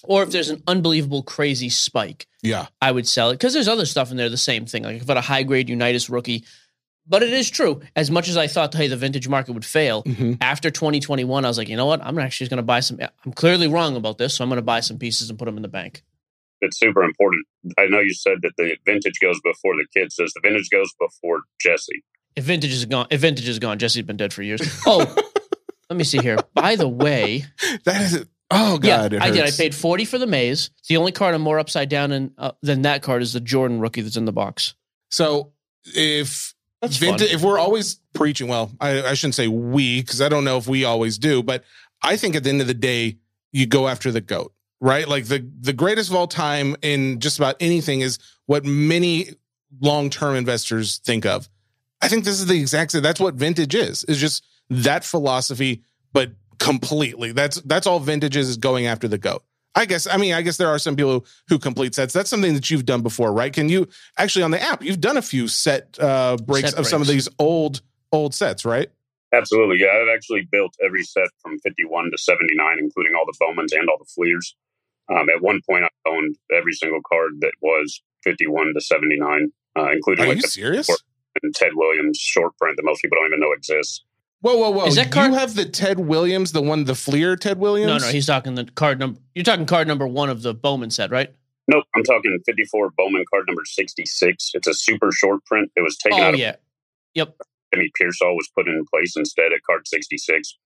[0.03, 3.85] Or if there's an unbelievable crazy spike, yeah, I would sell it because there's other
[3.85, 4.83] stuff in there, the same thing.
[4.83, 6.43] Like if I had a high grade Unitas rookie,
[7.07, 7.81] but it is true.
[7.95, 10.37] As much as I thought, hey, the vintage market would fail, Mhm.
[10.41, 12.01] after 2021, I was like, you know what?
[12.03, 12.99] I'm actually going to buy some.
[13.25, 15.57] I'm clearly wrong about this, so I'm going to buy some pieces and put them
[15.57, 16.03] in the bank.
[16.61, 17.45] It's super important.
[17.77, 20.15] I know you said that the vintage goes before the kids.
[20.15, 22.03] Does the vintage goes before Jesse?
[22.35, 24.61] If vintage is gone, if vintage is gone, Jesse's been dead for years.
[24.87, 24.99] Oh,
[25.89, 26.37] let me see here.
[26.53, 27.43] By the way,
[27.83, 28.25] that is.
[28.49, 29.43] Oh god, yeah, it I did.
[29.45, 30.69] I paid forty for the Mays.
[30.87, 33.79] The only card I'm more upside down in, uh, than that card is the Jordan
[33.79, 34.73] rookie that's in the box.
[35.11, 35.51] So
[35.85, 36.52] if
[36.83, 37.35] That's vintage, fun.
[37.37, 40.67] if we're always preaching, well, I, I shouldn't say we because I don't know if
[40.67, 41.63] we always do, but
[42.01, 43.19] I think at the end of the day,
[43.53, 45.07] you go after the goat, right?
[45.07, 49.29] Like the the greatest of all time in just about anything is what many
[49.79, 51.47] long term investors think of.
[52.01, 53.01] I think this is the exact same.
[53.01, 54.03] That's what vintage is.
[54.03, 57.31] Is just that philosophy, but completely.
[57.31, 59.45] That's that's all vintage is, is going after the goat.
[59.75, 60.07] I guess.
[60.07, 62.13] I mean, I guess there are some people who complete sets.
[62.13, 63.51] That's something that you've done before, right?
[63.51, 64.83] Can you actually on the app?
[64.83, 68.65] You've done a few set uh, breaks Set of some of these old old sets,
[68.65, 68.89] right?
[69.33, 69.77] Absolutely.
[69.79, 73.89] Yeah, I've actually built every set from 51 to 79, including all the Bowmans and
[73.89, 74.55] all the Fleers.
[75.11, 79.91] Um, at one point, I owned every single card that was 51 to 79, uh,
[79.91, 80.87] including Are like you the serious?
[81.41, 84.03] and Ted Williams short print that most people don't even know exists.
[84.43, 84.85] Whoa, whoa, whoa!
[84.87, 88.01] Is that card- you have the Ted Williams, the one, the Fleer Ted Williams?
[88.01, 89.17] No, no, he's talking the card number.
[89.33, 91.33] You're talking card number one of the Bowman set, right?
[91.69, 94.51] Nope, I'm talking 54 Bowman card number 66.
[94.53, 95.71] It's a super short print.
[95.77, 96.55] It was taken Oh out of yeah,
[97.13, 97.37] yep.
[97.73, 100.57] Jimmy Piersall was put in place instead at card 66.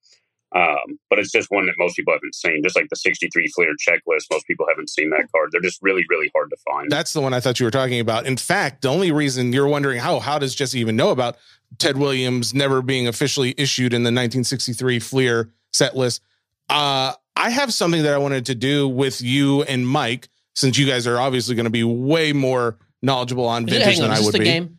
[0.56, 2.64] Um, but it's just one that most people haven't seen.
[2.64, 5.50] Just like the 63 Fleer checklist, most people haven't seen that card.
[5.52, 6.90] They're just really, really hard to find.
[6.90, 8.26] That's the one I thought you were talking about.
[8.26, 11.38] In fact, the only reason you're wondering how how does Jesse even know about
[11.78, 16.22] Ted Williams never being officially issued in the 1963 Fleer set list?
[16.70, 20.88] Uh, I have something that I wanted to do with you and Mike, since you
[20.88, 24.20] guys are obviously going to be way more knowledgeable on vintage hang on, than is
[24.22, 24.46] I would the be.
[24.46, 24.78] game?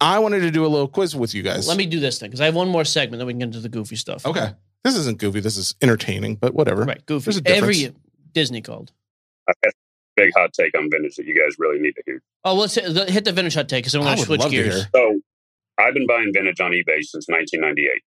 [0.00, 1.66] I wanted to do a little quiz with you guys.
[1.68, 3.18] Let me do this thing because I have one more segment.
[3.18, 4.24] Then we can get into the goofy stuff.
[4.24, 4.52] Okay,
[4.84, 5.40] this isn't goofy.
[5.40, 6.84] This is entertaining, but whatever.
[6.84, 7.04] right?
[7.04, 7.24] Goofy.
[7.24, 7.82] There's a difference.
[7.82, 7.96] Every
[8.32, 8.92] Disney called.
[9.48, 9.74] I've got a
[10.16, 12.22] big hot take on vintage that you guys really need to hear.
[12.44, 14.86] Oh, let's hit, hit the vintage hot take because I'm going to switch gears.
[14.94, 15.20] So
[15.78, 18.02] I've been buying vintage on eBay since 1998.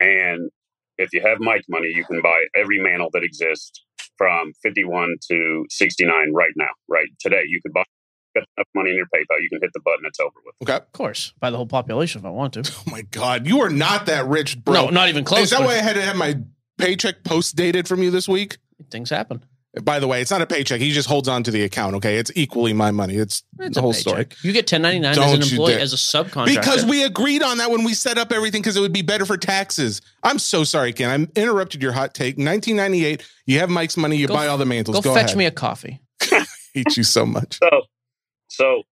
[0.00, 0.50] And
[0.98, 3.84] if you have Mike money, you can buy every mantle that exists
[4.16, 7.42] from 51 to 69 right now, right today.
[7.46, 7.84] You could buy
[8.34, 10.04] got enough money in your PayPal, you can hit the button.
[10.06, 10.54] It's over with.
[10.62, 10.76] Okay.
[10.76, 12.62] Of course, by the whole population if I want to.
[12.82, 14.74] Oh my God, you are not that rich, bro.
[14.74, 15.44] No, not even close.
[15.44, 16.38] Is that why I had to have my
[16.78, 18.58] paycheck post dated from you this week?
[18.90, 19.44] things happen?
[19.80, 20.80] By the way, it's not a paycheck.
[20.82, 21.96] He just holds on to the account.
[21.96, 23.16] Okay, it's equally my money.
[23.16, 24.02] It's, It's the a whole paycheck.
[24.02, 24.26] story.
[24.42, 26.54] You get 1099 as an employee, as a subcontractor.
[26.56, 29.24] Because we agreed on that when we set up everything because it would be better
[29.24, 30.02] for taxes.
[30.22, 31.08] I'm so sorry, Ken.
[31.36, 32.36] I interrupted your hot take.
[32.36, 34.96] 1998, you have Mike's money, you Go buy all the mantles.
[34.96, 35.38] go, Go, fetch ahead.
[35.38, 36.00] me a coffee.
[36.74, 37.58] hate you so much.
[37.58, 37.82] So,
[38.48, 38.82] so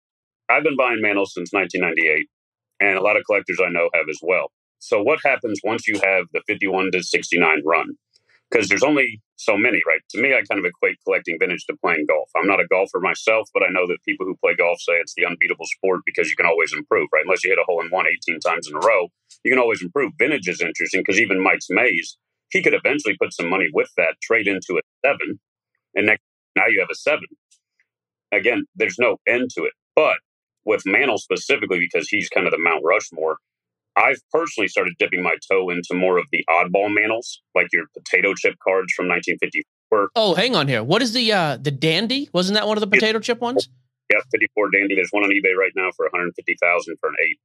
[0.48, 2.26] I've been buying mantles since 1998,
[2.80, 4.50] and a lot of collectors I know have as well.
[4.78, 7.88] So, what happens once you have the 51 to 69 run?
[8.50, 10.00] Because there's only so many, right?
[10.10, 12.28] To me, I kind of equate collecting vintage to playing golf.
[12.36, 15.14] I'm not a golfer myself, but I know that people who play golf say it's
[15.16, 17.24] the unbeatable sport because you can always improve, right?
[17.24, 19.08] Unless you hit a hole in one 18 times in a row,
[19.42, 20.12] you can always improve.
[20.18, 22.18] Vintage is interesting because even Mike's Mays,
[22.50, 25.40] he could eventually put some money with that, trade into a seven,
[25.94, 26.22] and next
[26.54, 27.26] now you have a seven.
[28.32, 29.72] Again, there's no end to it.
[29.96, 30.18] But
[30.64, 33.38] with Mantle specifically, because he's kind of the Mount Rushmore,
[34.00, 38.32] I've personally started dipping my toe into more of the oddball mantles, like your potato
[38.34, 40.10] chip cards from 1954.
[40.16, 40.82] Oh, hang on here.
[40.82, 42.28] What is the uh the dandy?
[42.32, 43.68] Wasn't that one of the potato chip ones?
[44.10, 44.94] Yeah, 54 Dandy.
[44.96, 47.38] There's one on eBay right now for 150000 for an eight.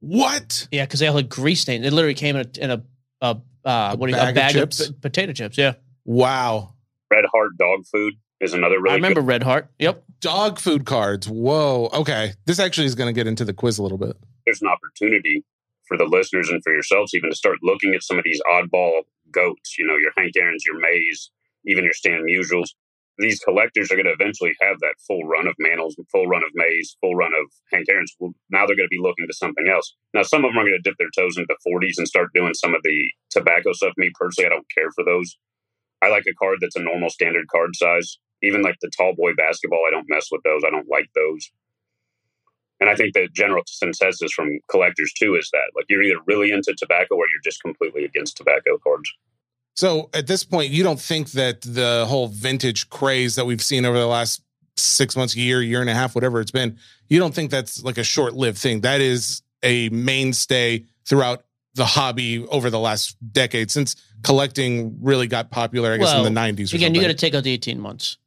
[0.00, 0.68] What?
[0.70, 1.84] Yeah, because they all had grease stains.
[1.84, 2.82] It literally came in a, in a,
[3.20, 4.86] a uh, what do you bag a of bag of, chips?
[4.88, 5.58] p- potato chips.
[5.58, 5.74] Yeah,
[6.04, 6.74] Wow.
[7.10, 9.28] Red Heart Dog Food is another really I remember good.
[9.28, 9.70] Red Heart.
[9.78, 10.04] Yep.
[10.20, 11.28] Dog food cards.
[11.28, 11.88] Whoa.
[11.92, 12.32] Okay.
[12.46, 14.16] This actually is going to get into the quiz a little bit.
[14.46, 15.44] There's an opportunity
[15.86, 19.02] for the listeners and for yourselves even to start looking at some of these oddball
[19.30, 21.30] goats, you know, your Hank Aaron's, your Mays,
[21.66, 22.70] even your Stan Musials.
[23.16, 26.50] These collectors are going to eventually have that full run of Mantles, full run of
[26.54, 28.12] Mays, full run of Hank Aaron's.
[28.18, 29.94] Well, now they're going to be looking to something else.
[30.14, 32.34] Now, some of them are going to dip their toes into the 40s and start
[32.34, 33.92] doing some of the tobacco stuff.
[33.96, 35.36] Me personally, I don't care for those.
[36.02, 38.18] I like a card that's a normal standard card size.
[38.42, 40.62] Even like the tall boy basketball, I don't mess with those.
[40.66, 41.50] I don't like those.
[42.84, 46.52] And I think the general consensus from collectors too is that like you're either really
[46.52, 49.10] into tobacco or you're just completely against tobacco cards.
[49.74, 53.86] So at this point, you don't think that the whole vintage craze that we've seen
[53.86, 54.42] over the last
[54.76, 56.76] six months, year, year and a half, whatever it's been,
[57.08, 58.82] you don't think that's like a short lived thing.
[58.82, 65.50] That is a mainstay throughout the hobby over the last decade since collecting really got
[65.50, 66.74] popular, I guess, Well, in the 90s.
[66.74, 68.18] Or Again, you got to take out the eighteen months.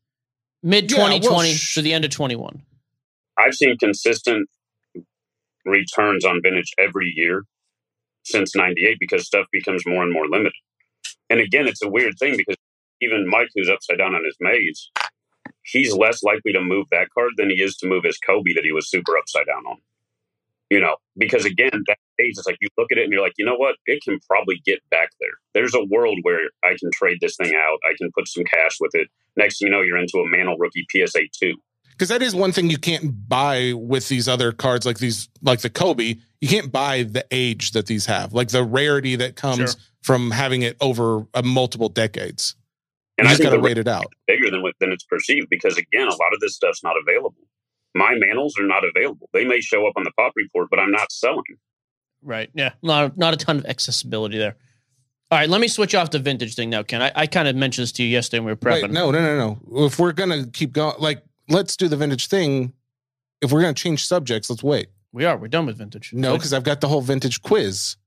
[0.64, 2.64] Mid Yeah, well, 2020 sh- to the end of 21.
[3.38, 4.50] I've seen consistent
[5.66, 7.44] returns on vintage every year
[8.24, 10.54] since 98 because stuff becomes more and more limited.
[11.30, 12.56] And again, it's a weird thing because
[13.02, 14.90] even Mike, who's upside down on his Mays,
[15.64, 18.64] he's less likely to move that card than he is to move his Kobe that
[18.64, 19.78] he was super upside down on.
[20.70, 23.36] You know, because again, that age is like you look at it and you're like,
[23.38, 23.76] you know what?
[23.86, 25.32] It can probably get back there.
[25.54, 27.80] There's a world where I can trade this thing out.
[27.90, 29.08] I can put some cash with it.
[29.38, 31.56] Next thing you know, you're into a Mantle rookie PSA 2.
[31.98, 35.62] Because that is one thing you can't buy with these other cards like these like
[35.62, 39.58] the kobe you can't buy the age that these have like the rarity that comes
[39.58, 39.82] Sure.
[40.04, 42.56] from having it over uh, multiple decades
[43.18, 45.04] And you I just got to the wait it out bigger than what than it's
[45.04, 47.36] perceived because again, a lot of this stuff's not available.
[47.96, 49.28] My mantles are not available.
[49.34, 51.42] They may show up on the pop report, but I'm not selling.
[52.22, 52.50] Right.
[52.54, 52.74] Yeah.
[52.84, 54.56] Not, not a ton of accessibility there.
[55.32, 55.50] All right.
[55.50, 57.02] Let me switch off the vintage thing now, Ken.
[57.02, 58.84] I, I kind of mentioned this to you yesterday when we were prepping.
[58.84, 62.28] Wait, no no no no if we're gonna keep going like let's do the vintage
[62.28, 62.74] thing
[63.42, 65.38] if we're gonna change subjects let's wait We are.
[65.38, 66.12] We're done with vintage.
[66.14, 67.98] no because i've got the whole vintage quiz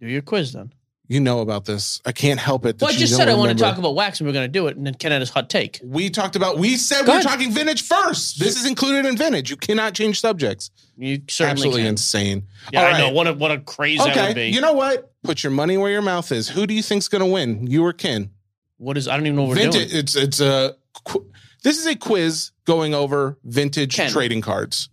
[0.00, 0.72] do your quiz then.
[1.08, 3.28] you know about this i can't help it that Well, I you just don't said
[3.28, 3.64] I want to remember.
[3.64, 5.30] talk about wax and we are going to do it, and then Ken had his
[5.30, 5.80] hot take.
[5.84, 7.30] we talked about we said Go we we're ahead.
[7.30, 11.80] talking vintage first this is included in vintage you cannot change subjects You certainly absolutely
[11.82, 11.88] can.
[11.90, 13.04] insane Yeah, All I know.
[13.06, 13.14] right.
[13.14, 14.54] What a what a craze that would Okay, be.
[14.54, 15.10] you know what?
[15.22, 16.48] Put your money where your mouth is.
[16.50, 17.66] Who do you think's going to win?
[17.66, 18.30] You or Ken?
[18.76, 19.08] what is?
[19.08, 19.88] I don't even know what we're Vintage.
[19.90, 19.98] doing.
[20.00, 20.76] It's it's a.
[21.04, 21.24] qu-
[21.64, 24.10] This is a quiz going over vintage Ken.
[24.10, 24.90] trading cards.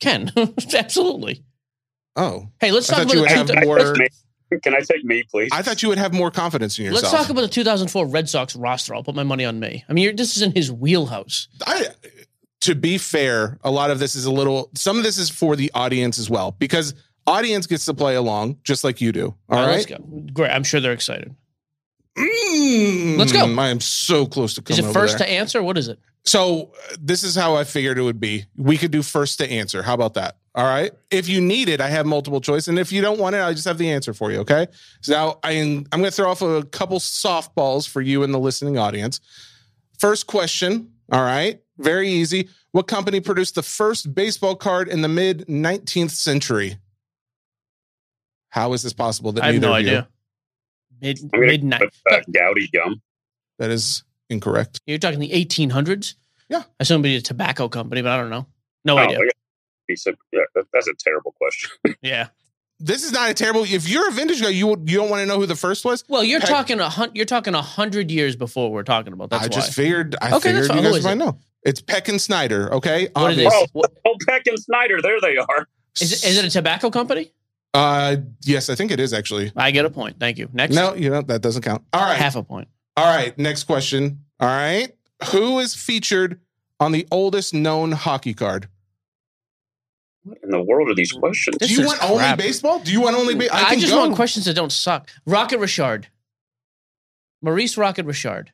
[0.00, 0.32] Ken,
[0.74, 1.44] absolutely.
[2.16, 3.94] Oh, Hey, let's I talk about you the would two, have more.
[4.62, 5.48] Can I take me, please?
[5.52, 7.12] I thought you would have more confidence in yourself.
[7.12, 8.94] Let's talk about the 2004 Red Sox roster.
[8.94, 9.84] I'll put my money on me.
[9.88, 11.48] I mean, you're, this is in his wheelhouse.
[11.66, 11.88] I,
[12.60, 14.70] to be fair, a lot of this is a little.
[14.74, 16.94] Some of this is for the audience as well, because
[17.26, 19.34] audience gets to play along just like you do.
[19.48, 19.72] All right.
[19.72, 19.98] let's go.
[20.32, 20.50] Great.
[20.50, 21.34] I'm sure they're excited.
[22.18, 23.44] Mm, Let's go.
[23.58, 25.26] I am so close to Is it over first there.
[25.26, 25.62] to answer?
[25.62, 25.98] What is it?
[26.24, 28.46] So uh, this is how I figured it would be.
[28.56, 29.82] We could do first to answer.
[29.82, 30.36] How about that?
[30.54, 30.92] All right.
[31.10, 33.52] If you need it, I have multiple choice, and if you don't want it, I
[33.52, 34.38] just have the answer for you.
[34.38, 34.68] Okay.
[35.02, 38.32] So now I am, I'm going to throw off a couple softballs for you and
[38.32, 39.20] the listening audience.
[39.98, 40.92] First question.
[41.12, 41.60] All right.
[41.78, 42.48] Very easy.
[42.70, 46.76] What company produced the first baseball card in the mid 19th century?
[48.50, 49.88] How is this possible that I have no of you?
[49.88, 50.08] idea.
[51.04, 51.82] Mid I'm midnight.
[52.10, 53.00] Uh, Goudey gum.
[53.58, 54.80] That is incorrect.
[54.86, 56.14] You're talking the 1800s.
[56.48, 56.58] Yeah.
[56.58, 58.46] I assume it'd be a tobacco company, but I don't know.
[58.84, 59.18] No Oh, idea.
[59.88, 61.70] they said, yeah, that, that's a terrible question.
[62.02, 62.28] Yeah.
[62.80, 63.62] This is not a terrible.
[63.62, 66.04] If you're a vintage guy, you you don't want to know who the first was.
[66.08, 69.30] Well, you're Heck- talking a hun- you're talking a hundred years before we're talking about.
[69.30, 69.48] That's I why.
[69.50, 70.16] just figured.
[70.20, 71.16] I Okay, figured that's you guys might it?
[71.16, 71.38] know.
[71.62, 72.74] It's Peck and Snyder.
[72.74, 73.08] Okay.
[73.12, 73.46] What it is?
[73.46, 73.68] Obvious.
[73.76, 75.68] Oh, oh, Peck and Snyder, there they are.
[76.00, 77.32] Is it, is it a tobacco company?
[77.74, 79.52] Uh, yes, I think it is actually.
[79.56, 80.18] I get a point.
[80.20, 80.48] Thank you.
[80.52, 80.74] Next.
[80.74, 81.82] No, you know that doesn't count.
[81.92, 82.16] All right.
[82.16, 82.68] Half a point.
[82.96, 83.36] All right.
[83.36, 84.20] Next question.
[84.38, 84.94] All right.
[85.32, 86.40] Who is featured
[86.78, 88.68] on the oldest known hockey card?
[90.22, 91.56] What in the world are these questions?
[91.58, 92.78] This Do you is want only baseball?
[92.78, 93.34] Do you want only?
[93.34, 93.98] Ba- I, can just go.
[94.00, 95.10] want questions that don't suck.
[95.26, 96.06] Rocket Richard.
[97.42, 98.52] Maurice Rocket Richard.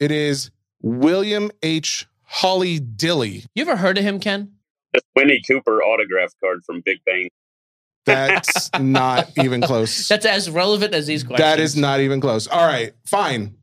[0.00, 2.06] It is William H.
[2.22, 3.44] Holly Dilly.
[3.54, 4.52] You ever heard of him, Ken?
[4.92, 7.28] The Winnie Cooper autograph card from Big Bang.
[8.06, 10.08] That's not even close.
[10.08, 11.44] That's as relevant as these questions.
[11.44, 12.46] That is not even close.
[12.46, 13.56] All right, fine.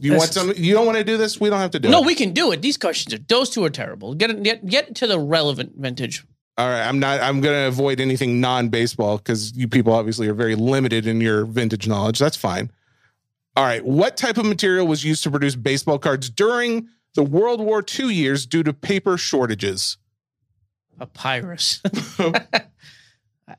[0.00, 0.52] You want some?
[0.56, 1.40] You don't want to do this?
[1.40, 2.00] We don't have to do No, it.
[2.00, 2.62] No, we can do it.
[2.62, 4.14] These questions are those two are terrible.
[4.14, 6.24] Get get get to the relevant vintage.
[6.58, 7.20] All right, I'm not.
[7.20, 11.44] I'm going to avoid anything non-baseball because you people obviously are very limited in your
[11.44, 12.18] vintage knowledge.
[12.18, 12.70] That's fine.
[13.56, 17.60] All right, what type of material was used to produce baseball cards during the World
[17.60, 19.98] War II years due to paper shortages?
[20.98, 21.82] Papyrus.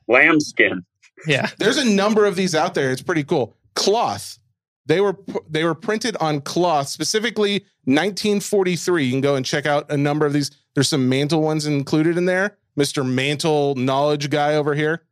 [0.08, 0.84] Lambskin.
[1.26, 1.50] yeah.
[1.58, 2.90] There's a number of these out there.
[2.90, 3.56] It's pretty cool.
[3.74, 4.38] Cloth.
[4.86, 5.16] They were
[5.48, 9.04] they were printed on cloth, specifically 1943.
[9.04, 10.50] You can go and check out a number of these.
[10.74, 12.58] There's some mantle ones included in there.
[12.78, 13.08] Mr.
[13.08, 15.04] Mantle knowledge guy over here.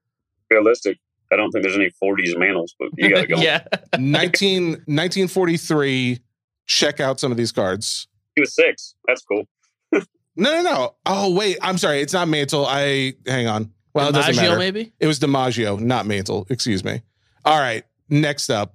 [0.50, 0.98] Realistic.
[1.32, 3.36] I don't think there's any 40s mantles, but you got to go.
[3.40, 3.62] yeah.
[3.96, 6.18] 19, 1943.
[6.66, 8.08] Check out some of these cards.
[8.34, 8.94] He was six.
[9.06, 9.44] That's cool.
[10.36, 10.94] No, no, no.
[11.04, 11.58] Oh, wait.
[11.60, 12.00] I'm sorry.
[12.00, 12.64] It's not Mantle.
[12.64, 13.72] I hang on.
[13.94, 14.58] Well, it doesn't DiMaggio, matter.
[14.58, 14.92] maybe.
[15.00, 16.46] It was DiMaggio, not Mantle.
[16.50, 17.02] Excuse me.
[17.44, 17.84] All right.
[18.08, 18.74] Next up.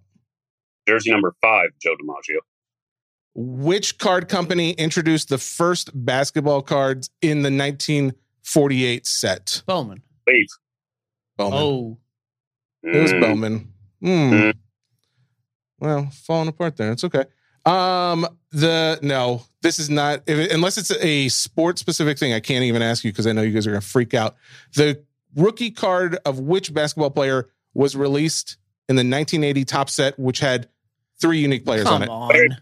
[0.87, 2.39] Jersey number five, Joe DiMaggio.
[3.33, 9.61] Which card company introduced the first basketball cards in the 1948 set?
[9.65, 10.01] Bowman.
[10.27, 10.47] Leaf.
[11.37, 11.59] Bowman.
[11.61, 11.97] Oh,
[12.83, 13.73] it was Mm, Bowman.
[14.01, 14.07] Hmm.
[14.33, 14.53] Mm.
[15.79, 16.91] Well, falling apart there.
[16.93, 17.25] It's okay.
[17.65, 22.33] Um, the no, this is not if unless it's a sport specific thing.
[22.33, 24.35] I can't even ask you because I know you guys are gonna freak out.
[24.75, 25.03] The
[25.35, 28.57] rookie card of which basketball player was released
[28.87, 30.69] in the 1980 Topps set, which had
[31.19, 32.51] three unique players come on it.
[32.51, 32.57] on.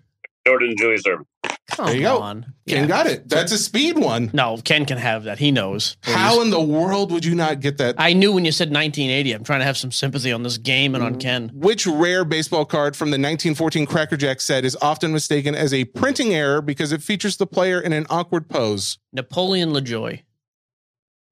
[0.45, 1.25] Jordan Julius Erving.
[1.71, 2.19] Come There you go.
[2.19, 2.53] on.
[2.67, 2.85] Ken Yeah.
[2.87, 3.27] got it.
[3.27, 4.29] That's a speed one.
[4.33, 5.39] No, Ken can have that.
[5.39, 5.95] He knows.
[6.01, 6.13] Please.
[6.13, 7.95] How in the world would you not get that?
[7.97, 9.31] I knew when you said 1980.
[9.31, 11.21] I'm trying to have some sympathy on this game and on mm.
[11.21, 11.51] Ken.
[11.53, 15.85] Which rare baseball card from the 1914 Cracker Jack set is often mistaken as a
[15.85, 18.99] printing error because it features the player in an awkward pose?
[19.13, 20.21] Napoleon Lajoie.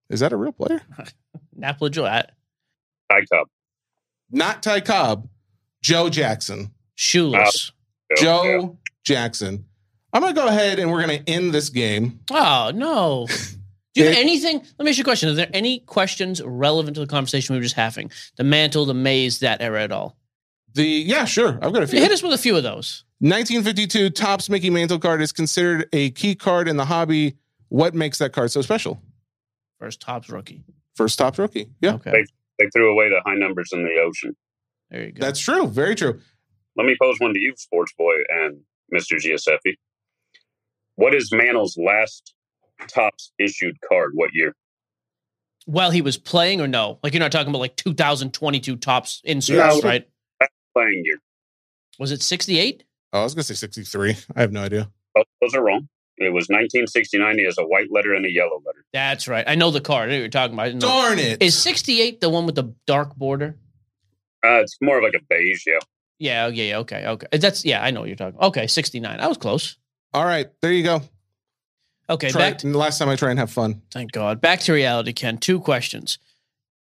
[0.09, 0.81] Is that a real player?
[1.55, 2.07] Nap Lajoie.
[2.09, 2.25] I-
[3.11, 3.47] Ty Cobb.
[4.31, 5.27] Not Ty Cobb,
[5.83, 6.71] Joe Jackson.
[6.95, 7.73] Shoeless.
[8.17, 9.65] Joe Jackson.
[10.13, 12.19] I'm going to go ahead and we're going to end this game.
[12.31, 13.27] Oh, no.
[13.93, 14.57] Do you have anything?
[14.77, 15.29] Let me ask you a question.
[15.29, 18.09] Are there any questions relevant to the conversation we were just having?
[18.37, 20.17] The mantle, the Mays, that era at all?
[20.73, 21.59] The yeah, sure.
[21.61, 21.99] I've got a few.
[21.99, 23.03] Hit us with a few of those.
[23.19, 27.35] 1952 Topps Mickey Mantle card is considered a key card in the hobby.
[27.67, 29.01] What makes that card so special?
[29.79, 30.63] First Topps rookie.
[30.95, 31.69] First Topps rookie.
[31.81, 32.25] Yeah, Okay.
[32.59, 34.35] They threw away the high numbers in the ocean.
[34.89, 35.19] There you go.
[35.25, 35.67] that's true.
[35.67, 36.19] Very true.
[36.77, 38.61] Let me pose one to you, Sports Boy and
[38.93, 39.17] Mr.
[39.17, 39.75] Gioseffi.
[40.95, 42.33] What is Mantle's last
[42.87, 44.11] Topps issued card?
[44.15, 44.55] What year?
[45.65, 46.99] While he was playing or no?
[47.03, 49.87] Like you're not talking about like 2022 Topps inserts, No.
[49.87, 50.07] right?
[50.73, 51.19] Playing year.
[51.99, 52.83] Was it 68?
[53.13, 54.15] Oh, I was going to say 63.
[54.35, 54.89] I have no idea.
[55.13, 55.87] Both those are wrong.
[56.17, 57.37] It was 1969.
[57.39, 58.85] He has a white letter and a yellow letter.
[58.93, 59.43] That's right.
[59.47, 60.03] I know the card.
[60.09, 60.67] I know what you're talking about.
[60.67, 60.71] I.
[60.73, 61.41] Darn it.
[61.41, 63.57] Is 68 the one with the dark border?
[64.45, 65.79] Uh, it's more of like a beige, yeah.
[66.21, 66.77] Yeah, yeah, yeah.
[66.77, 67.27] Okay, okay.
[67.33, 67.83] Uh, that's yeah.
[67.83, 68.39] I know what you're talking.
[68.39, 69.19] Okay, 69.
[69.19, 69.77] I was close.
[70.13, 71.01] All right, there you go.
[72.11, 72.59] Okay, Try, back.
[72.59, 73.81] the last time I try and have fun.
[73.89, 74.39] Thank God.
[74.39, 75.39] Back to reality, Ken.
[75.39, 76.19] Two questions.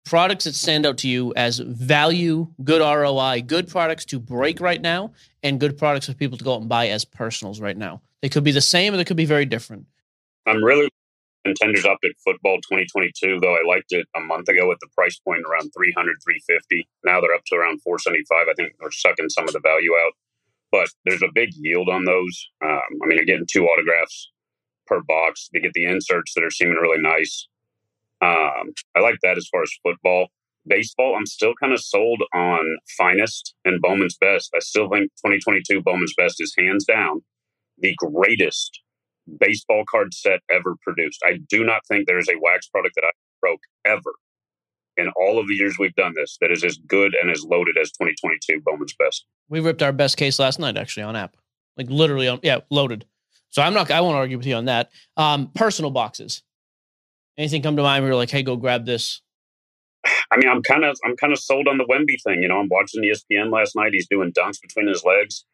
[0.06, 4.82] Products that stand out to you as value, good ROI, good products to break right
[4.82, 8.02] now, and good products for people to go out and buy as personals right now.
[8.22, 9.86] They could be the same or they could be very different.
[10.48, 10.90] I'm really
[11.46, 15.20] contenders up at football 2022, though I liked it a month ago at the price
[15.20, 16.88] point around 300, 350.
[17.06, 18.48] Now they're up to around 475.
[18.50, 20.14] I think they're sucking some of the value out,
[20.72, 22.50] but there's a big yield on those.
[22.64, 24.32] Um, I mean, you're getting two autographs
[24.88, 25.50] per box.
[25.54, 27.48] They get the inserts that are seeming really nice.
[28.22, 30.28] Um, I like that as far as football.
[30.68, 34.52] Baseball, I'm still kind of sold on Finest and Bowman's Best.
[34.54, 37.22] I still think 2022 Bowman's Best is hands down
[37.82, 38.82] the greatest
[39.40, 41.22] baseball card set ever produced.
[41.26, 43.12] I do not think there is a wax product that I
[43.42, 44.14] broke ever
[44.98, 47.78] in all of the years we've done this that is as good and as loaded
[47.82, 49.26] as 2022 Bowman's Best.
[49.48, 51.38] We ripped our best case last night, actually, on app.
[51.78, 53.06] Like literally on, yeah, loaded.
[53.50, 54.92] So I'm not, I won't argue with you on that.
[55.18, 56.44] Um, personal boxes.
[57.38, 59.22] Anything come to mind where you're like, hey, go grab this?
[60.32, 62.42] I mean, I'm kind of I'm kind of sold on the Wemby thing.
[62.42, 63.94] You know, I'm watching ESPN last night.
[63.94, 65.46] He's doing dunks between his legs.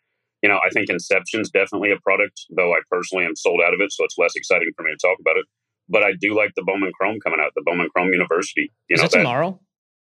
[0.41, 3.81] You know, I think Inception's definitely a product, though I personally am sold out of
[3.81, 5.45] it, so it's less exciting for me to talk about it.
[5.89, 8.71] But I do like the Bowman Chrome coming out, the Bowman Chrome University.
[8.89, 9.59] You Is know, that tomorrow?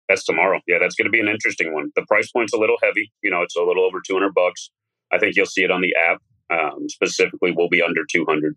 [0.09, 0.61] That's tomorrow.
[0.67, 1.91] Yeah, that's going to be an interesting one.
[1.95, 3.13] The price point's a little heavy.
[3.23, 4.71] You know, it's a little over 200 bucks.
[5.13, 6.23] I think you'll see it on the app.
[6.51, 8.57] Um, specifically, will be under 200.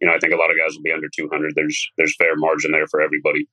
[0.00, 1.52] You know, I think a lot of guys will be under 200.
[1.54, 3.46] There's there's fair margin there for everybody.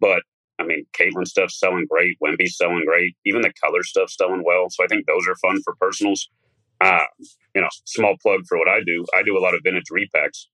[0.00, 0.22] But
[0.58, 2.18] I mean, Caitlin stuff's selling great.
[2.20, 3.16] Wemby's selling great.
[3.24, 4.68] Even the color stuff's selling well.
[4.70, 6.28] So I think those are fun for personals.
[6.82, 7.04] Uh,
[7.54, 9.04] you know, small plug for what I do.
[9.14, 10.46] I do a lot of vintage repacks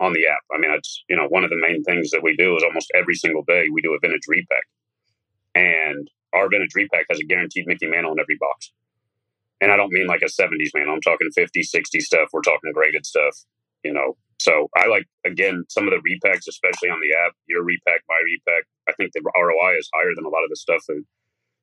[0.00, 0.42] on the app.
[0.54, 2.90] I mean, it's you know one of the main things that we do is almost
[2.94, 4.64] every single day we do a vintage repack,
[5.56, 8.72] and our vintage repack has a guaranteed Mickey Mantle in every box.
[9.60, 10.94] And I don't mean like a 70s mantle.
[10.94, 12.28] I'm talking 50, 60 stuff.
[12.32, 13.36] We're talking graded stuff,
[13.84, 14.16] you know.
[14.40, 17.32] So I like again some of the repacks, especially on the app.
[17.46, 18.64] Your repack, my repack.
[18.88, 21.02] I think the ROI is higher than a lot of the stuff that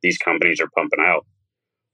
[0.01, 1.25] these companies are pumping out.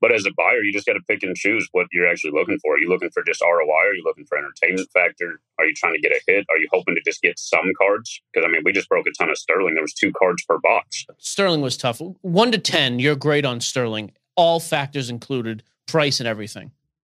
[0.02, 2.60] But as a buyer, you just got to pick and choose what you're actually looking
[2.60, 2.76] for.
[2.76, 3.72] Are you looking for just ROI?
[3.72, 5.40] Are you looking for entertainment factor?
[5.58, 6.46] Are you trying to get a hit?
[6.50, 8.22] Are you hoping to just get some cards?
[8.34, 9.74] Because I mean, we just broke a ton of Sterling.
[9.74, 11.06] There was two cards per box.
[11.18, 12.02] Sterling was tough.
[12.22, 14.12] One to ten, you're great on Sterling.
[14.36, 16.72] All factors included, price and everything.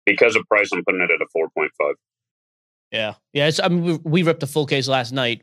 [0.06, 1.94] Because of price, I'm putting it at a 4.5.
[2.90, 3.48] Yeah, yeah.
[3.48, 5.42] It's, I mean, we, we ripped a full case last night.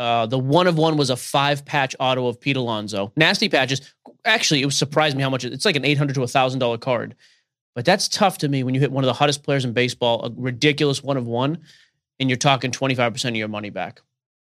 [0.00, 3.12] Uh, the one of one was a five patch auto of Pete Alonso.
[3.16, 3.92] Nasty patches.
[4.24, 6.58] Actually, it was surprised me how much it's like an eight hundred to a thousand
[6.58, 7.14] dollar card.
[7.74, 10.24] But that's tough to me when you hit one of the hottest players in baseball,
[10.24, 11.58] a ridiculous one of one,
[12.18, 14.00] and you're talking twenty five percent of your money back.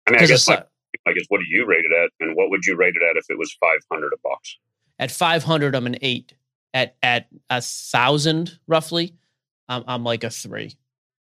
[0.07, 0.63] I mean, I guess, my,
[1.05, 3.17] I guess what do you rate it at, and what would you rate it at
[3.17, 4.57] if it was 500 a box?
[4.97, 6.35] At five hundred, I'm an eight.
[6.73, 9.13] At at a thousand roughly,
[9.67, 10.77] I'm, I'm like a three.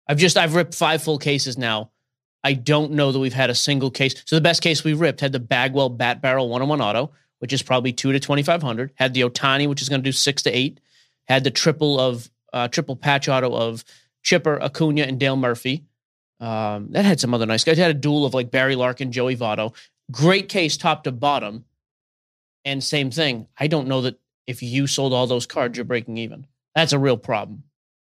[0.06, 1.91] I've just I've ripped five full cases now.
[2.44, 4.16] I don't know that we've had a single case.
[4.26, 7.12] So the best case we ripped had the Bagwell Bat Barrel one on one auto,
[7.40, 8.92] which is probably two to twenty five hundred.
[8.96, 10.80] Had the Ohtani, which is going to do six to eight.
[11.28, 13.84] Had the triple of uh, triple patch auto of
[14.24, 15.86] Chipper, Acuna, and Dale Murphy.
[16.40, 17.78] Um, that had some other nice guys.
[17.78, 19.76] Had a dual of like Barry Larkin, Joey Votto.
[20.12, 21.66] Great case, top to bottom.
[22.66, 23.48] And same thing.
[23.60, 26.46] I don't know that if you sold all those cards, you're breaking even.
[26.76, 27.64] That's a real problem.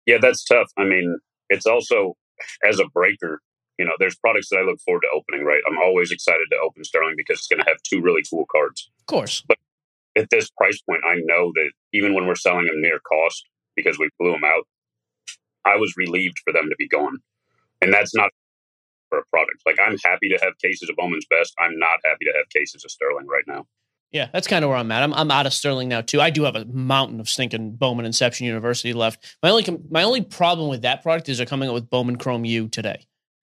[0.06, 0.70] Yeah, that's tough.
[0.76, 1.18] I mean,
[1.48, 2.16] it's also
[2.66, 3.40] as a breaker,
[3.78, 5.62] you know, there's products that I look forward to opening, right?
[5.68, 8.90] I'm always excited to open Sterling because it's going to have two really cool cards.
[9.00, 9.42] Of course.
[9.46, 9.58] But
[10.16, 13.44] at this price point, I know that even when we're selling them near cost
[13.76, 14.66] because we blew them out,
[15.64, 17.18] I was relieved for them to be gone.
[17.80, 18.30] And that's not
[19.08, 19.62] for a product.
[19.66, 21.52] Like, I'm happy to have cases of Bowman's Best.
[21.58, 23.66] I'm not happy to have cases of Sterling right now.
[24.12, 25.02] Yeah, that's kind of where I'm at.
[25.02, 26.20] I'm, I'm out of Sterling now too.
[26.20, 29.36] I do have a mountain of stinking Bowman Inception University left.
[29.42, 32.16] My only com- my only problem with that product is they're coming out with Bowman
[32.16, 33.06] Chrome U today.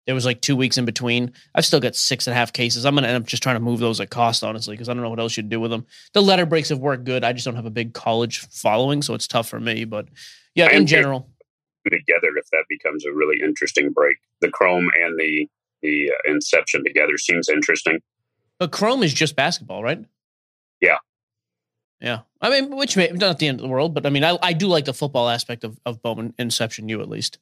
[0.06, 1.32] There was like two weeks in between.
[1.54, 2.86] I've still got six and a half cases.
[2.86, 5.02] I'm gonna end up just trying to move those at cost, honestly, because I don't
[5.02, 5.84] know what else you'd do with them.
[6.14, 7.24] The letter breaks have worked good.
[7.24, 9.84] I just don't have a big college following, so it's tough for me.
[9.84, 10.06] But
[10.54, 11.28] yeah, I in general,
[11.84, 14.16] together if that becomes a really interesting break.
[14.40, 15.48] The Chrome and the
[15.82, 18.00] the uh, Inception together seems interesting.
[18.58, 20.04] but Chrome is just basketball, right?
[20.80, 20.98] Yeah.
[22.00, 22.20] Yeah.
[22.40, 24.52] I mean, which may not the end of the world, but I mean, I, I
[24.52, 27.38] do like the football aspect of, of Bowman Inception You at least.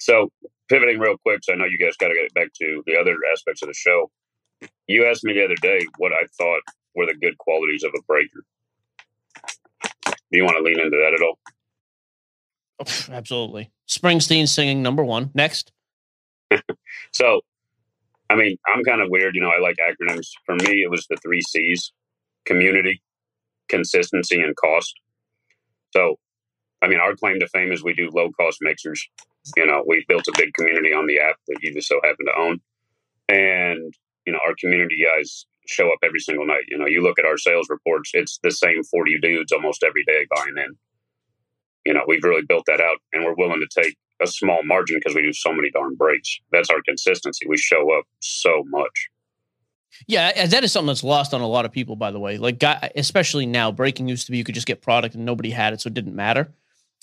[0.00, 0.30] So
[0.68, 2.96] pivoting real quick, so I know you guys got to get it back to the
[2.96, 4.10] other aspects of the show.
[4.86, 6.60] You asked me the other day what I thought
[6.94, 8.44] were the good qualities of a breaker.
[10.06, 11.38] Do you want to lean into that at all?
[12.80, 13.70] Oh, absolutely.
[13.88, 15.30] Springsteen singing number one.
[15.34, 15.72] Next.
[17.12, 17.42] So,
[18.28, 19.34] I mean, I'm kind of weird.
[19.34, 20.30] You know, I like acronyms.
[20.46, 21.92] For me, it was the three C's
[22.44, 23.02] community,
[23.68, 24.94] consistency, and cost.
[25.92, 26.16] So,
[26.84, 29.08] I mean, our claim to fame is we do low cost mixers.
[29.56, 32.26] You know, we built a big community on the app that you just so happen
[32.26, 32.60] to own.
[33.30, 33.94] And,
[34.26, 36.64] you know, our community guys show up every single night.
[36.68, 40.04] You know, you look at our sales reports, it's the same 40 dudes almost every
[40.04, 40.76] day buying in.
[41.86, 44.98] You know, we've really built that out and we're willing to take a small margin
[44.98, 46.38] because we do so many darn breaks.
[46.52, 47.46] That's our consistency.
[47.48, 49.08] We show up so much.
[50.06, 52.36] Yeah, that is something that's lost on a lot of people, by the way.
[52.36, 52.62] Like,
[52.94, 55.80] especially now, breaking used to be you could just get product and nobody had it,
[55.80, 56.52] so it didn't matter.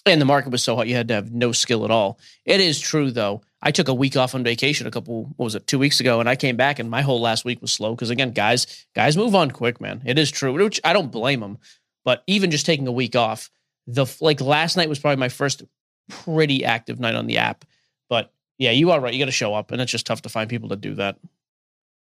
[0.06, 2.20] And the market was so hot, you had to have no skill at all.
[2.43, 3.41] It is true, though.
[3.62, 6.20] I took a week off on vacation a couple, what was it, two weeks ago,
[6.20, 9.16] and I came back, and my whole last week was slow because, again, guys, guys
[9.16, 10.02] move on quick, man.
[10.04, 11.60] It is true, which I don't blame them.
[12.04, 13.52] But even just taking a week off,
[13.86, 15.64] the like last night was probably my first
[16.10, 17.66] pretty active night on the app.
[18.10, 19.14] But yeah, you are right.
[19.14, 21.18] You got to show up, and it's just tough to find people to do that.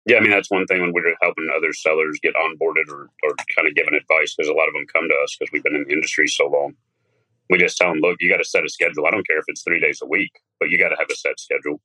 [0.05, 3.35] Yeah, I mean that's one thing when we're helping other sellers get onboarded or, or
[3.55, 5.75] kind of giving advice because a lot of them come to us because we've been
[5.75, 6.75] in the industry so long.
[7.53, 9.05] We just tell them, look, you got to set a schedule.
[9.05, 11.15] I don't care if it's three days a week, but you got to have a
[11.15, 11.79] set schedule.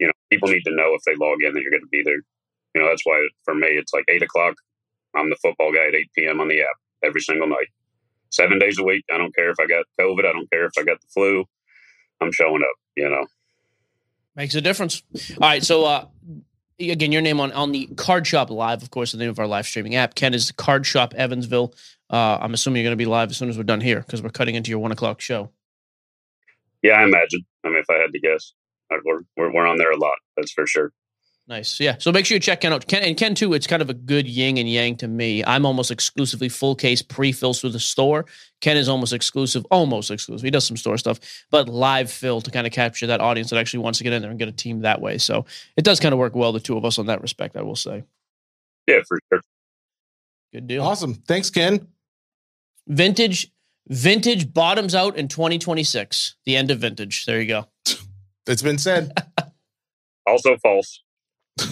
[0.00, 2.02] You know, people need to know if they log in that you're going to be
[2.02, 2.18] there.
[2.74, 4.54] You know, that's why for me it's like eight o'clock.
[5.14, 6.40] I'm the football guy at eight p.m.
[6.40, 7.68] on the app every single night,
[8.30, 9.04] seven days a week.
[9.14, 10.26] I don't care if I got COVID.
[10.26, 11.44] I don't care if I got the flu.
[12.20, 12.76] I'm showing up.
[12.96, 13.24] You know,
[14.34, 15.02] Makes a difference.
[15.34, 16.06] All right, so uh,
[16.80, 19.46] again, your name on on the Card Shop Live, of course, the name of our
[19.46, 20.16] live streaming app.
[20.16, 21.72] Ken is Card Shop Evansville.
[22.10, 24.22] Uh, I'm assuming you're going to be live as soon as we're done here because
[24.22, 25.50] we're cutting into your one o'clock show.
[26.82, 27.44] yeah, I imagine.
[27.64, 28.52] I mean, if I had to guess,
[29.04, 30.16] we're we're, we're on there a lot.
[30.36, 30.92] That's for sure.
[31.46, 31.96] Nice, yeah.
[31.98, 32.86] So make sure you check Ken out.
[32.86, 33.52] Ken and Ken too.
[33.52, 35.44] It's kind of a good yin and yang to me.
[35.44, 38.24] I'm almost exclusively full case pre-fills through the store.
[38.62, 40.42] Ken is almost exclusive, almost exclusive.
[40.42, 43.58] He does some store stuff, but live fill to kind of capture that audience that
[43.58, 45.18] actually wants to get in there and get a team that way.
[45.18, 45.44] So
[45.76, 46.50] it does kind of work well.
[46.50, 48.04] The two of us on that respect, I will say.
[48.86, 49.42] Yeah, for sure.
[50.50, 50.82] Good deal.
[50.82, 51.12] Awesome.
[51.14, 51.86] Thanks, Ken.
[52.86, 53.50] Vintage,
[53.88, 56.36] vintage bottoms out in 2026.
[56.44, 57.24] The end of vintage.
[57.26, 57.66] There you go.
[58.46, 59.12] It's been said.
[60.26, 61.02] Also false.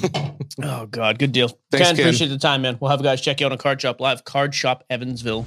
[0.63, 1.49] Oh God, good deal.
[1.71, 2.05] Thanks, Ken, Ken.
[2.05, 2.77] appreciate the time, man.
[2.79, 5.47] We'll have guys check you out on Card Shop Live, Card Shop Evansville.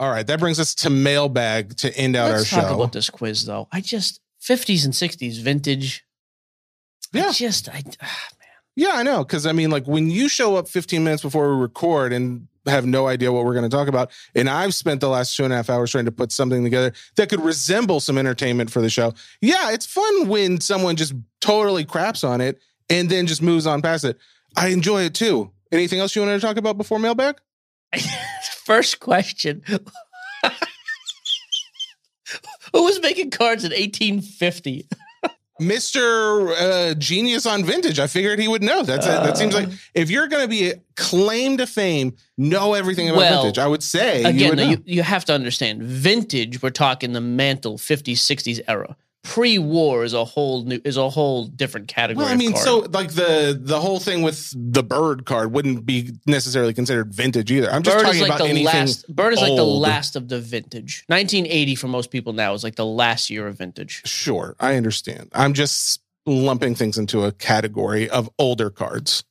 [0.00, 2.74] All right, that brings us to mailbag to end out Let's our talk show.
[2.76, 3.66] about this quiz, though.
[3.72, 6.04] I just 50s and 60s vintage.
[7.14, 7.32] I Yeah.
[7.32, 8.28] just I ah,
[8.76, 9.24] Yeah, I know.
[9.24, 12.86] Because I mean, like when you show up 15 minutes before we record and have
[12.86, 15.52] no idea what we're going to talk about, and I've spent the last two and
[15.52, 18.90] a half hours trying to put something together that could resemble some entertainment for the
[18.90, 19.14] show.
[19.40, 23.82] Yeah, it's fun when someone just totally craps on it and then just moves on
[23.82, 24.16] past it.
[24.56, 25.50] I enjoy it too.
[25.72, 27.36] Anything else you wanted to talk about before mailbag?
[28.68, 29.62] First question.
[32.74, 34.86] Who was making cards in 1850?
[35.58, 36.50] Mr.
[36.50, 37.98] Uh, Genius on Vintage.
[37.98, 38.82] I figured he would know.
[38.82, 43.16] That's that seems like if you're going to be claim to fame, know everything about
[43.18, 43.58] Well, vintage.
[43.58, 47.78] I would say you would you, you have to understand vintage, we're talking the mantle
[47.78, 48.98] 50s, 60s era.
[49.28, 52.24] Pre-war is a whole new is a whole different category.
[52.24, 56.12] Well, I mean, so like the the whole thing with the bird card wouldn't be
[56.26, 57.70] necessarily considered vintage either.
[57.70, 58.64] I'm just Bird talking is like about the anything.
[58.64, 59.14] last.
[59.14, 61.04] Bird is like the last of the vintage.
[61.08, 64.00] 1980 for most people now is like the last year of vintage.
[64.06, 65.28] Sure, I understand.
[65.34, 69.24] I'm just lumping things into a category of older cards.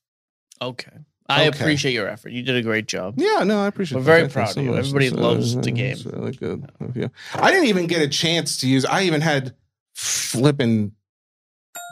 [0.61, 0.91] Okay,
[1.27, 1.57] I Okay.
[1.59, 2.29] appreciate your effort.
[2.33, 3.15] You did a great job.
[3.17, 3.95] Yeah, no, I appreciate.
[3.97, 4.05] We're that.
[4.05, 4.71] very Thank proud so of you.
[4.73, 4.79] much.
[4.85, 5.97] Everybody That's, loves uh, the game.
[6.05, 7.09] really good of you.
[7.33, 8.85] I didn't even get a chance to use.
[8.85, 9.55] I even had
[9.97, 10.91] flipping.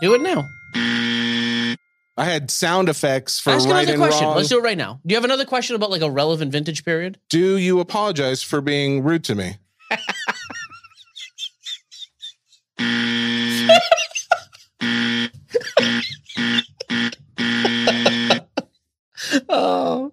[0.01, 0.45] Do it now.
[2.17, 4.27] I had sound effects for Ask right another and question.
[4.27, 4.37] wrong.
[4.37, 5.01] Let's do it right now.
[5.05, 7.19] Do you have another question about like a relevant vintage period?
[7.29, 9.57] Do you apologize for being rude to me?
[19.49, 20.11] Oh,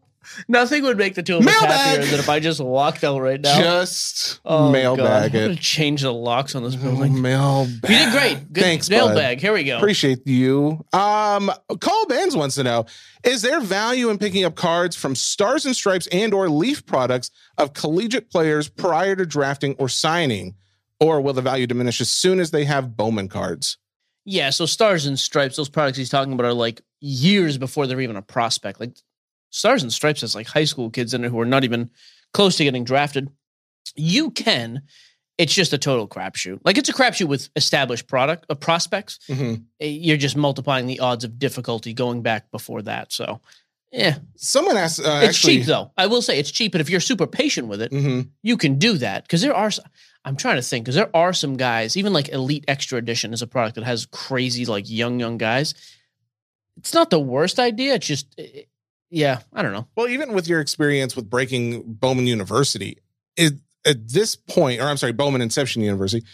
[0.52, 1.70] nothing would make the two of us Mailbag!
[1.70, 3.58] happier than if I just walked out right now.
[3.60, 5.22] Just oh, mailbag God.
[5.24, 5.58] I'm gonna it.
[5.60, 7.20] change the locks on this Oh, building.
[7.20, 7.90] mailbag.
[7.90, 8.52] You did great.
[8.52, 8.94] Good Thanks, bud.
[8.94, 9.40] mailbag.
[9.40, 9.78] Here we go.
[9.78, 10.84] Appreciate you.
[10.92, 11.50] Um,
[11.80, 12.86] Cole Benz wants to know:
[13.24, 17.30] Is there value in picking up cards from Stars and Stripes and or Leaf products
[17.58, 20.54] of collegiate players prior to drafting or signing,
[21.00, 23.78] or will the value diminish as soon as they have Bowman cards?
[24.24, 28.00] Yeah, so stars and stripes, those products he's talking about are like years before they're
[28.00, 28.78] even a prospect.
[28.78, 28.92] Like
[29.52, 31.90] stars and stripes has like high school kids in it who are not even
[32.34, 33.30] close to getting drafted.
[33.94, 34.82] You can,
[35.38, 36.58] it's just a total crapshoot.
[36.64, 39.18] Like it's a crapshoot with established product uh, prospects.
[39.28, 39.64] Mhm.
[39.80, 43.12] Eh, You're just multiplying the odds of difficulty going back before that.
[43.12, 43.40] So,
[43.92, 45.00] yeah, Someone asked.
[45.00, 45.92] Uh, it's actually, cheap though.
[45.98, 48.30] I will say it's cheap, and if you're super patient with it, Mhm.
[48.42, 49.70] you can do that because there are.
[50.24, 53.42] I'm trying to think because there are some guys, even like Elite Extra Edition is
[53.42, 55.74] a product that has crazy like young young guys.
[56.78, 57.94] It's not the worst idea.
[57.94, 58.62] It's just, eh,
[59.12, 59.86] yeah, I don't know.
[59.94, 62.98] Well, even with your experience with breaking Bowman University,
[63.36, 63.52] it,
[63.86, 66.24] at this point, or I'm sorry, Bowman Inception University,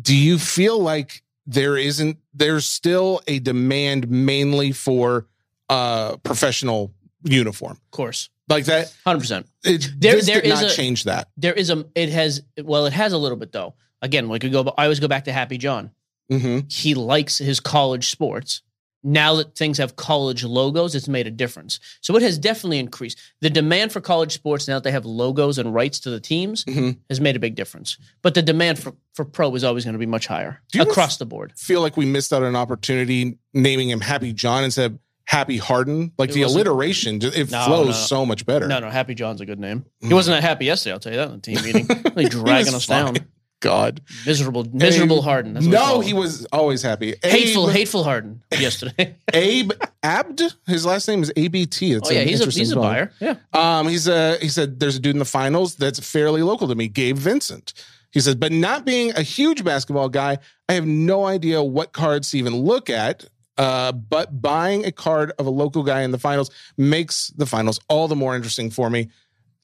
[0.00, 5.26] do you feel like there isn't there's still a demand mainly for
[5.68, 6.92] uh professional
[7.24, 8.94] uniform Of course, like that?
[9.04, 9.46] hundred percent.
[9.64, 11.28] It, There- this there did is not a- change that.
[11.36, 11.84] There is a.
[11.94, 12.42] It has.
[12.62, 13.74] Well, it has a little bit though.
[14.02, 14.72] Again, we could go.
[14.78, 15.90] I always go back to Happy John.
[16.30, 18.62] hmm He likes his college sports.
[19.02, 21.80] Now that things have college logos, it's made a difference.
[22.02, 23.18] So it has definitely increased.
[23.40, 26.64] The demand for college sports now that they have logos and rights to the teams
[26.66, 26.98] Mhm.
[27.08, 27.96] has made a big difference.
[28.20, 31.24] But the demand for, for pro is always going to be much higher across the
[31.26, 31.52] board.
[31.56, 35.56] Feel like we missed out on an opportunity naming him Happy John instead of Happy
[35.56, 36.12] Harden.
[36.18, 37.92] Like It the alliteration, it No, flows no.
[37.92, 38.66] so much better.
[38.68, 39.84] No, no, Happy John's a good name.
[40.00, 40.12] He Mm.
[40.14, 40.92] wasn't that happy yesterday.
[40.92, 41.86] I'll tell you that in the team meeting.
[42.16, 43.16] Really dragging us down.
[43.60, 45.52] God, Miserable, miserable Abe- Harden.
[45.54, 47.14] That's what we no, call he was always happy.
[47.22, 49.16] hateful, Abe, hateful Harden yesterday.
[49.34, 50.42] Abe Abd.
[50.66, 51.92] His last name is ABT.
[51.92, 53.12] It's oh yeah, he's a he's a buyer.
[53.20, 53.34] Yeah.
[53.52, 56.74] Um, he's a he said there's a dude in the finals that's fairly local to
[56.74, 57.74] me, Gabe Vincent.
[58.12, 60.38] He says, but not being a huge basketball guy,
[60.68, 63.24] I have no idea what cards to even look at.
[63.56, 67.78] Uh, but buying a card of a local guy in the finals makes the finals
[67.88, 69.10] all the more interesting for me.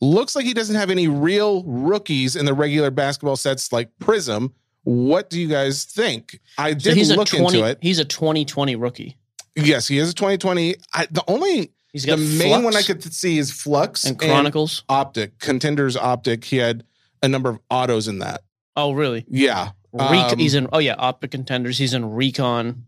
[0.00, 4.52] Looks like he doesn't have any real rookies in the regular basketball sets like Prism.
[4.84, 6.38] What do you guys think?
[6.58, 7.58] I So did a look twenty.
[7.58, 7.78] into it.
[7.80, 9.16] He's a 2020 rookie.
[9.56, 10.74] Yes, he is a 2020.
[10.94, 14.84] I, the only He's the got main one I could see is Flux and Chronicles.
[14.88, 16.44] Optic, Contenders Optic.
[16.44, 16.84] He had
[17.22, 18.42] a number of autos in that.
[18.76, 19.24] Oh really?
[19.28, 19.70] Yeah.
[19.92, 20.68] Rec- Um, he's in.
[20.74, 21.78] Oh yeah, Optic Contenders.
[21.78, 22.84] He's in Recon.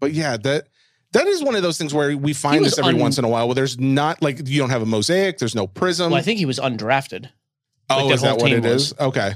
[0.00, 0.66] But yeah, that
[1.12, 3.28] that is one of those things where we find this every un- once in a
[3.28, 6.10] while where there's not like you don't have a mosaic, there's no prism.
[6.10, 7.28] Well, I think he was undrafted.
[7.90, 8.94] oh, like is that what it is?
[8.98, 9.34] Okay.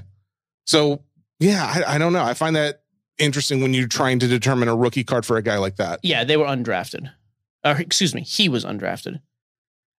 [0.66, 1.02] So
[1.38, 2.24] yeah, I, I don't know.
[2.24, 2.82] I find that
[3.18, 6.00] interesting when you're trying to determine a rookie card for a guy like that.
[6.02, 7.10] Yeah, they were undrafted.
[7.64, 9.20] Or excuse me, he was undrafted.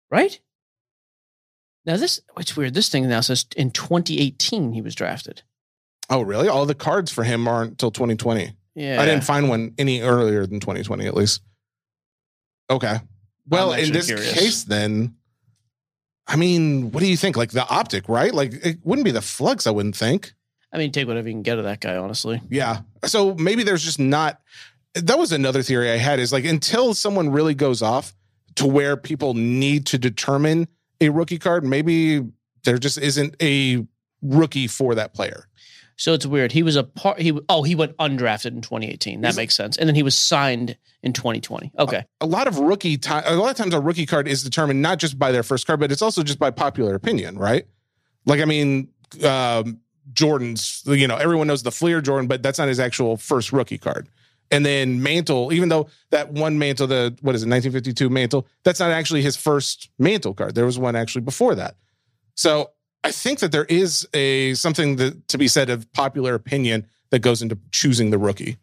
[0.09, 0.39] Right?
[1.85, 2.73] Now this it's weird.
[2.73, 5.43] This thing now says in 2018 he was drafted.
[6.09, 6.47] Oh, really?
[6.47, 8.55] All the cards for him aren't until 2020.
[8.75, 9.01] Yeah.
[9.01, 11.41] I didn't find one any earlier than 2020, at least.
[12.69, 12.97] Okay.
[13.49, 14.33] Well, in this curious.
[14.33, 15.15] case, then,
[16.27, 17.37] I mean, what do you think?
[17.37, 18.33] Like the optic, right?
[18.33, 20.33] Like it wouldn't be the flux, I wouldn't think.
[20.73, 22.41] I mean, take whatever you can get of that guy, honestly.
[22.49, 22.81] Yeah.
[23.05, 24.41] So maybe there's just not.
[24.93, 28.13] That was another theory I had is like until someone really goes off
[28.55, 30.67] to where people need to determine
[30.99, 32.25] a rookie card, maybe
[32.65, 33.85] there just isn't a
[34.21, 35.47] rookie for that player.
[35.97, 36.51] So it's weird.
[36.51, 37.19] He was a part.
[37.19, 39.21] He oh he went undrafted in 2018.
[39.21, 39.77] That Is- makes sense.
[39.77, 41.71] And then he was signed in 2020.
[41.79, 42.05] Okay.
[42.21, 44.97] a lot of rookie time a lot of times a rookie card is determined not
[44.97, 47.65] just by their first card but it's also just by popular opinion right
[48.25, 48.89] like i mean
[49.23, 49.79] um
[50.11, 53.77] jordan's you know everyone knows the fleer jordan but that's not his actual first rookie
[53.77, 54.09] card
[54.49, 58.79] and then mantle even though that one mantle the what is it 1952 mantle that's
[58.79, 61.75] not actually his first mantle card there was one actually before that
[62.33, 62.71] so
[63.07, 67.19] i think that there is a something that to be said of popular opinion that
[67.19, 68.57] goes into choosing the rookie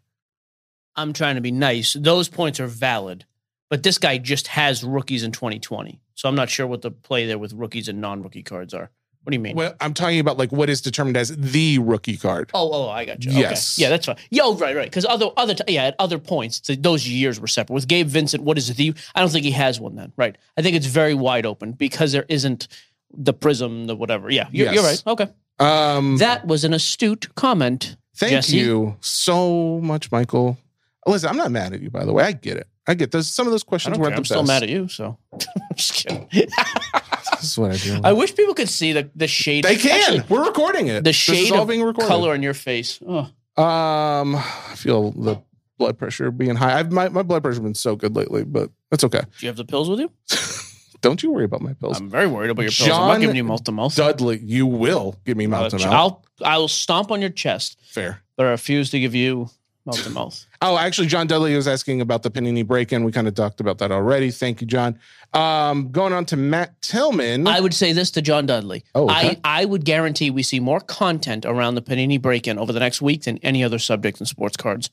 [0.97, 1.95] I'm trying to be nice.
[1.95, 3.25] Those points are valid,
[3.69, 6.01] but this guy just has rookies in 2020.
[6.15, 8.91] So I'm not sure what the play there with rookies and non-rookie cards are.
[9.25, 9.57] What do you mean?
[9.57, 13.07] well i'm talking about like what is determined as the rookie card Oh, oh, I
[13.07, 13.33] got you.
[13.33, 13.77] Yes.
[13.77, 13.83] Okay.
[13.85, 14.17] Yeah, that's fine.
[14.31, 14.85] Yo, right, right.
[14.89, 17.75] Because other, other, t- yeah, at other points, th- those years were separate.
[17.75, 18.95] With Gabe Vincent, what is the?
[19.15, 20.13] I don't think he has one then.
[20.17, 20.37] Right.
[20.59, 22.69] I think it's very wide open because there isn't
[23.17, 24.31] the prism, the whatever.
[24.31, 25.03] Yeah, you're, you're right.
[25.07, 25.29] Okay.
[25.59, 27.97] Um, That was an astute comment.
[28.17, 28.57] thank Jesse.
[28.57, 30.59] you so much, Michael.
[31.07, 32.25] Listen, I'm not mad at you, by the way.
[32.25, 32.67] I get it.
[32.87, 33.29] I get those.
[33.33, 34.17] Some of those questions weren't care.
[34.17, 34.89] the I'm still mad at you.
[34.89, 35.41] So, I'm
[35.77, 36.29] just kidding.
[36.33, 38.01] This is what I do.
[38.03, 39.65] I wish people could see the the shade.
[39.65, 40.01] they can.
[40.01, 41.05] Actually, We're recording it.
[41.05, 42.09] the shade of being recorded.
[42.09, 43.01] color in your face.
[43.07, 43.29] Oh.
[43.63, 45.41] Um, I feel the
[45.79, 46.79] blood pressure being high.
[46.79, 49.21] I've, my my blood pressure's been so good lately, but that's okay.
[49.21, 50.11] Do you have the pills with you?
[51.05, 52.01] Don't you worry about my pills.
[52.01, 52.89] I'm very worried about your pills.
[52.89, 53.95] I'm John not giving you mouth to mouth.
[53.95, 55.87] Dudley, you will give me mouth to mouth.
[55.93, 58.23] I'll I'll stomp on your chest, Fair.
[58.37, 59.51] but I refuse to give you
[59.85, 60.47] mouth to mouth.
[60.67, 63.05] Oh, actually, John Dudley was asking about the Panini break-in.
[63.05, 64.31] We kind of talked about that already.
[64.31, 64.99] Thank you, John.
[65.35, 67.47] Um, going on to Matt Tillman.
[67.47, 68.83] I would say this to John Dudley.
[68.95, 69.39] Oh, okay.
[69.45, 73.03] I, I would guarantee we see more content around the Panini break-in over the next
[73.03, 74.89] week than any other subject in sports cards.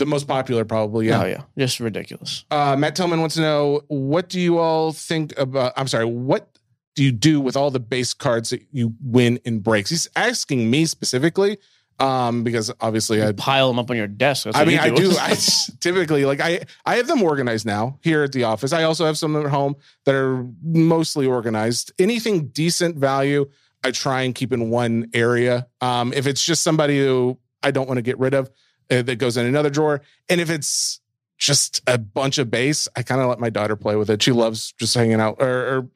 [0.00, 1.06] The most popular, probably.
[1.06, 1.22] Yeah.
[1.22, 2.44] Oh yeah, just ridiculous.
[2.50, 5.72] Uh, Matt Tillman wants to know what do you all think about?
[5.76, 6.58] I'm sorry, what
[6.96, 9.90] do you do with all the base cards that you win in breaks?
[9.90, 11.58] He's asking me specifically
[12.00, 13.32] um, because obviously I.
[13.32, 14.46] Pile them up on your desk.
[14.52, 15.12] I mean, you I do.
[15.18, 15.36] I
[15.80, 18.72] typically like I I have them organized now here at the office.
[18.72, 21.92] I also have some at home that are mostly organized.
[21.98, 23.48] Anything decent value,
[23.84, 25.68] I try and keep in one area.
[25.80, 28.50] Um, if it's just somebody who I don't want to get rid of,
[28.90, 30.02] that goes in another drawer.
[30.28, 31.00] And if it's
[31.38, 34.22] just a bunch of base, I kind of let my daughter play with it.
[34.22, 35.88] She loves just hanging out or, or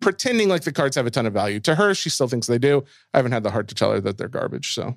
[0.00, 1.60] pretending like the cards have a ton of value.
[1.60, 2.84] To her, she still thinks they do.
[3.14, 4.74] I haven't had the heart to tell her that they're garbage.
[4.74, 4.96] So,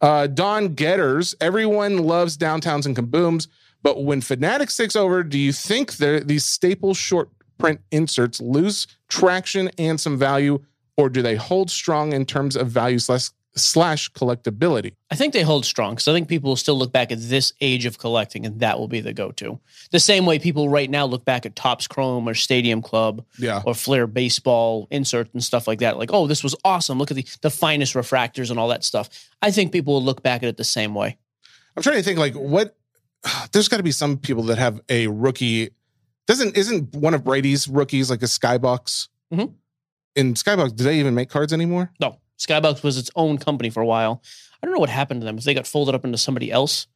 [0.00, 3.48] uh, Don Getters, everyone loves downtowns and kabooms,
[3.82, 9.70] but when Fanatics takes over, do you think these staple short print inserts lose traction
[9.78, 10.62] and some value,
[10.96, 14.92] or do they hold strong in terms of value slash slash collectability.
[15.10, 17.52] I think they hold strong because I think people will still look back at this
[17.60, 19.58] age of collecting and that will be the go to.
[19.92, 23.62] The same way people right now look back at Topps Chrome or Stadium Club Yeah.
[23.64, 25.98] or Flair baseball inserts and stuff like that.
[25.98, 26.98] Like, oh, this was awesome.
[26.98, 29.08] Look at the, the finest refractors and all that stuff.
[29.40, 31.16] I think people will look back at it the same way.
[31.76, 32.76] I'm trying to think like what
[33.52, 35.70] there's got to be some people that have a rookie.
[36.26, 39.08] Doesn't isn't one of Brady's rookies like a Skybox?
[39.32, 39.54] Mhm.
[40.14, 41.92] In Skybox, do they even make cards anymore?
[42.00, 44.22] No, Skybox was its own company for a while.
[44.62, 45.38] I don't know what happened to them.
[45.38, 46.86] If they got folded up into somebody else.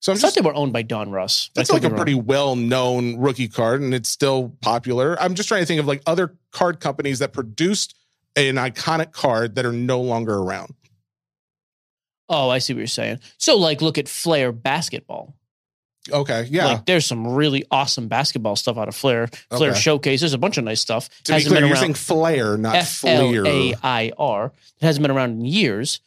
[0.00, 1.50] So I I'm thought just they were owned by Donruss.
[1.54, 1.96] that's like a wrong.
[1.96, 5.20] pretty well known rookie card, and it's still popular.
[5.20, 7.94] I'm just trying to think of like other card companies that produced
[8.36, 10.74] an iconic card that are no longer around.
[12.28, 13.18] Oh, I see what you're saying.
[13.38, 15.34] So, like, look at Flair basketball.
[16.10, 16.64] Okay, yeah.
[16.66, 19.26] Like, there's some really awesome basketball stuff out of Flair.
[19.50, 19.78] Flair Okay.
[19.80, 20.20] Showcase.
[20.20, 21.08] There's a bunch of nice stuff.
[21.24, 23.44] to be Hasn't clear, been around- saying Flair, not F-L-A-I-R.
[23.44, 23.46] Fleer.
[23.46, 24.46] A I R.
[24.80, 26.00] It hasn't been around in years,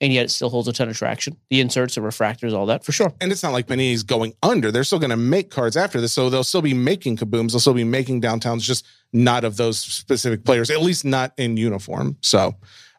[0.00, 1.36] and yet it still holds a ton of traction.
[1.50, 3.12] The inserts, the refractors, all that for sure.
[3.20, 4.70] and it's not like Panini's going under.
[4.70, 7.50] They're still going to make cards after this, so they'll still be making kabooms.
[7.50, 11.56] They'll still be making downtowns, just not of those specific players, at least not in
[11.56, 12.16] uniform.
[12.22, 12.54] So,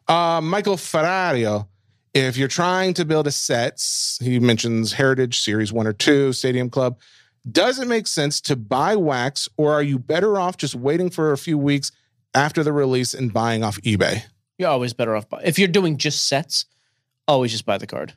[0.06, 1.66] uh, Michael Ferrario,
[2.14, 3.82] if you're trying to build a set,
[4.20, 6.98] he mentions Heritage Series One or Two, Stadium Club.
[7.50, 11.32] Does it make sense to buy wax, or are you better off just waiting for
[11.32, 11.90] a few weeks
[12.34, 14.22] after the release and buying off eBay?
[14.58, 15.28] You're always better off.
[15.28, 15.42] Buy.
[15.44, 16.66] If you're doing just sets,
[17.26, 18.12] always just buy the card.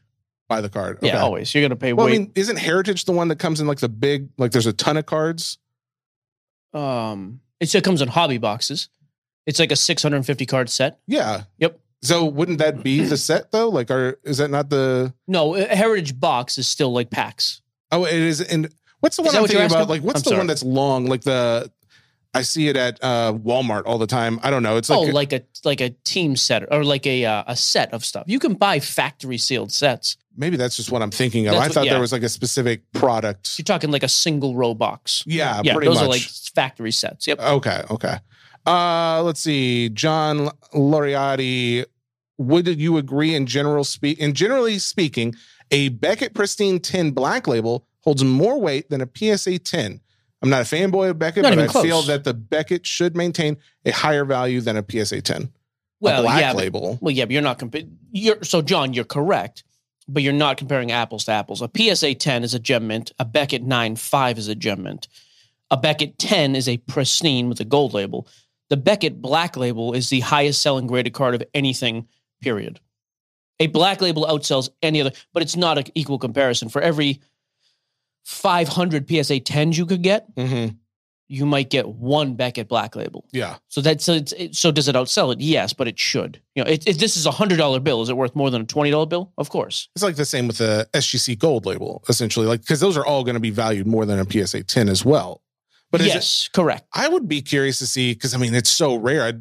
[0.47, 0.99] Buy the card.
[1.01, 1.55] Yeah, always.
[1.55, 2.13] You're gonna pay Well, way.
[2.13, 4.73] I mean, isn't Heritage the one that comes in like the big, like there's a
[4.73, 5.57] ton of cards?
[6.73, 8.89] um, it still comes in hobby boxes.
[9.45, 10.99] It's like a 650 card set.
[11.07, 11.43] Yeah.
[11.59, 11.79] Yep.
[12.01, 13.69] So wouldn't that be the set though?
[13.69, 15.13] Like, are is that not the?
[15.27, 17.61] No, Heritage box is still like packs.
[17.91, 18.41] Oh, it is.
[18.41, 18.69] And
[18.99, 19.77] what's the one I'm what thinking about?
[19.77, 19.89] asking?
[19.89, 20.37] Like, what's I'm the sorry.
[20.39, 21.05] one that's long?
[21.07, 21.71] Like the,
[22.33, 24.39] I see it at uh, Walmart all the time.
[24.43, 24.77] I don't know.
[24.77, 27.93] It's like, oh, like a like a team set or like a uh, a set
[27.93, 28.25] of stuff.
[28.27, 30.17] You can buy factory sealed sets.
[30.37, 31.53] maybe that's just what I'm thinking of.
[31.53, 31.93] That's I what- thought yeah.
[31.93, 33.57] there was like a specific product.
[33.57, 35.23] You're talking like a single row box.
[35.25, 36.03] Yeah, yeah, those much.
[36.03, 37.25] are like factory sets.
[37.25, 37.39] Yep.
[37.39, 38.17] Okay, okay.
[38.66, 39.89] Uh, let's see.
[39.89, 41.86] John Loriati,
[42.38, 45.36] would you agree in general speak in generally speaking,
[45.72, 49.99] a Beckett Pristine 10 black label holds more weight than a PSA 10?
[50.41, 51.84] I'm not a fanboy of Beckett, Not but I close.
[51.84, 55.49] feel that the Beckett should maintain a higher value than a PSA 10.
[56.01, 56.97] Well, black yeah, but- label.
[57.01, 58.93] Well, yeah, but you're not compa- You're so John.
[58.93, 59.63] You're correct,
[60.07, 61.61] but you're not comparing apples to apples.
[61.61, 63.11] A PSA 10 is a gem mint.
[63.18, 65.07] A Beckett 9.5 is a gem mint.
[65.72, 68.28] A Beckett 10 is a pristine with a gold label.
[68.70, 72.07] The Beckett Black Label is the highest selling graded card of anything.
[72.41, 72.80] Period.
[73.59, 76.68] A black label outsells any other, but it's not an equal comparison.
[76.70, 77.22] For every
[78.24, 80.76] 500 PSA 10s you could get, Mm-hmm.
[81.28, 83.26] you might get one Beckett Black Label.
[83.32, 83.57] Yeah.
[83.68, 85.39] So that's so, it's, it, so does it outsell it?
[85.41, 86.41] Yes, but it should.
[86.55, 88.61] You know, if if this is a hundred dollar bill, is it worth more than
[88.63, 89.32] a twenty dollar bill?
[89.38, 89.89] Of course.
[89.95, 93.24] It's like the same with the SGC gold label, essentially, like because those are all
[93.24, 95.41] going to be valued more than a PSA 10 as well.
[95.91, 96.88] But is it- yes, correct.
[96.93, 99.23] I would be curious to see because I mean it's so rare.
[99.23, 99.33] I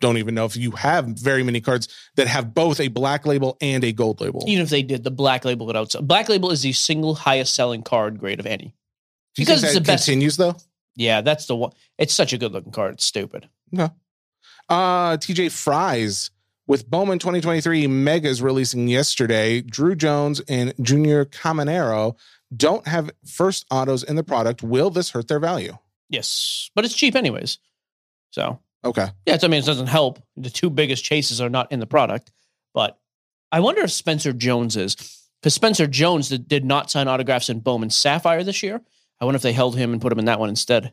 [0.00, 3.56] don't even know if you have very many cards that have both a black label
[3.60, 4.44] and a gold label.
[4.46, 6.06] Even if they did, the black label would outsell.
[6.06, 8.74] Black label is the single highest selling card grade of any.
[9.36, 10.56] Because it's the best- continues though?
[10.96, 11.72] Yeah, that's the one.
[11.98, 12.94] It's such a good looking card.
[12.94, 13.48] It's stupid.
[13.72, 13.90] No.
[14.68, 16.30] Uh, TJ Fries
[16.66, 19.60] with Bowman 2023 Megas releasing yesterday.
[19.60, 22.16] Drew Jones and Junior Caminero
[22.56, 24.62] don't have first autos in the product.
[24.62, 25.76] Will this hurt their value?
[26.08, 27.58] Yes, but it's cheap anyways.
[28.30, 29.06] So Okay.
[29.26, 30.22] yeah, it's, I mean it doesn't help.
[30.36, 32.30] The two biggest chases are not in the product,
[32.74, 32.98] but
[33.50, 34.94] I wonder if Spencer Jones is
[35.40, 38.80] because Spencer Jones did, did not sign autographs in Bowman Sapphire this year.
[39.20, 40.92] I wonder if they held him and put him in that one instead.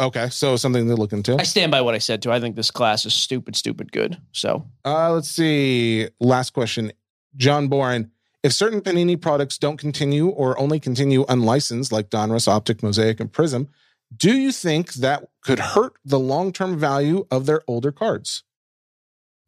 [0.00, 0.28] Okay.
[0.30, 1.36] So something to look into.
[1.36, 2.32] I stand by what I said too.
[2.32, 4.16] I think this class is stupid, stupid good.
[4.32, 6.08] So Uh, let's see.
[6.20, 6.92] Last question.
[7.36, 8.10] John Boren.
[8.42, 13.32] If certain Panini products don't continue or only continue unlicensed, like Donruss, Optic, Mosaic, and
[13.32, 13.68] Prism,
[14.16, 18.44] do you think that could hurt the long term value of their older cards?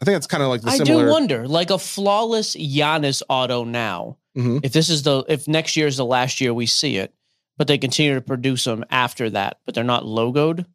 [0.01, 1.05] I think that's kind of like the I similar.
[1.05, 4.17] I do wonder, like a flawless Giannis auto now.
[4.37, 4.65] Mhm.
[4.65, 7.15] If this is the if next year is the last year we see it,
[7.59, 10.67] but they continue to produce them after that, but they're not logoed.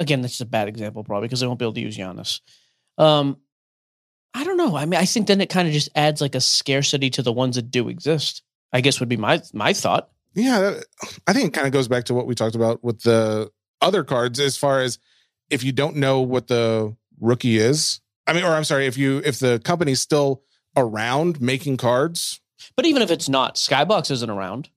[0.00, 2.40] Again, that's a bad example probably because they won't be able to use Giannis.
[2.98, 3.38] Um,
[4.34, 4.76] I don't know.
[4.76, 7.32] I mean, I think then it kind of just adds like a scarcity to the
[7.32, 8.42] ones that do exist.
[8.72, 10.10] I guess would be my my thought.
[10.34, 10.84] Yeah, that-
[11.26, 13.50] I think it kind of goes back to what we talked about with the
[13.80, 14.98] other cards as far as
[15.50, 18.00] if you don't know what the rookie is.
[18.26, 20.42] I mean, or I'm sorry, if you if the company's still
[20.76, 22.40] around making cards,
[22.76, 24.68] But even if it's not, Skybox isn't around.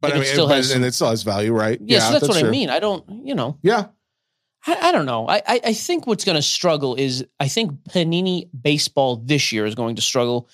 [0.00, 1.80] but Like, I it still but- has and it still has value, right?
[1.82, 2.70] Yeah, so that's, what I mean.
[2.70, 3.86] I don't, you know, Yeah,
[4.66, 5.28] I, I don't know.
[5.28, 9.66] I, I, I think what's going to struggle is I think Panini baseball this year
[9.66, 10.48] is going to struggle.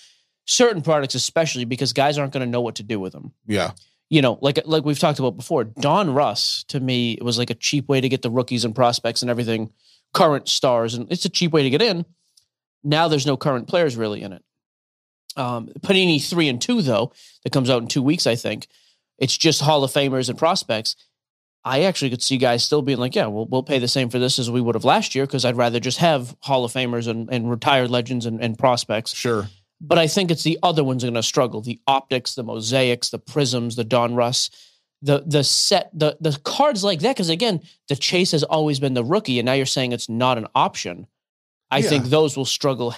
[0.44, 3.32] Certain products, especially because guys aren't going to know what to do with them.
[3.46, 3.72] Yeah.
[4.10, 7.54] You know, like like we've talked about before, Donruss to me it was like a
[7.54, 9.70] cheap way to get the rookies and prospects and everything,
[10.12, 12.04] current stars, and it's a cheap way to get in.
[12.84, 14.44] Now there's no current players really in it.
[15.34, 17.12] Um, Panini three and two though
[17.44, 18.66] that comes out in two weeks, I think.
[19.16, 20.96] It's just Hall of Famers and prospects.
[21.64, 24.18] I actually could see guys still being like, yeah, we'll, we'll pay the same for
[24.18, 27.06] this as we would have last year because I'd rather just have Hall of Famers
[27.06, 29.14] and, and retired legends and, and prospects.
[29.14, 29.46] Sure.
[29.80, 31.60] But I think it's the other ones are going to struggle.
[31.60, 34.50] The optics, the mosaics, the prisms, the Donruss,
[35.02, 37.16] the the set, the the cards like that.
[37.16, 40.38] Because again, the chase has always been the rookie, and now you're saying it's not
[40.38, 41.08] an option.
[41.70, 41.88] I Yeah.
[41.88, 42.94] think those will struggle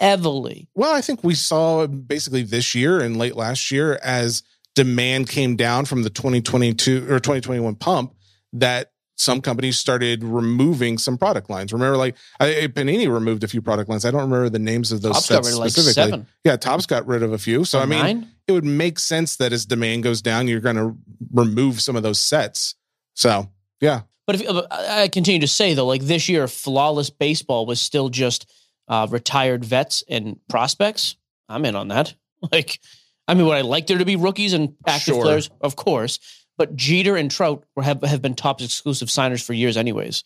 [0.00, 0.68] heavily.
[0.74, 4.42] Well, I think we saw basically this year and late last year as
[4.74, 8.14] demand came down from the 2022 or 2021 pump
[8.54, 11.72] that some companies started removing some product lines.
[11.72, 14.04] Remember, like I, Panini removed a few product lines.
[14.04, 16.10] I don't remember the names of those Topps sets rid of like specifically.
[16.10, 16.26] seven.
[16.44, 17.64] Yeah, Topps got rid of a few.
[17.64, 18.28] So Or I mean, nine?
[18.48, 20.96] it would make sense that as demand goes down, you're going to
[21.32, 22.74] remove some of those sets.
[23.14, 23.50] So
[23.80, 27.80] yeah, But if I I continue to say though, like this year, flawless baseball was
[27.80, 28.50] still just
[28.88, 31.16] uh, retired vets and prospects.
[31.48, 32.14] I'm in on that.
[32.50, 32.80] Like,
[33.28, 35.22] I mean, would I like there to be rookies and active Sure.
[35.22, 35.50] players?
[35.60, 36.18] Of course.
[36.58, 40.22] But Jeter and Trout were, have have been top exclusive signers for years, anyways.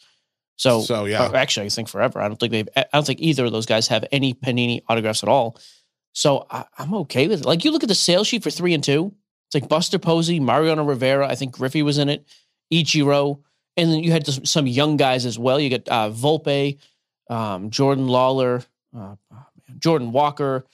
[0.56, 1.28] So, So, yeah.
[1.30, 2.20] or actually, I think forever.
[2.20, 2.68] I don't think they've.
[2.76, 5.58] I don't think either of those guys have any Panini autographs at all.
[6.12, 7.46] So I, I'm okay with it.
[7.46, 9.14] Like you look at the sales sheet for three and two.
[9.48, 11.28] It's like Buster Posey, Mariano Rivera.
[11.28, 12.26] I think Griffey was in it.
[12.72, 13.40] Ichiro,
[13.76, 15.60] and then you had some, some young guys as well.
[15.60, 16.78] You got uh, Volpe,
[17.30, 18.66] um, Jordan Lawlar,
[18.96, 19.46] uh, oh,
[19.78, 20.66] Jordan Walker.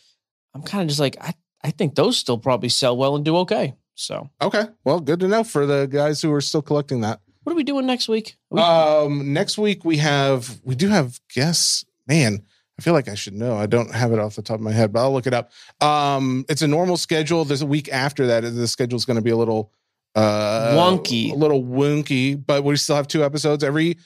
[0.54, 1.34] I'm kind of just like I.
[1.64, 3.74] I think those still probably sell well and do okay.
[3.94, 4.64] So okay.
[4.84, 7.20] Well, good to know for the guys who are still collecting that.
[7.44, 8.36] what are we doing next week?
[8.50, 11.84] We- Um, next week we have we do have guests.
[12.08, 12.42] Man,
[12.78, 13.56] I feel like I should know.
[13.56, 15.52] I don't have it off the top of my head, but I'll look it up.
[15.80, 17.44] Um, it's a normal schedule.
[17.44, 18.40] There's a week after that.
[18.42, 19.70] The schedule's going to be a little
[20.14, 21.32] uh Wonky.
[21.32, 23.96] a little wonky, but we still have two episodes every.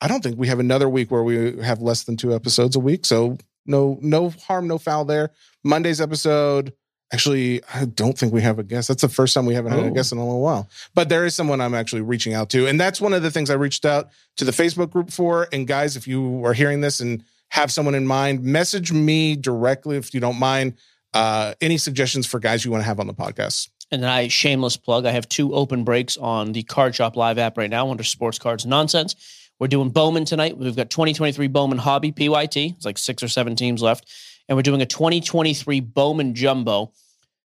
[0.00, 2.80] I don't think we have another week where we have less than two episodes a
[2.80, 3.04] week.
[3.06, 5.30] So no, no harm, no foul there.
[5.64, 6.72] Monday's episode.
[7.12, 8.88] Actually, I don't think we have a guest.
[8.88, 9.90] That's the first time we haven't had a Oh.
[9.90, 10.68] guest in a little while.
[10.94, 12.66] But there is someone I'm actually reaching out to.
[12.66, 15.48] And that's one of the things I reached out to the Facebook group for.
[15.52, 19.96] And guys, if you are hearing this and have someone in mind, message me directly
[19.96, 20.74] if you don't mind.
[21.14, 23.68] Uh, any suggestions for guys you want to have on the podcast?
[23.90, 25.06] And then I shameless plug.
[25.06, 28.38] I have two open breaks on the Card Shop Live app right now under Sports
[28.38, 29.14] Cards Nonsense.
[29.58, 30.58] We're doing Bowman tonight.
[30.58, 32.74] We've got 2023 Bowman Hobby PYT.
[32.76, 34.06] It's like six or seven teams left.
[34.48, 36.92] And we're doing a 2023 Bowman Jumbo.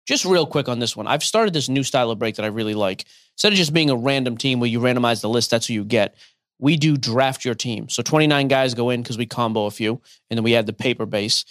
[0.06, 1.06] Just real quick on this one.
[1.06, 3.04] I've started this new style of break that I really like.
[3.34, 5.84] Instead of just being a random team where you randomize the list, that's who you
[5.84, 6.16] get.
[6.58, 7.88] We do draft your team.
[7.88, 10.00] So 29 guys go in because we combo a few,
[10.30, 11.44] and then we add the paper base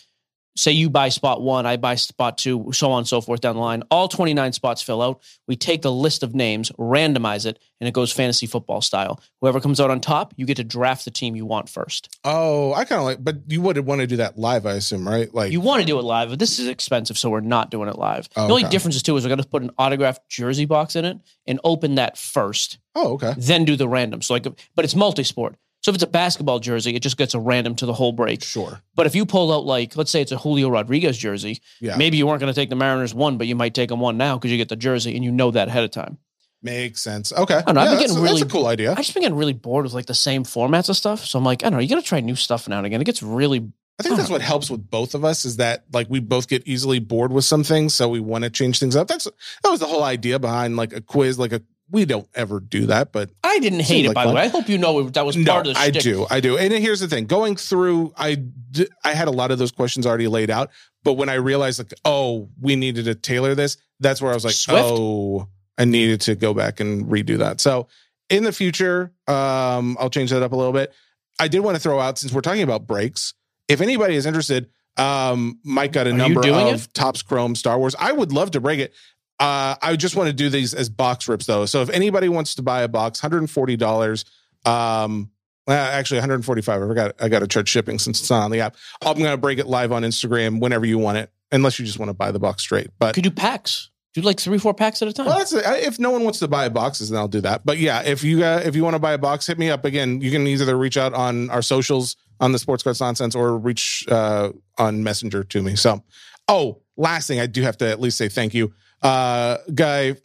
[0.56, 3.56] say you buy spot one, I buy spot two, so on and so forth down
[3.56, 3.84] the line.
[3.90, 5.22] All 29 spots fill out.
[5.48, 9.22] We take the list of names, randomize it, and it goes fantasy football style.
[9.40, 12.18] Whoever comes out on top, you get to draft the team you want first.
[12.24, 15.08] Oh, I kind of like, but you would want to do that live, I assume,
[15.08, 15.34] right?
[15.34, 17.90] Like, You want to do it live, but this is expensive, so we're not doing
[17.90, 18.30] it live.
[18.36, 18.72] Oh, the only okay.
[18.72, 21.18] difference is too is we're going to put an autographed jersey box in it
[21.48, 23.34] and open that first, oh, okay.
[23.38, 24.22] then do the random.
[24.22, 24.46] So like,
[24.76, 25.56] but it's multi-sport.
[25.82, 28.44] So if it's a basketball jersey, it just gets a random to the whole break.
[28.44, 28.82] Sure.
[28.96, 31.98] But if you pull out like, let's say it's a Julio Rodriguez jersey, Yeah.
[31.98, 34.16] maybe you weren't going to take the Mariners one, but you might take them one
[34.18, 36.20] now because you get the jersey and you know that ahead of time.
[36.64, 37.34] Makes sense.
[37.34, 37.56] Okay.
[37.56, 37.82] I don't know.
[37.82, 38.92] I've been that's, getting really a cool idea.
[38.92, 41.26] I just been getting really bored with like the same formats of stuff.
[41.26, 41.82] So I'm like, I don't know.
[41.82, 43.02] You got to try new stuff now and again.
[43.02, 43.72] It gets really.
[44.00, 46.64] I think that's what helps with both of us is that like we both get
[46.68, 49.08] easily bored with some things, so we want to change things up.
[49.08, 51.38] That's that was the whole idea behind like a quiz.
[51.38, 54.34] Like a we don't ever do that, but I didn't hate it like by the
[54.34, 54.44] way.
[54.44, 55.80] I hope you know that was no, part of the.
[55.80, 56.02] I shtick.
[56.02, 56.58] do, I do.
[56.58, 60.08] And here's the thing: going through, I d- I had a lot of those questions
[60.08, 60.72] already laid out,
[61.04, 64.46] but when I realized like, oh, we needed to tailor this, that's where I was
[64.46, 64.84] like, Swift.
[64.84, 65.48] oh,
[65.78, 67.60] I needed to go back and redo that.
[67.60, 67.88] So
[68.30, 70.94] in the future, um, I'll change that up a little bit.
[71.40, 73.34] I did want to throw out since we're talking about breaks.
[73.68, 77.96] If anybody is interested, um, Mike got a Are number of Topps Chrome Star Wars.
[77.98, 78.94] I would love to break it.
[79.42, 81.66] Uh, I just want to do these as box rips though.
[81.66, 84.24] So if anybody wants to buy a box, hundred and forty dollars.
[84.66, 85.32] Um,
[85.68, 86.82] actually, one hundred forty-five.
[86.82, 87.16] I forgot.
[87.20, 88.76] I got to charge shipping since it's not on the app.
[89.02, 91.98] I'm going to break it live on Instagram whenever you want it, unless you just
[91.98, 92.90] want to buy the box straight.
[93.00, 93.90] But Could do packs.
[94.14, 95.26] Do like three, four packs at a time.
[95.26, 97.66] well, that's if no one wants to buy boxes, then I'll do that.
[97.66, 99.86] But yeah, if you uh, if you want to buy a box, hit me up
[99.86, 100.20] again.
[100.20, 104.06] You can either reach out on our socials on the Sports Cards Nonsense or reach
[104.10, 105.76] uh, on Messenger to me.
[105.78, 106.04] So,
[106.50, 110.16] oh, last thing I do have to at least say thank you, uh, guy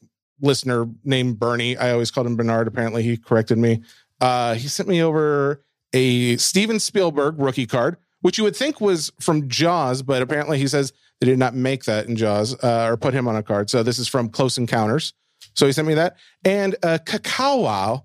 [0.41, 1.77] listener named Bernie.
[1.77, 2.69] I always called him Bernard.
[2.69, 3.83] Apparently, he corrected me.
[4.21, 5.63] Uh, he sent me over
[5.93, 10.69] a Steven Spielberg rookie card, which you would think was from Jaws, but apparently he
[10.69, 13.71] says they did not make that in Jaws uh, or put him on a card.
[13.71, 15.15] So this is from Close Encounters.
[15.55, 18.05] So he sent me that and a Kakao,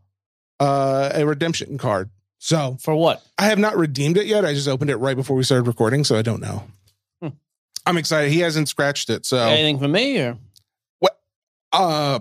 [0.60, 2.10] uh, a redemption card.
[2.40, 3.24] So For what?
[3.38, 4.46] I have not redeemed it yet.
[4.46, 6.64] I just opened it right before we started recording, so I don't know.
[7.22, 7.30] Hmm.
[7.86, 8.32] I'm excited.
[8.32, 10.38] He hasn't scratched it, so Anything for me or
[11.74, 12.20] uh,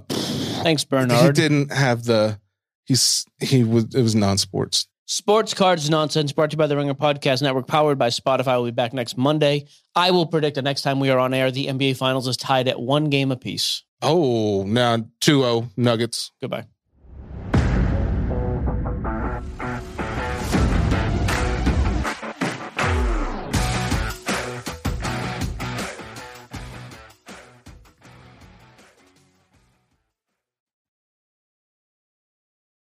[0.63, 1.25] thanks, Bernard.
[1.25, 2.39] he didn't have the.
[2.85, 4.89] He's he was it was non-sports.
[5.07, 8.55] Sports Cards Nonsense brought to you by the Ringer Podcast Network, powered by Spotify.
[8.57, 9.67] We'll be back next Monday.
[9.95, 12.69] I will predict the next time we are on air, the NBA Finals is tied
[12.69, 13.83] at one game apiece.
[14.03, 16.31] Oh, now 2-0 Nuggets.
[16.41, 16.67] Goodbye.